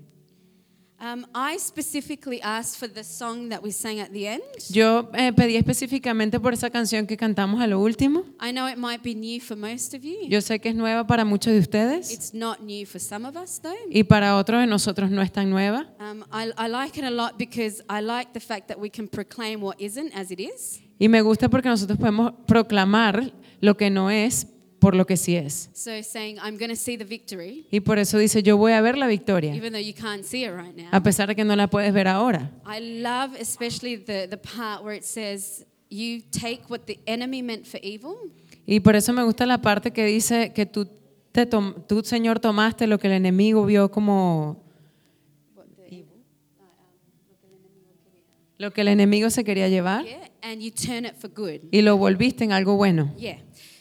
Um, 1.00 1.26
I 1.36 1.58
specifically 1.60 2.40
asked 2.42 2.80
for 2.80 2.88
the 2.88 3.04
song 3.04 3.50
that 3.50 3.62
we 3.62 3.74
sang 3.74 4.00
at 4.00 4.12
the 4.12 4.26
end. 4.26 4.42
Yo 4.70 5.10
eh, 5.14 5.34
pedí 5.34 5.58
específicamente 5.58 6.40
por 6.40 6.54
esa 6.54 6.70
canción 6.70 7.06
que 7.06 7.18
cantamos 7.18 7.62
a 7.62 7.68
lo 7.68 7.82
último. 7.82 8.24
I 8.42 8.52
know 8.54 8.70
it 8.70 8.78
might 8.78 9.04
be 9.04 9.14
new 9.14 9.42
for 9.42 9.58
most 9.58 9.94
of 9.94 10.02
you. 10.02 10.16
Yo 10.30 10.40
sé 10.40 10.60
que 10.62 10.70
es 10.70 10.76
nueva 10.76 11.06
para 11.06 11.26
muchos 11.26 11.52
de 11.52 11.60
ustedes 11.60 12.10
It's 12.10 12.34
not 12.34 12.62
new 12.62 12.86
for 12.88 13.02
some 13.02 13.28
of 13.28 13.36
us, 13.36 13.60
though. 13.62 13.76
y 13.92 14.04
para 14.06 14.38
otros 14.38 14.62
de 14.62 14.68
nosotros 14.68 15.12
no 15.12 15.22
es 15.22 15.32
tan 15.32 15.50
nueva. 15.50 15.94
Um, 16.00 16.24
I, 16.32 16.52
I 16.58 16.70
like 16.70 16.98
it 16.98 17.04
a 17.06 17.12
lot 17.12 17.38
because 17.38 17.84
I 17.90 18.02
like 18.02 18.32
the 18.34 18.40
fact 18.40 18.70
that 18.70 18.80
we 18.80 18.90
can 18.90 19.10
proclaim 19.10 19.62
what 19.62 19.76
isn't 19.82 20.14
as 20.16 20.32
it 20.32 20.40
is. 20.40 20.80
Y 21.04 21.10
me 21.10 21.22
gusta 21.22 21.50
porque 21.50 21.68
nosotros 21.68 22.00
podemos 22.00 22.32
proclamar 22.48 23.34
lo 23.60 23.76
que 23.76 23.90
no 23.90 24.10
es 24.10 24.48
por 24.80 24.96
lo 24.96 25.06
que 25.06 25.18
sí 25.18 25.36
es. 25.36 25.70
So 25.74 25.92
saying, 26.02 26.38
I'm 26.38 26.58
see 26.78 26.98
the 26.98 27.04
victory, 27.04 27.68
Y 27.72 27.82
por 27.82 28.00
eso 28.00 28.18
dice, 28.18 28.42
yo 28.42 28.56
voy 28.56 28.72
a 28.72 28.80
ver 28.80 28.98
la 28.98 29.08
victoria, 29.08 29.54
even 29.54 29.74
though 29.74 29.86
you 29.86 29.94
can't 29.94 30.24
see 30.24 30.46
it 30.46 30.52
right 30.52 30.74
now. 30.74 30.88
a 30.94 31.04
pesar 31.04 31.28
de 31.28 31.36
que 31.36 31.44
no 31.44 31.58
la 31.58 31.70
puedes 31.70 31.92
ver 31.94 32.08
ahora. 32.08 32.52
I 32.66 33.02
love 33.02 33.36
especially 33.38 33.98
the, 33.98 34.30
the 34.30 34.38
part 34.38 34.82
where 34.82 34.96
it 34.98 35.04
says, 35.04 35.66
You 35.90 36.22
take 36.32 36.70
what 36.70 36.86
the 36.86 36.98
enemy 37.06 37.42
meant 37.44 37.66
for 37.66 37.82
evil 37.84 38.16
Y 38.66 38.80
por 38.80 38.96
eso 38.96 39.12
me 39.12 39.24
gusta 39.24 39.46
la 39.46 39.62
parte 39.62 39.92
que 39.92 40.06
dice 40.06 40.54
que 40.54 40.66
tú, 40.66 40.88
te 41.34 41.46
tú 41.46 42.02
Señor, 42.06 42.40
tomaste 42.40 42.88
lo 42.88 42.98
que 42.98 43.08
el 43.08 43.14
enemigo 43.14 43.66
vio 43.66 43.92
como 43.92 44.64
lo 48.58 48.72
que 48.72 48.80
el 48.80 48.88
enemigo 48.88 49.30
se 49.30 49.44
quería 49.44 49.68
llevar 49.68 50.06
yeah, 50.06 50.32
and 50.44 50.62
you 50.62 50.70
turn 50.72 51.06
it 51.06 51.16
for 51.18 51.30
good. 51.30 51.62
y 51.72 51.82
lo 51.82 51.98
volviste 51.98 52.44
en 52.44 52.52
algo 52.52 52.76
bueno. 52.76 53.14
Yeah. 53.18 53.38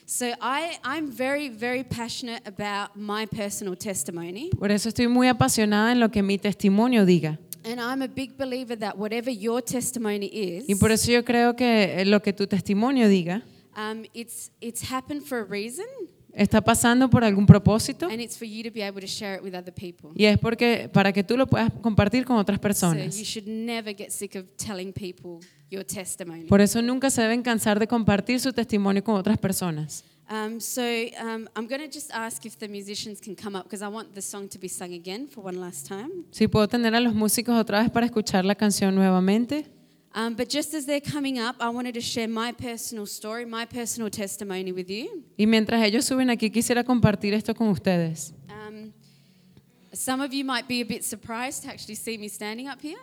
So 0.07 0.27
I, 0.41 0.79
I'm 0.85 1.11
very, 1.11 1.49
very 1.49 1.85
passionate 1.85 2.43
about 2.47 2.97
my 2.97 3.27
personal 3.27 3.77
testimony. 3.77 4.51
Por 4.59 4.71
eso 4.71 4.89
estoy 4.89 5.09
muy 5.09 5.29
apasionada 5.29 5.93
en 5.93 6.01
lo 6.01 6.11
que 6.11 6.23
mi 6.23 6.39
testimonio 6.39 7.07
diga. 7.07 7.39
And 7.65 7.81
I'm 7.81 8.03
a 8.03 8.09
big 8.09 8.37
believer 8.37 8.77
that 8.81 8.99
whatever 8.99 9.31
your 9.33 9.63
testimony 9.63 10.27
is, 10.27 10.65
Y 10.69 10.75
por 10.75 10.91
eso 10.91 11.11
yo 11.13 11.25
creo 11.25 11.55
que 11.55 12.01
eh, 12.01 12.05
lo 12.05 12.21
que 12.21 12.33
tu 12.33 12.47
testimonio 12.47 13.09
diga 13.09 13.43
um, 13.77 14.03
it's, 14.13 14.51
it's 14.61 14.83
happened 14.93 15.23
for 15.23 15.39
a 15.39 15.45
reason, 15.45 15.87
está 16.35 16.61
pasando 16.61 17.09
por 17.09 17.23
algún 17.25 17.47
propósito 17.47 18.07
and 18.09 18.21
it's 18.21 18.37
for 18.37 18.47
you 18.47 18.63
to 18.65 18.71
be 18.71 18.83
able 18.83 19.01
to 19.01 19.07
share 19.07 19.37
it 19.37 19.43
with 19.45 19.55
other 19.55 19.73
people. 19.73 20.11
y 20.17 20.25
es 20.25 20.39
porque 20.39 20.91
para 20.93 21.13
que 21.13 21.23
tú 21.23 21.37
lo 21.37 21.47
puedas 21.47 21.71
compartir 21.81 22.25
con 22.25 22.37
otras 22.37 22.57
So 22.57 22.61
you 22.61 22.63
personas. 22.63 23.15
should 23.25 23.47
never 23.47 23.95
get 23.97 24.11
sick 24.11 24.35
of 24.35 24.45
telling 24.57 24.93
people 24.93 25.39
your 25.73 25.85
testimony. 25.85 26.45
Por 26.45 26.61
eso 26.61 26.83
nunca 26.83 27.11
se 27.11 27.23
deben 27.23 27.43
cansar 27.43 27.79
de 27.79 27.87
compartir 27.87 28.39
su 28.41 28.53
testimonio 28.53 29.03
con 29.03 29.17
otras 29.17 29.39
personas. 29.39 30.05
Um, 30.31 30.61
so 30.61 30.83
um, 31.21 31.49
I'm 31.57 31.67
going 31.67 31.81
to 31.81 31.89
just 31.89 32.11
ask 32.13 32.47
if 32.47 32.59
the 32.59 32.69
musicians 32.69 33.21
can 33.21 33.35
come 33.35 33.57
up 33.57 33.65
because 33.65 33.83
I 33.83 33.89
want 33.89 34.15
the 34.15 34.23
song 34.23 34.49
to 34.49 34.59
be 34.59 34.69
sung 34.69 34.95
again 34.95 35.27
for 35.27 35.45
one 35.45 35.61
last 35.61 35.87
time. 35.87 36.25
Si 36.31 36.47
puedo 36.47 36.69
tener 36.69 36.95
a 36.95 37.01
los 37.01 37.15
músicos 37.15 37.55
otra 37.59 37.83
vez 37.83 37.91
para 37.91 38.07
escuchar 38.07 38.45
la 38.45 38.55
canción 38.55 38.95
nuevamente. 38.95 39.67
Um, 40.15 40.35
but 40.35 40.49
just 40.49 40.75
as 40.75 40.85
they're 40.85 41.01
coming 41.01 41.39
up, 41.39 41.57
I 41.59 41.71
wanted 41.71 41.95
to 41.95 42.01
share 42.01 42.29
my 42.29 42.53
personal 42.53 43.07
story, 43.07 43.47
my 43.47 43.65
personal 43.67 44.11
testimony 44.11 44.71
with 44.71 44.91
you. 44.91 45.23
Y 45.39 45.47
mientras 45.47 45.83
ellos 45.83 46.05
suben 46.05 46.31
aquí, 46.31 46.51
quisiera 46.51 46.85
compartir 46.85 47.33
esto 47.35 47.55
con 47.55 47.69
ustedes. 47.69 48.35
Um, 48.49 48.93
some 49.93 50.23
of 50.23 50.33
you 50.33 50.45
might 50.45 50.69
be 50.69 50.83
a 50.83 50.85
bit 50.85 51.03
surprised 51.03 51.63
to 51.65 51.71
actually 51.71 51.97
see 51.97 52.19
me 52.19 52.29
standing 52.29 52.69
up 52.69 52.81
here 52.81 52.99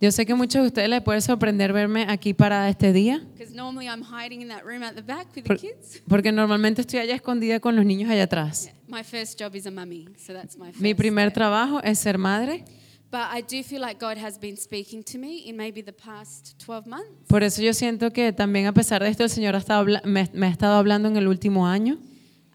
Yo 0.00 0.10
sé 0.10 0.24
que 0.24 0.34
muchos 0.34 0.62
de 0.62 0.68
ustedes 0.68 0.88
les 0.88 1.02
puede 1.02 1.20
sorprender 1.20 1.74
verme 1.74 2.06
aquí 2.08 2.32
parada 2.32 2.70
este 2.70 2.92
día, 2.92 3.20
because 3.36 3.54
normally 3.54 3.86
I'm 3.86 4.02
hiding 4.02 4.40
in 4.40 4.48
that 4.48 4.64
room 4.64 4.82
at 4.82 4.94
the 4.94 5.02
back 5.02 5.26
with 5.36 5.42
the 5.42 5.48
por- 5.48 5.58
kids. 5.58 6.00
porque 6.08 6.32
normalmente 6.32 6.80
estoy 6.80 7.00
allá 7.00 7.14
escondida 7.14 7.60
con 7.60 7.76
los 7.76 7.84
niños 7.84 8.10
allá 8.10 8.22
atrás. 8.24 8.64
Yeah, 8.64 8.72
my 8.88 9.02
first 9.04 9.38
job 9.38 9.54
is 9.54 9.66
a 9.66 9.70
mummy, 9.70 10.08
so 10.16 10.32
that's 10.32 10.56
my 10.56 10.68
first. 10.70 10.80
Mi 10.80 10.94
primer 10.94 11.30
trabajo 11.32 11.80
es 11.82 11.98
ser 11.98 12.16
madre, 12.18 12.64
But 13.12 13.22
I 13.34 13.42
do 13.42 13.62
feel 13.64 13.80
like 13.82 13.98
God 13.98 14.16
has 14.18 14.38
been 14.38 14.56
speaking 14.56 15.02
to 15.02 15.18
me 15.18 15.48
in 15.48 15.56
maybe 15.56 15.82
the 15.82 15.92
past 15.92 16.54
12 16.64 16.86
months. 16.86 17.10
por 17.28 17.42
eso 17.42 17.60
yo 17.60 17.74
siento 17.74 18.10
que 18.12 18.32
también 18.32 18.66
a 18.68 18.72
pesar 18.72 19.02
de 19.02 19.10
esto 19.10 19.24
el 19.24 19.30
Señor 19.30 19.54
ha 19.56 19.58
estado 19.58 19.84
me, 20.04 20.30
me 20.32 20.46
ha 20.46 20.50
estado 20.50 20.76
hablando 20.76 21.08
en 21.08 21.16
el 21.16 21.26
último 21.28 21.66
año. 21.66 21.98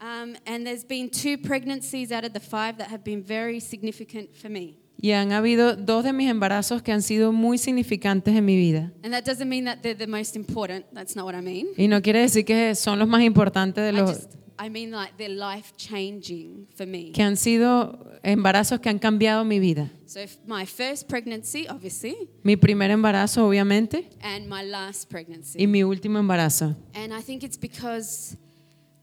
Um, 0.00 0.34
and 0.46 0.64
there's 0.66 0.84
been 0.86 1.10
two 1.10 1.38
pregnancies 1.38 2.10
out 2.10 2.24
of 2.24 2.32
the 2.32 2.40
five 2.40 2.76
that 2.78 2.88
have 2.90 3.04
been 3.04 3.22
very 3.22 3.60
significant 3.60 4.34
for 4.34 4.48
me. 4.50 4.78
Y 5.00 5.10
han 5.12 5.32
habido 5.32 5.76
dos 5.76 6.04
de 6.04 6.12
mis 6.12 6.30
embarazos 6.30 6.82
que 6.82 6.90
han 6.92 7.02
sido 7.02 7.32
muy 7.32 7.58
significantes 7.58 8.34
en 8.34 8.44
mi 8.44 8.56
vida. 8.56 8.92
And 9.02 9.12
that 9.12 9.24
doesn't 9.24 9.48
mean 9.48 9.64
that 9.66 9.78
they're 9.82 9.94
the 9.96 10.06
most 10.06 10.36
important. 10.36 10.86
That's 10.94 11.14
not 11.14 11.24
what 11.26 11.34
I 11.34 11.42
mean. 11.42 11.66
Y 11.76 11.86
no 11.88 12.00
quiere 12.00 12.20
decir 12.20 12.44
que 12.44 12.74
son 12.74 12.98
los 12.98 13.06
más 13.08 13.22
importantes 13.22 13.84
de 13.84 13.90
I 13.90 14.00
los 14.02 14.28
I 14.58 14.70
mean 14.70 14.90
like 14.90 15.12
they're 15.18 15.28
life 15.28 15.74
changing 15.76 16.66
for 16.74 16.86
me. 16.86 17.12
que 17.12 17.22
han 17.22 17.36
sido 17.36 18.10
embarazos 18.22 18.80
que 18.80 18.88
han 18.88 18.98
cambiado 18.98 19.44
mi 19.44 19.58
vida. 19.60 19.90
So 20.06 20.20
my 20.46 20.64
first 20.64 21.08
pregnancy, 21.08 21.66
obviously, 21.68 22.16
Mi 22.42 22.56
primer 22.56 22.90
embarazo, 22.90 23.46
obviamente, 23.46 24.08
and 24.22 24.46
my 24.48 24.62
last 24.64 25.10
pregnancy. 25.10 25.62
y 25.62 25.66
mi 25.66 25.82
último 25.84 26.18
embarazo. 26.18 26.74
And 26.94 27.12
I 27.12 27.22
think 27.22 27.42
it's 27.42 27.58
because 27.60 28.38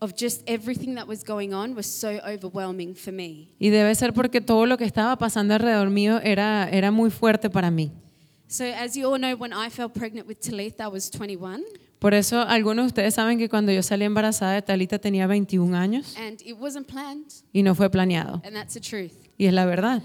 of 0.04 0.14
just 0.16 0.44
everything 0.48 0.96
that 0.96 1.08
was 1.08 1.24
going 1.24 1.54
on 1.54 1.74
was 1.76 1.86
so 1.86 2.20
overwhelming 2.28 2.94
for 2.94 3.14
me. 3.14 3.48
Y 3.58 3.70
debe 3.70 3.96
ser 3.96 4.12
porque 4.14 4.42
todo 4.42 4.66
lo 4.66 4.78
que 4.78 4.84
estaba 4.86 5.16
pasando 5.18 5.54
alrededor 5.54 5.90
mío 5.90 6.20
era, 6.22 6.68
era 6.70 6.92
muy 6.92 7.10
fuerte 7.10 7.50
para 7.50 7.72
mí. 7.72 7.92
So 8.48 8.66
as 8.66 8.96
you 8.96 9.08
all 9.08 9.18
know, 9.18 9.36
when 9.36 9.54
I 9.54 9.70
fell 9.70 9.90
pregnant 9.90 10.28
with 10.28 10.40
Talitha, 10.42 10.84
I 10.84 10.88
was 10.88 11.10
21, 11.10 11.62
Por 12.00 12.14
eso 12.14 12.42
algunos 12.42 12.84
de 12.84 12.88
ustedes 12.88 13.14
saben 13.16 13.38
que 13.38 13.48
cuando 13.48 13.72
yo 13.72 13.82
salí 13.82 14.04
embarazada 14.04 14.56
de 14.56 14.62
Talita 14.62 15.00
tenía 15.00 15.26
21 15.26 15.74
años 15.76 16.16
and 16.18 16.42
it 16.42 16.58
wasn't 16.60 16.86
planned, 16.86 17.32
y 17.54 17.64
no 17.64 17.74
fue 17.74 17.90
planeado. 17.90 18.42
and 18.44 18.54
that's 18.54 18.74
the 18.74 18.82
truth. 18.82 19.14
Y 19.38 19.46
es 19.46 19.54
la 19.54 19.66
verdad. 19.66 20.04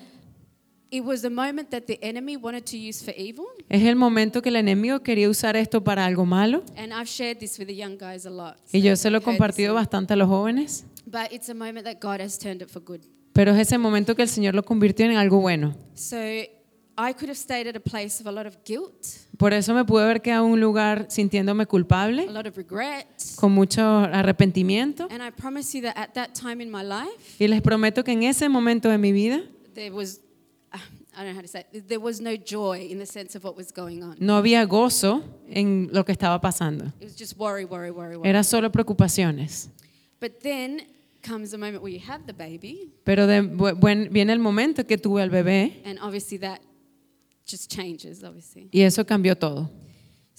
Es 3.68 3.82
el 3.82 3.96
momento 3.96 4.40
que 4.42 4.48
el 4.48 4.56
enemigo 4.56 5.00
quería 5.00 5.28
usar 5.28 5.56
esto 5.56 5.84
para 5.84 6.04
algo 6.06 6.24
malo. 6.24 6.62
And 6.76 6.92
I've 6.92 7.06
shared 7.08 7.38
this 7.38 7.58
with 7.58 7.66
the 7.66 7.76
young 7.76 7.98
guys 7.98 8.24
a 8.24 8.30
lot. 8.30 8.56
Y 8.72 8.80
yo 8.80 8.96
se 8.96 9.10
lo 9.10 9.18
he 9.18 9.20
compartido 9.20 9.74
bastante 9.74 10.14
a 10.14 10.16
los 10.16 10.28
jóvenes. 10.28 10.84
But 11.04 11.32
it's 11.32 11.48
a 11.50 11.54
moment 11.54 11.84
that 11.84 11.98
God 12.00 12.20
has 12.20 12.38
turned 12.38 12.62
it 12.62 12.68
for 12.70 12.82
good. 12.82 13.00
Pero 13.32 13.52
es 13.52 13.58
ese 13.60 13.78
momento 13.78 14.14
que 14.16 14.22
el 14.22 14.28
Señor 14.28 14.54
lo 14.54 14.62
convirtió 14.62 15.04
en 15.06 15.16
algo 15.16 15.40
bueno. 15.40 15.74
So 15.94 16.16
I 17.00 17.12
could 17.14 17.28
have 17.28 17.36
stayed 17.36 17.68
at 17.68 17.76
a 17.76 17.80
place 17.80 18.20
of 18.20 18.26
a 18.26 18.32
lot 18.32 18.46
of 18.46 18.56
guilt, 18.64 19.06
Por 19.36 19.52
eso 19.52 19.72
me 19.74 19.84
pude 19.84 20.02
haber 20.02 20.20
quedado 20.20 20.46
en 20.46 20.52
un 20.52 20.60
lugar 20.60 21.06
sintiéndome 21.08 21.62
a 21.62 21.66
culpable, 21.66 22.26
lot 22.26 22.46
of 22.46 22.56
regret. 22.56 23.06
con 23.36 23.52
mucho 23.52 23.82
arrepentimiento. 23.82 25.06
And 25.10 25.22
I 25.22 25.30
promise 25.30 25.76
you 25.78 25.82
that 25.84 25.96
at 25.96 26.14
that 26.14 26.30
time 26.34 26.60
in 26.62 26.70
my 26.70 26.82
life, 26.82 27.36
Y 27.38 27.46
les 27.46 27.62
prometo 27.62 28.02
que 28.02 28.10
en 28.12 28.24
ese 28.24 28.48
momento 28.48 28.88
de 28.88 28.98
mi 28.98 29.12
vida 29.12 29.42
there 29.74 29.92
was, 29.92 30.20
I 31.18 31.22
don't 31.24 31.30
know 31.32 31.38
how 31.38 31.42
to 31.42 31.48
say 31.48 31.64
it, 31.72 31.88
there 31.88 31.98
was 31.98 32.20
no 32.20 32.36
joy 32.36 32.86
in 32.88 32.98
the 33.00 33.06
sense 33.06 33.34
of 33.34 33.42
what 33.42 33.56
was 33.56 33.72
going 33.72 34.04
on. 34.04 34.16
no 34.20 34.36
había 34.40 34.64
gozo 34.66 35.24
en 35.50 35.88
lo 35.92 36.04
que 36.04 36.12
estaba 36.12 36.40
pasando. 36.40 36.92
It 37.00 37.06
was 37.06 37.16
just 37.18 37.36
worry, 37.36 37.64
worry, 37.64 37.90
worry, 37.90 38.16
worry. 38.16 38.28
Era 38.28 38.44
solo 38.44 38.70
preocupaciones. 38.70 39.68
But 40.20 40.40
then 40.42 40.82
comes 41.22 41.50
the 41.50 41.58
moment 41.58 41.82
where 41.82 41.92
you 41.92 42.00
have 42.06 42.24
the 42.26 42.32
baby, 42.32 42.92
Pero 43.04 43.26
de- 43.26 43.42
bu- 43.42 43.74
buen- 43.74 44.10
viene 44.12 44.32
el 44.32 44.38
momento 44.38 44.84
que 44.86 44.96
tuve 44.96 45.22
al 45.22 45.30
bebé 45.30 45.82
and 45.84 45.98
obviously 46.00 46.38
that 46.38 46.60
just 47.44 47.68
changes, 47.68 48.22
obviously. 48.22 48.68
y 48.72 48.82
eso 48.82 49.04
cambió 49.04 49.36
todo. 49.36 49.68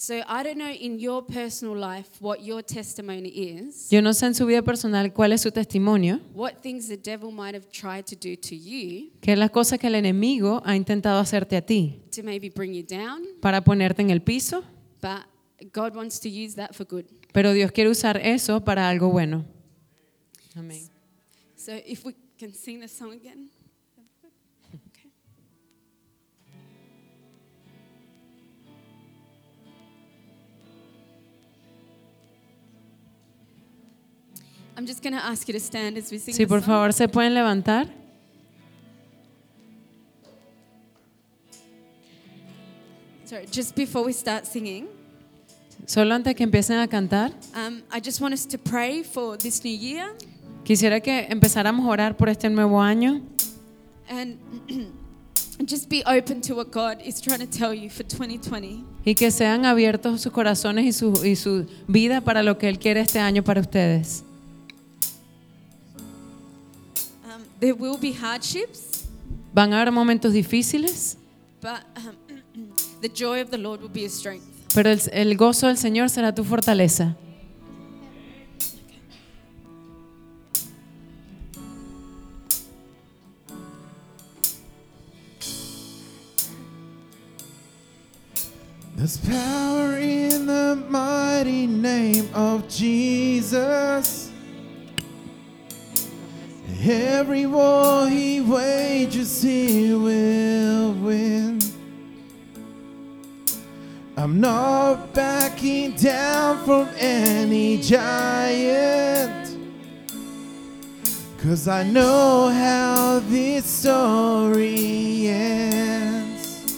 So 0.02 0.14
I 0.30 0.43
don't 0.43 0.58
know 0.58 0.70
in 0.72 0.97
your 0.97 1.26
personal 1.26 1.76
life 1.76 2.08
what 2.22 2.41
your 2.41 2.64
testimony 2.64 3.28
is, 3.28 3.89
Yo 3.91 4.02
no 4.02 4.14
sé 4.14 4.28
en 4.28 4.34
su 4.34 4.45
vida 4.45 4.62
personal 4.62 5.12
cuál 5.12 5.34
es 5.34 5.41
su 5.41 5.52
testimonio, 5.52 6.22
what 6.34 6.62
things 6.62 6.88
the 6.88 6.95
devil 6.95 7.34
might 7.34 7.54
have 7.54 7.68
tried 7.70 8.06
to 8.06 8.16
do 8.16 8.38
to 8.38 8.56
you 8.56 9.12
qué 9.20 9.34
es 9.34 9.38
la 9.38 9.50
cosa 9.50 9.78
que 9.78 9.88
el 9.88 9.95
enemigo 9.95 10.62
ha 10.64 10.78
intentado 10.78 11.20
hacerte 11.20 11.58
a 11.58 11.62
ti 11.62 12.02
to 12.16 12.24
maybe 12.24 12.50
bring 12.50 12.74
you 12.74 12.82
down, 12.82 13.28
para 13.41 13.62
ponerte 13.62 14.02
en 14.02 14.10
el 14.10 14.22
piso, 14.22 14.64
but 15.02 15.26
God 15.74 15.93
wants 15.97 16.18
to 16.22 16.30
use 16.30 16.56
that 16.56 16.74
for 16.74 16.88
good. 16.88 17.04
pero 17.34 17.52
Dios 17.52 17.74
quiere 17.74 17.89
usar 17.89 18.22
eso 18.24 18.64
para 18.64 18.88
algo 18.88 19.10
bueno. 19.10 19.43
Amén. 20.56 20.88
So 21.58 21.74
if 21.86 22.06
we 22.06 22.16
can 22.39 22.54
sing 22.54 22.80
this 22.80 22.93
song 22.93 23.12
again. 23.12 23.50
Sing 36.20 36.34
Sí, 36.34 36.46
por 36.46 36.62
favor, 36.62 36.94
se 36.94 37.08
pueden 37.08 37.34
levantar. 37.34 37.88
Sorry, 43.26 43.46
just 43.52 43.76
before 43.76 44.06
we 44.06 44.14
start 44.14 44.46
singing, 44.46 44.88
Solo 45.86 46.14
antes 46.14 46.36
que 46.36 46.44
empiecen 46.44 46.78
a 46.80 46.88
cantar, 46.88 47.32
um, 47.56 47.82
I 47.92 48.00
just 48.04 48.22
want 48.22 48.34
us 48.34 48.46
to 48.48 48.58
pray 48.58 49.04
for 49.04 49.38
this 49.38 49.64
new 49.64 49.76
year 49.76 50.16
quisiera 50.64 51.00
que 51.00 51.28
empezáramos 51.30 51.86
a 51.86 51.90
orar 51.90 52.18
por 52.18 52.30
este 52.30 52.50
nuevo 52.50 52.82
año 52.82 53.22
and 54.10 54.38
just 55.68 55.90
be 55.90 56.04
open 56.06 56.42
to 56.42 56.56
what 56.56 56.72
God 56.72 57.02
is 57.04 57.20
trying 57.22 57.40
to 57.40 57.48
tell 57.48 57.74
you 57.74 57.90
for 57.90 58.04
2020. 58.04 58.84
y 59.06 59.16
que 59.16 59.32
sean 59.32 59.66
abiertos 59.66 60.22
sus 60.22 60.32
corazones 60.32 60.86
y 60.86 60.92
su, 60.92 61.26
y 61.26 61.36
su 61.36 61.66
vida 61.88 62.22
para 62.22 62.44
lo 62.44 62.58
que 62.58 62.70
Él 62.70 62.78
quiere 62.78 63.02
este 63.02 63.20
año 63.20 63.44
para 63.44 63.62
ustedes. 63.62 64.24
There 67.60 67.76
will 67.76 67.97
be 67.97 68.12
hardships, 68.14 69.05
Van 69.53 69.74
a 69.74 69.78
haber 69.80 69.91
momentos 69.91 70.34
difíciles, 70.34 71.18
but 71.62 71.84
um, 71.97 72.16
the 73.01 73.10
joy 73.10 73.41
of 73.41 73.49
the 73.49 73.57
Lord 73.57 73.82
will 73.82 73.89
be 73.89 74.05
a 74.05 74.10
strength. 74.10 74.45
pero 74.74 74.89
el, 74.91 74.99
el 75.12 75.36
gozo 75.36 75.68
del 75.68 75.78
Señor 75.78 76.10
será 76.10 76.34
tu 76.34 76.43
fortaleza. 76.43 77.16
There's 88.95 89.18
power 89.18 89.97
in 89.97 90.45
the 90.45 90.76
mighty 90.89 91.68
name 91.68 92.28
of 92.34 92.68
Jesus. 92.68 94.29
Every 96.82 97.46
war 97.46 98.08
he 98.08 98.40
wages, 98.40 99.42
he 99.42 99.94
will 99.94 100.94
win. 100.94 101.60
I'm 104.16 104.40
not 104.40 105.14
backing 105.14 105.92
down 105.96 106.64
from 106.66 106.88
any 106.98 107.82
giant. 107.82 109.58
Cause 111.42 111.68
I 111.68 111.84
know 111.84 112.50
how 112.50 113.20
this 113.28 113.66
story 113.66 115.28
ends. 115.28 116.76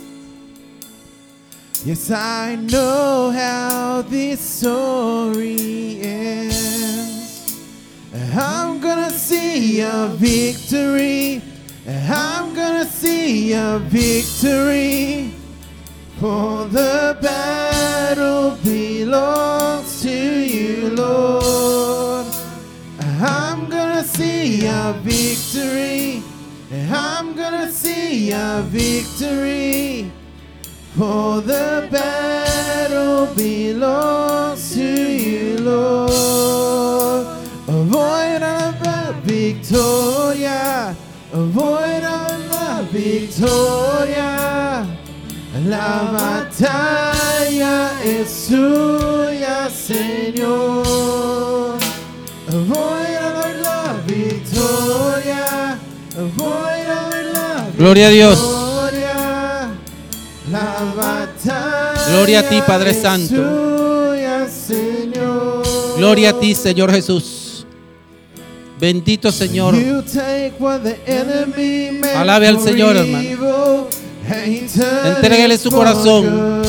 Yes, 1.83 2.11
I 2.11 2.55
know 2.55 3.31
how 3.31 4.03
this 4.03 4.39
story 4.39 5.99
ends. 6.01 6.50
I'm 8.33 8.79
gonna 8.79 9.09
see 9.09 9.81
a 9.81 10.07
victory. 10.13 11.41
I'm 11.85 12.53
gonna 12.53 12.85
see 12.85 13.51
a 13.51 13.77
victory. 13.79 15.33
For 16.17 16.65
the 16.65 17.17
battle 17.21 18.57
belongs 18.63 20.01
to 20.03 20.09
you, 20.09 20.91
Lord. 20.91 22.25
I'm 23.01 23.67
gonna 23.69 24.03
see 24.03 24.65
a 24.65 24.93
victory. 25.03 26.23
I'm 26.89 27.35
gonna 27.35 27.69
see 27.69 28.31
a 28.31 28.61
victory. 28.65 30.09
For 30.95 31.41
the 31.41 31.89
battle 31.91 33.33
belongs 33.35 34.30
victoria. 39.71 40.95
Avoid 41.33 42.01
la 42.03 42.81
victoria. 42.91 44.85
La 45.65 46.11
batalla 46.11 47.91
es 48.03 48.47
tuya, 48.47 49.69
Señor. 49.69 51.77
Voy 52.67 53.15
a 53.15 53.31
dar 53.31 53.55
la 53.61 53.93
victoria. 54.05 55.77
Voy 56.35 56.81
a 56.81 56.83
dar 57.09 57.23
la 57.33 57.65
Gloria 57.77 58.07
a 58.07 58.09
Dios. 58.09 58.39
victoria. 58.39 59.69
La 60.51 60.93
batalla 60.95 61.93
Gloria 62.09 62.39
a 62.39 62.43
ti, 62.49 62.61
Padre 62.67 62.93
Santo. 62.93 63.35
Señor. 64.49 65.63
Gloria 65.97 66.29
a 66.31 66.39
ti, 66.39 66.55
Señor 66.55 66.91
Jesús. 66.91 67.40
Bendito 68.81 69.31
Señor. 69.31 69.75
Alabe 72.15 72.47
al 72.47 72.59
Señor, 72.59 72.97
hermano. 72.97 73.87
Entréguele 75.05 75.55
su 75.59 75.69
corazón. 75.69 76.63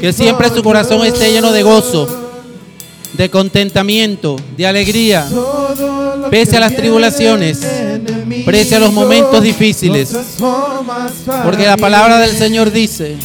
Que 0.00 0.12
siempre 0.12 0.50
su 0.50 0.62
corazón 0.62 1.06
esté 1.06 1.32
lleno 1.32 1.52
de 1.52 1.62
gozo, 1.62 2.06
de 3.14 3.30
contentamiento, 3.30 4.36
de 4.58 4.66
alegría. 4.66 5.26
Pese 6.30 6.58
a 6.58 6.60
las 6.60 6.76
tribulaciones, 6.76 7.60
pese 8.44 8.76
a 8.76 8.80
los 8.80 8.92
momentos 8.92 9.42
difíciles. 9.42 10.14
Porque 11.44 11.64
la 11.64 11.78
palabra 11.78 12.18
del. 12.18 12.36
Señor 12.36 12.70
dice 12.70 13.16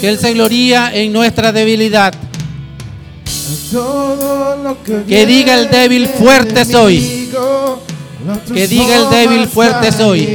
que 0.00 0.08
Él 0.08 0.18
se 0.20 0.32
gloría 0.34 0.94
en 0.94 1.12
nuestra 1.12 1.50
debilidad. 1.50 2.27
Todo 3.70 4.56
lo 4.56 4.82
que, 4.82 5.04
Que 5.04 5.26
diga 5.26 5.54
el 5.54 5.70
débil, 5.70 6.08
fuerte 6.08 6.64
soy. 6.64 7.30
Que 8.52 8.66
diga 8.66 8.96
el 8.96 9.10
débil, 9.10 9.48
fuerte 9.48 9.92
soy. 9.92 10.26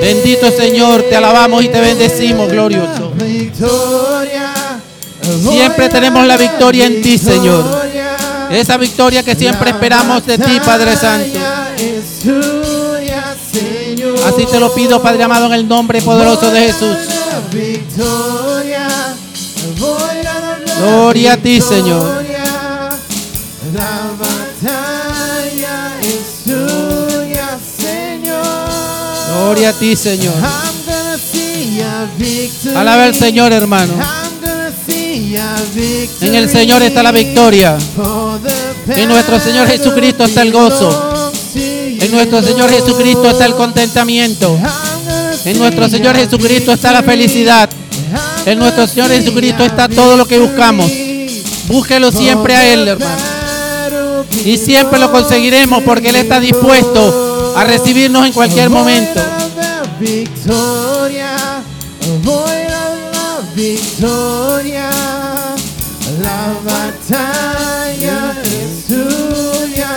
Bendito 0.00 0.50
Señor, 0.50 1.02
te 1.02 1.16
alabamos 1.16 1.64
y 1.64 1.68
te 1.68 1.80
bendecimos, 1.80 2.48
glorioso. 2.50 3.12
Siempre 5.48 5.88
tenemos 5.88 6.26
la 6.26 6.36
victoria 6.36 6.86
en 6.86 7.00
ti, 7.02 7.16
Señor. 7.18 7.64
Esa 8.50 8.76
victoria 8.76 9.22
que 9.22 9.34
siempre 9.34 9.70
esperamos 9.70 10.26
de 10.26 10.36
ti, 10.36 10.60
Padre 10.64 10.96
Santo. 10.96 11.38
Así 14.26 14.46
te 14.50 14.60
lo 14.60 14.74
pido, 14.74 15.00
Padre 15.02 15.22
amado, 15.22 15.46
en 15.46 15.52
el 15.52 15.66
nombre 15.66 16.02
poderoso 16.02 16.50
de 16.50 16.60
Jesús. 16.60 16.96
Gloria 20.82 21.34
a 21.34 21.36
ti. 21.36 21.60
Señor. 21.60 22.24
La 23.72 24.10
batalla 24.18 25.76
es 26.02 26.42
tuya, 26.44 27.58
Señor. 27.78 28.44
Gloria 29.28 29.68
a 29.70 29.72
ti, 29.72 29.94
Señor. 29.96 30.34
I'm 30.34 30.42
gonna 30.84 31.16
see 31.18 31.80
a 31.80 32.06
victory. 32.18 32.76
Alaba 32.76 33.04
al 33.04 33.14
Señor, 33.14 33.52
hermano. 33.52 33.94
I'm 33.94 34.40
gonna 34.40 34.72
see 34.86 35.36
a 35.36 35.54
victory. 35.72 36.28
En 36.28 36.34
el 36.34 36.50
Señor 36.50 36.82
está 36.82 37.02
la 37.02 37.12
victoria. 37.12 37.78
En 38.88 39.08
nuestro 39.08 39.38
Señor 39.38 39.68
Jesucristo 39.68 40.24
está 40.24 40.42
el 40.42 40.52
gozo. 40.52 41.32
En 41.54 42.10
nuestro. 42.10 42.42
Señor 42.42 42.70
Jesucristo 42.70 43.30
está 43.30 43.46
el 43.46 43.54
contentamiento. 43.54 44.58
En 45.44 45.58
nuestro 45.58 45.88
Señor 45.88 46.16
Jesucristo 46.16 46.72
está 46.72 46.92
la 46.92 47.02
felicidad. 47.02 47.70
En 48.44 48.58
nuestro 48.58 48.86
Señor 48.86 49.10
Jesucristo 49.10 49.64
está 49.64 49.88
todo 49.88 50.16
lo 50.16 50.26
que 50.26 50.38
buscamos. 50.38 50.90
Búsquelo 51.68 52.10
siempre 52.10 52.56
a 52.56 52.72
Él, 52.72 52.88
hermano. 52.88 54.24
Y 54.44 54.56
siempre 54.58 54.98
lo 54.98 55.12
conseguiremos 55.12 55.82
porque 55.84 56.08
Él 56.08 56.16
está 56.16 56.40
dispuesto 56.40 57.54
a 57.56 57.64
recibirnos 57.64 58.26
en 58.26 58.32
cualquier 58.32 58.70
momento. 58.70 59.20
A 59.20 59.42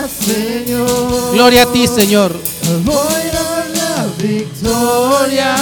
Señor. 0.07 1.33
Gloria 1.33 1.63
a 1.63 1.71
ti, 1.71 1.87
Señor. 1.87 2.39
Voy 2.83 2.95
a 2.95 3.65
la 3.75 4.05
victoria. 4.17 5.55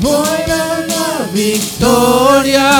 Voy 0.00 0.50
a 0.50 0.63
victoria. 1.34 2.70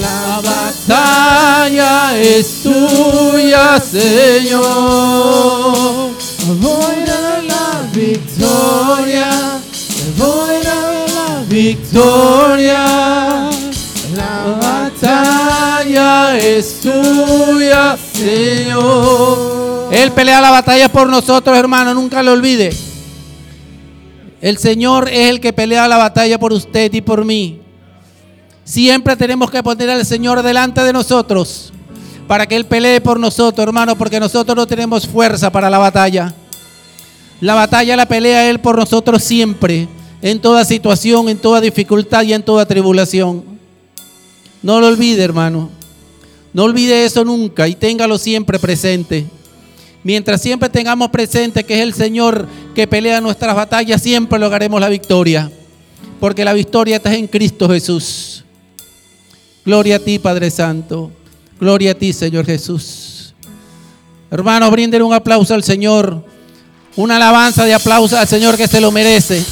La 0.00 0.40
Batalla 0.42 2.18
es 2.18 2.62
tuya, 2.62 3.80
Señor. 3.80 4.62
Voy 6.60 7.04
a 7.08 7.42
la 7.42 7.88
victoria, 7.92 9.60
voy 10.16 10.66
a 10.66 11.06
la 11.14 11.44
Victoria. 11.48 12.84
La 14.16 14.34
batalla 14.60 16.38
es 16.38 16.80
tuya, 16.80 17.96
Señor. 18.12 19.88
Él 19.92 20.12
pelea 20.12 20.40
la 20.40 20.50
batalla 20.50 20.90
por 20.90 21.08
nosotros, 21.08 21.56
hermano, 21.56 21.94
nunca 21.94 22.22
lo 22.22 22.32
olvide. 22.32 22.91
El 24.42 24.58
Señor 24.58 25.08
es 25.08 25.30
el 25.30 25.40
que 25.40 25.52
pelea 25.52 25.86
la 25.86 25.96
batalla 25.96 26.36
por 26.36 26.52
usted 26.52 26.92
y 26.92 27.00
por 27.00 27.24
mí. 27.24 27.60
Siempre 28.64 29.14
tenemos 29.14 29.48
que 29.52 29.62
poner 29.62 29.88
al 29.88 30.04
Señor 30.04 30.42
delante 30.42 30.82
de 30.82 30.92
nosotros 30.92 31.72
para 32.26 32.46
que 32.46 32.56
Él 32.56 32.66
pelee 32.66 33.00
por 33.00 33.20
nosotros, 33.20 33.62
hermano, 33.64 33.96
porque 33.96 34.18
nosotros 34.18 34.56
no 34.56 34.66
tenemos 34.66 35.06
fuerza 35.06 35.50
para 35.52 35.70
la 35.70 35.78
batalla. 35.78 36.34
La 37.40 37.54
batalla 37.54 37.94
la 37.96 38.06
pelea 38.06 38.50
Él 38.50 38.58
por 38.58 38.76
nosotros 38.76 39.22
siempre, 39.22 39.86
en 40.20 40.40
toda 40.40 40.64
situación, 40.64 41.28
en 41.28 41.38
toda 41.38 41.60
dificultad 41.60 42.22
y 42.22 42.32
en 42.32 42.42
toda 42.42 42.66
tribulación. 42.66 43.44
No 44.60 44.80
lo 44.80 44.88
olvide, 44.88 45.22
hermano. 45.22 45.70
No 46.52 46.64
olvide 46.64 47.04
eso 47.04 47.24
nunca 47.24 47.68
y 47.68 47.76
téngalo 47.76 48.18
siempre 48.18 48.58
presente. 48.58 49.24
Mientras 50.04 50.42
siempre 50.42 50.68
tengamos 50.68 51.10
presente 51.10 51.64
que 51.64 51.74
es 51.74 51.80
el 51.80 51.94
Señor 51.94 52.48
que 52.74 52.86
pelea 52.86 53.20
nuestras 53.20 53.54
batallas, 53.54 54.02
siempre 54.02 54.38
lograremos 54.38 54.80
la 54.80 54.88
victoria. 54.88 55.50
Porque 56.18 56.44
la 56.44 56.52
victoria 56.52 56.96
está 56.96 57.14
en 57.14 57.26
Cristo 57.26 57.68
Jesús. 57.68 58.44
Gloria 59.64 59.96
a 59.96 59.98
ti, 60.00 60.18
Padre 60.18 60.50
Santo. 60.50 61.12
Gloria 61.60 61.92
a 61.92 61.94
ti, 61.94 62.12
Señor 62.12 62.44
Jesús. 62.46 63.34
Hermanos, 64.30 64.70
brinden 64.70 65.02
un 65.02 65.14
aplauso 65.14 65.54
al 65.54 65.62
Señor. 65.62 66.24
Una 66.96 67.16
alabanza 67.16 67.64
de 67.64 67.74
aplauso 67.74 68.18
al 68.18 68.26
Señor 68.26 68.56
que 68.56 68.66
se 68.66 68.80
lo 68.80 68.90
merece. 68.90 69.44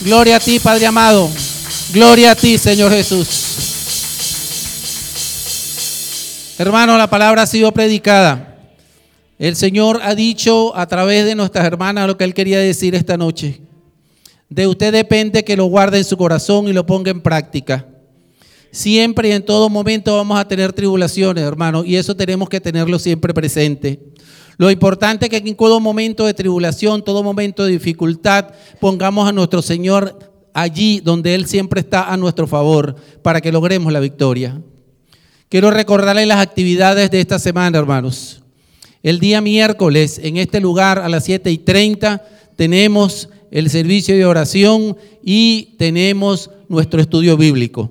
Gloria 0.00 0.36
a 0.36 0.40
ti, 0.40 0.58
Padre 0.58 0.86
amado. 0.86 1.28
Gloria 1.92 2.32
a 2.32 2.34
ti, 2.34 2.56
Señor 2.56 2.90
Jesús. 2.90 3.28
Hermano, 6.58 6.96
la 6.96 7.10
palabra 7.10 7.42
ha 7.42 7.46
sido 7.46 7.72
predicada. 7.72 8.51
El 9.42 9.56
Señor 9.56 9.98
ha 10.04 10.14
dicho 10.14 10.72
a 10.76 10.86
través 10.86 11.24
de 11.24 11.34
nuestras 11.34 11.66
hermanas 11.66 12.06
lo 12.06 12.16
que 12.16 12.22
Él 12.22 12.32
quería 12.32 12.60
decir 12.60 12.94
esta 12.94 13.16
noche. 13.16 13.60
De 14.48 14.68
usted 14.68 14.92
depende 14.92 15.42
que 15.42 15.56
lo 15.56 15.64
guarde 15.64 15.98
en 15.98 16.04
su 16.04 16.16
corazón 16.16 16.68
y 16.68 16.72
lo 16.72 16.86
ponga 16.86 17.10
en 17.10 17.20
práctica. 17.20 17.88
Siempre 18.70 19.30
y 19.30 19.32
en 19.32 19.44
todo 19.44 19.68
momento 19.68 20.16
vamos 20.16 20.38
a 20.38 20.46
tener 20.46 20.72
tribulaciones, 20.72 21.42
hermano, 21.42 21.82
y 21.82 21.96
eso 21.96 22.14
tenemos 22.14 22.48
que 22.48 22.60
tenerlo 22.60 23.00
siempre 23.00 23.34
presente. 23.34 23.98
Lo 24.58 24.70
importante 24.70 25.26
es 25.26 25.30
que 25.30 25.38
en 25.38 25.56
todo 25.56 25.80
momento 25.80 26.24
de 26.24 26.34
tribulación, 26.34 27.02
todo 27.02 27.24
momento 27.24 27.64
de 27.64 27.72
dificultad, 27.72 28.50
pongamos 28.78 29.28
a 29.28 29.32
nuestro 29.32 29.60
Señor 29.60 30.32
allí 30.54 31.00
donde 31.00 31.34
Él 31.34 31.46
siempre 31.46 31.80
está 31.80 32.12
a 32.12 32.16
nuestro 32.16 32.46
favor 32.46 32.94
para 33.22 33.40
que 33.40 33.50
logremos 33.50 33.92
la 33.92 33.98
victoria. 33.98 34.62
Quiero 35.48 35.72
recordarles 35.72 36.28
las 36.28 36.38
actividades 36.38 37.10
de 37.10 37.20
esta 37.20 37.40
semana, 37.40 37.76
hermanos. 37.76 38.41
El 39.02 39.18
día 39.18 39.40
miércoles, 39.40 40.20
en 40.22 40.36
este 40.36 40.60
lugar, 40.60 41.00
a 41.00 41.08
las 41.08 41.24
7 41.24 41.50
y 41.50 41.58
30, 41.58 42.22
tenemos 42.54 43.28
el 43.50 43.68
servicio 43.68 44.14
de 44.14 44.24
oración 44.24 44.96
y 45.24 45.74
tenemos 45.76 46.50
nuestro 46.68 47.00
estudio 47.00 47.36
bíblico. 47.36 47.90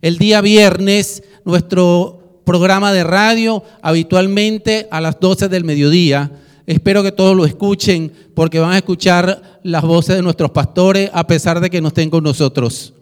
El 0.00 0.16
día 0.16 0.40
viernes, 0.40 1.22
nuestro 1.44 2.40
programa 2.44 2.92
de 2.92 3.04
radio, 3.04 3.62
habitualmente 3.82 4.88
a 4.90 5.02
las 5.02 5.20
12 5.20 5.48
del 5.48 5.64
mediodía. 5.64 6.32
Espero 6.66 7.02
que 7.02 7.12
todos 7.12 7.36
lo 7.36 7.44
escuchen 7.44 8.10
porque 8.34 8.58
van 8.58 8.72
a 8.72 8.78
escuchar 8.78 9.60
las 9.62 9.82
voces 9.82 10.16
de 10.16 10.22
nuestros 10.22 10.52
pastores 10.52 11.10
a 11.12 11.26
pesar 11.26 11.60
de 11.60 11.68
que 11.68 11.82
no 11.82 11.88
estén 11.88 12.08
con 12.08 12.24
nosotros. 12.24 12.94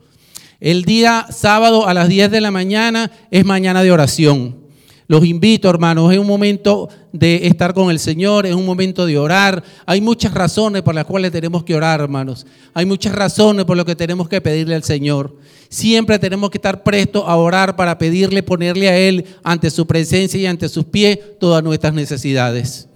El 0.58 0.84
día 0.84 1.26
sábado 1.30 1.86
a 1.86 1.94
las 1.94 2.08
10 2.08 2.32
de 2.32 2.40
la 2.40 2.50
mañana 2.50 3.12
es 3.30 3.44
mañana 3.44 3.84
de 3.84 3.92
oración. 3.92 4.63
Los 5.06 5.24
invito, 5.26 5.68
hermanos, 5.68 6.10
es 6.12 6.18
un 6.18 6.26
momento 6.26 6.88
de 7.12 7.46
estar 7.46 7.74
con 7.74 7.90
el 7.90 7.98
Señor, 7.98 8.46
es 8.46 8.54
un 8.54 8.64
momento 8.64 9.04
de 9.04 9.18
orar. 9.18 9.62
Hay 9.84 10.00
muchas 10.00 10.32
razones 10.32 10.80
por 10.80 10.94
las 10.94 11.04
cuales 11.04 11.30
tenemos 11.30 11.62
que 11.62 11.74
orar, 11.74 12.00
hermanos. 12.00 12.46
Hay 12.72 12.86
muchas 12.86 13.14
razones 13.14 13.66
por 13.66 13.76
las 13.76 13.84
que 13.84 13.94
tenemos 13.94 14.28
que 14.30 14.40
pedirle 14.40 14.74
al 14.74 14.82
Señor. 14.82 15.36
Siempre 15.68 16.18
tenemos 16.18 16.48
que 16.48 16.56
estar 16.56 16.82
prestos 16.82 17.24
a 17.26 17.36
orar 17.36 17.76
para 17.76 17.98
pedirle, 17.98 18.42
ponerle 18.42 18.88
a 18.88 18.96
Él 18.96 19.26
ante 19.42 19.68
su 19.68 19.86
presencia 19.86 20.40
y 20.40 20.46
ante 20.46 20.70
sus 20.70 20.86
pies 20.86 21.18
todas 21.38 21.62
nuestras 21.62 21.92
necesidades. 21.92 22.88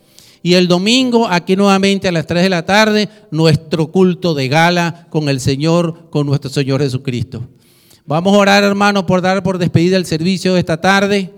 Y 0.43 0.55
el 0.55 0.67
domingo, 0.67 1.29
aquí 1.29 1.57
nuevamente 1.57 2.09
a 2.09 2.13
las 2.13 2.27
3 2.27 2.43
de 2.43 2.49
la 2.49 2.65
tarde, 2.65 3.11
nuestro 3.31 3.93
culto 3.93 4.33
de 4.33 4.49
gala 4.49 5.09
con 5.11 5.29
el 5.29 5.41
Señor, 5.41 6.09
con 6.09 6.27
nuestro 6.27 6.49
Señor 6.49 6.81
Jesucristo. 6.81 7.47
Vamos 8.07 8.33
a 8.35 8.39
orar, 8.39 8.65
hermanos, 8.65 9.05
por 9.05 9.21
dar 9.21 9.43
por 9.43 9.59
despedida 9.59 9.99
el 9.99 10.07
servicio 10.07 10.55
de 10.55 10.61
esta 10.61 10.81
tarde 10.81 11.35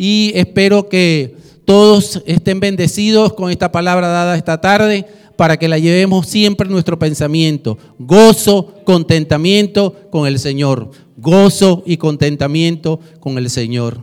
y 0.00 0.30
espero 0.36 0.88
que 0.88 1.34
todos 1.64 2.22
estén 2.24 2.60
bendecidos 2.60 3.32
con 3.32 3.50
esta 3.50 3.72
palabra 3.72 4.06
dada 4.06 4.36
esta 4.36 4.60
tarde 4.60 5.04
para 5.34 5.56
que 5.56 5.66
la 5.66 5.76
llevemos 5.76 6.28
siempre 6.28 6.66
en 6.66 6.72
nuestro 6.72 7.00
pensamiento. 7.00 7.76
Gozo, 7.98 8.74
contentamiento 8.84 9.92
con 10.12 10.28
el 10.28 10.38
Señor. 10.38 10.92
Gozo 11.16 11.82
y 11.84 11.96
contentamiento 11.96 13.00
con 13.18 13.38
el 13.38 13.50
Señor. 13.50 14.00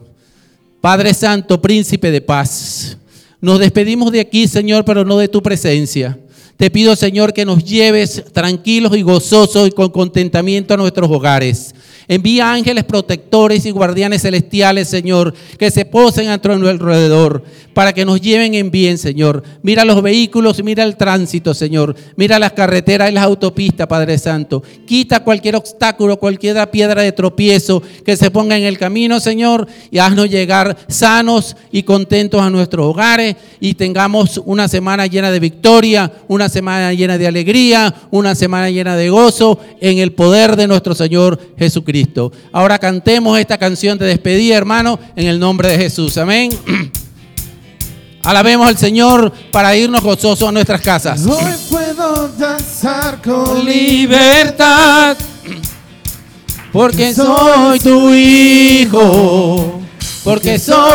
Padre 0.81 1.13
Santo, 1.13 1.61
príncipe 1.61 2.11
de 2.11 2.19
paz, 2.19 2.97
nos 3.39 3.59
despedimos 3.59 4.11
de 4.11 4.19
aquí, 4.19 4.49
Señor, 4.49 4.83
pero 4.83 5.05
no 5.05 5.17
de 5.17 5.29
tu 5.29 5.41
presencia. 5.41 6.19
Te 6.57 6.69
pido, 6.69 6.95
Señor, 6.95 7.33
que 7.33 7.43
nos 7.43 7.65
lleves 7.65 8.23
tranquilos 8.31 8.95
y 8.95 9.01
gozosos 9.01 9.67
y 9.67 9.71
con 9.71 9.89
contentamiento 9.89 10.73
a 10.73 10.77
nuestros 10.77 11.11
hogares. 11.11 11.75
Envía 12.07 12.51
ángeles 12.53 12.83
protectores 12.83 13.65
y 13.65 13.71
guardianes 13.71 14.21
celestiales, 14.21 14.87
Señor, 14.87 15.33
que 15.57 15.71
se 15.71 15.85
posen 15.85 16.29
a 16.29 16.37
nuestro 16.37 16.69
alrededor 16.69 17.43
para 17.73 17.93
que 17.93 18.05
nos 18.05 18.21
lleven 18.21 18.53
en 18.53 18.71
bien, 18.71 18.97
Señor. 18.97 19.43
Mira 19.63 19.83
los 19.83 20.01
vehículos, 20.01 20.63
mira 20.63 20.83
el 20.83 20.95
tránsito, 20.95 21.53
Señor. 21.53 21.95
Mira 22.15 22.39
las 22.39 22.53
carreteras 22.53 23.09
y 23.09 23.13
las 23.13 23.25
autopistas, 23.25 23.87
Padre 23.87 24.17
Santo. 24.17 24.63
Quita 24.85 25.23
cualquier 25.23 25.55
obstáculo, 25.55 26.17
cualquier 26.17 26.69
piedra 26.69 27.01
de 27.01 27.11
tropiezo 27.11 27.81
que 28.05 28.15
se 28.15 28.31
ponga 28.31 28.55
en 28.55 28.63
el 28.63 28.77
camino, 28.77 29.19
Señor, 29.19 29.67
y 29.91 29.97
haznos 29.97 30.29
llegar 30.29 30.77
sanos 30.87 31.57
y 31.71 31.83
contentos 31.83 32.41
a 32.41 32.49
nuestros 32.49 32.85
hogares 32.85 33.35
y 33.59 33.73
tengamos 33.73 34.39
una 34.45 34.67
semana 34.67 35.07
llena 35.07 35.31
de 35.31 35.39
victoria, 35.39 36.11
una 36.27 36.44
semana 36.49 36.93
llena 36.93 37.17
de 37.17 37.27
alegría, 37.27 37.93
una 38.11 38.35
semana 38.35 38.69
llena 38.69 38.95
de 38.95 39.09
gozo 39.09 39.59
en 39.81 39.99
el 39.99 40.13
poder 40.13 40.55
de 40.55 40.67
nuestro 40.67 40.95
Señor 40.95 41.39
Jesucristo. 41.57 42.31
Ahora 42.51 42.79
cantemos 42.79 43.37
esta 43.39 43.57
canción 43.57 43.97
de 43.97 44.05
despedida, 44.05 44.55
hermano, 44.55 44.99
en 45.15 45.27
el 45.27 45.39
nombre 45.39 45.69
de 45.69 45.77
Jesús. 45.77 46.17
Amén. 46.17 46.49
Alabemos 48.25 48.67
al 48.67 48.75
Señor 48.75 49.31
para 49.51 49.75
irnos 49.75 50.01
gozosos 50.01 50.49
a 50.49 50.51
nuestras 50.51 50.81
casas. 50.81 51.23
Hoy 51.27 51.53
puedo 51.69 52.27
danzar 52.29 53.21
con 53.21 53.45
Con 53.45 53.65
libertad, 53.65 55.15
porque 56.73 57.13
soy 57.13 57.79
tu 57.79 58.11
hijo, 58.11 59.79
porque 60.23 60.57
soy 60.57 60.89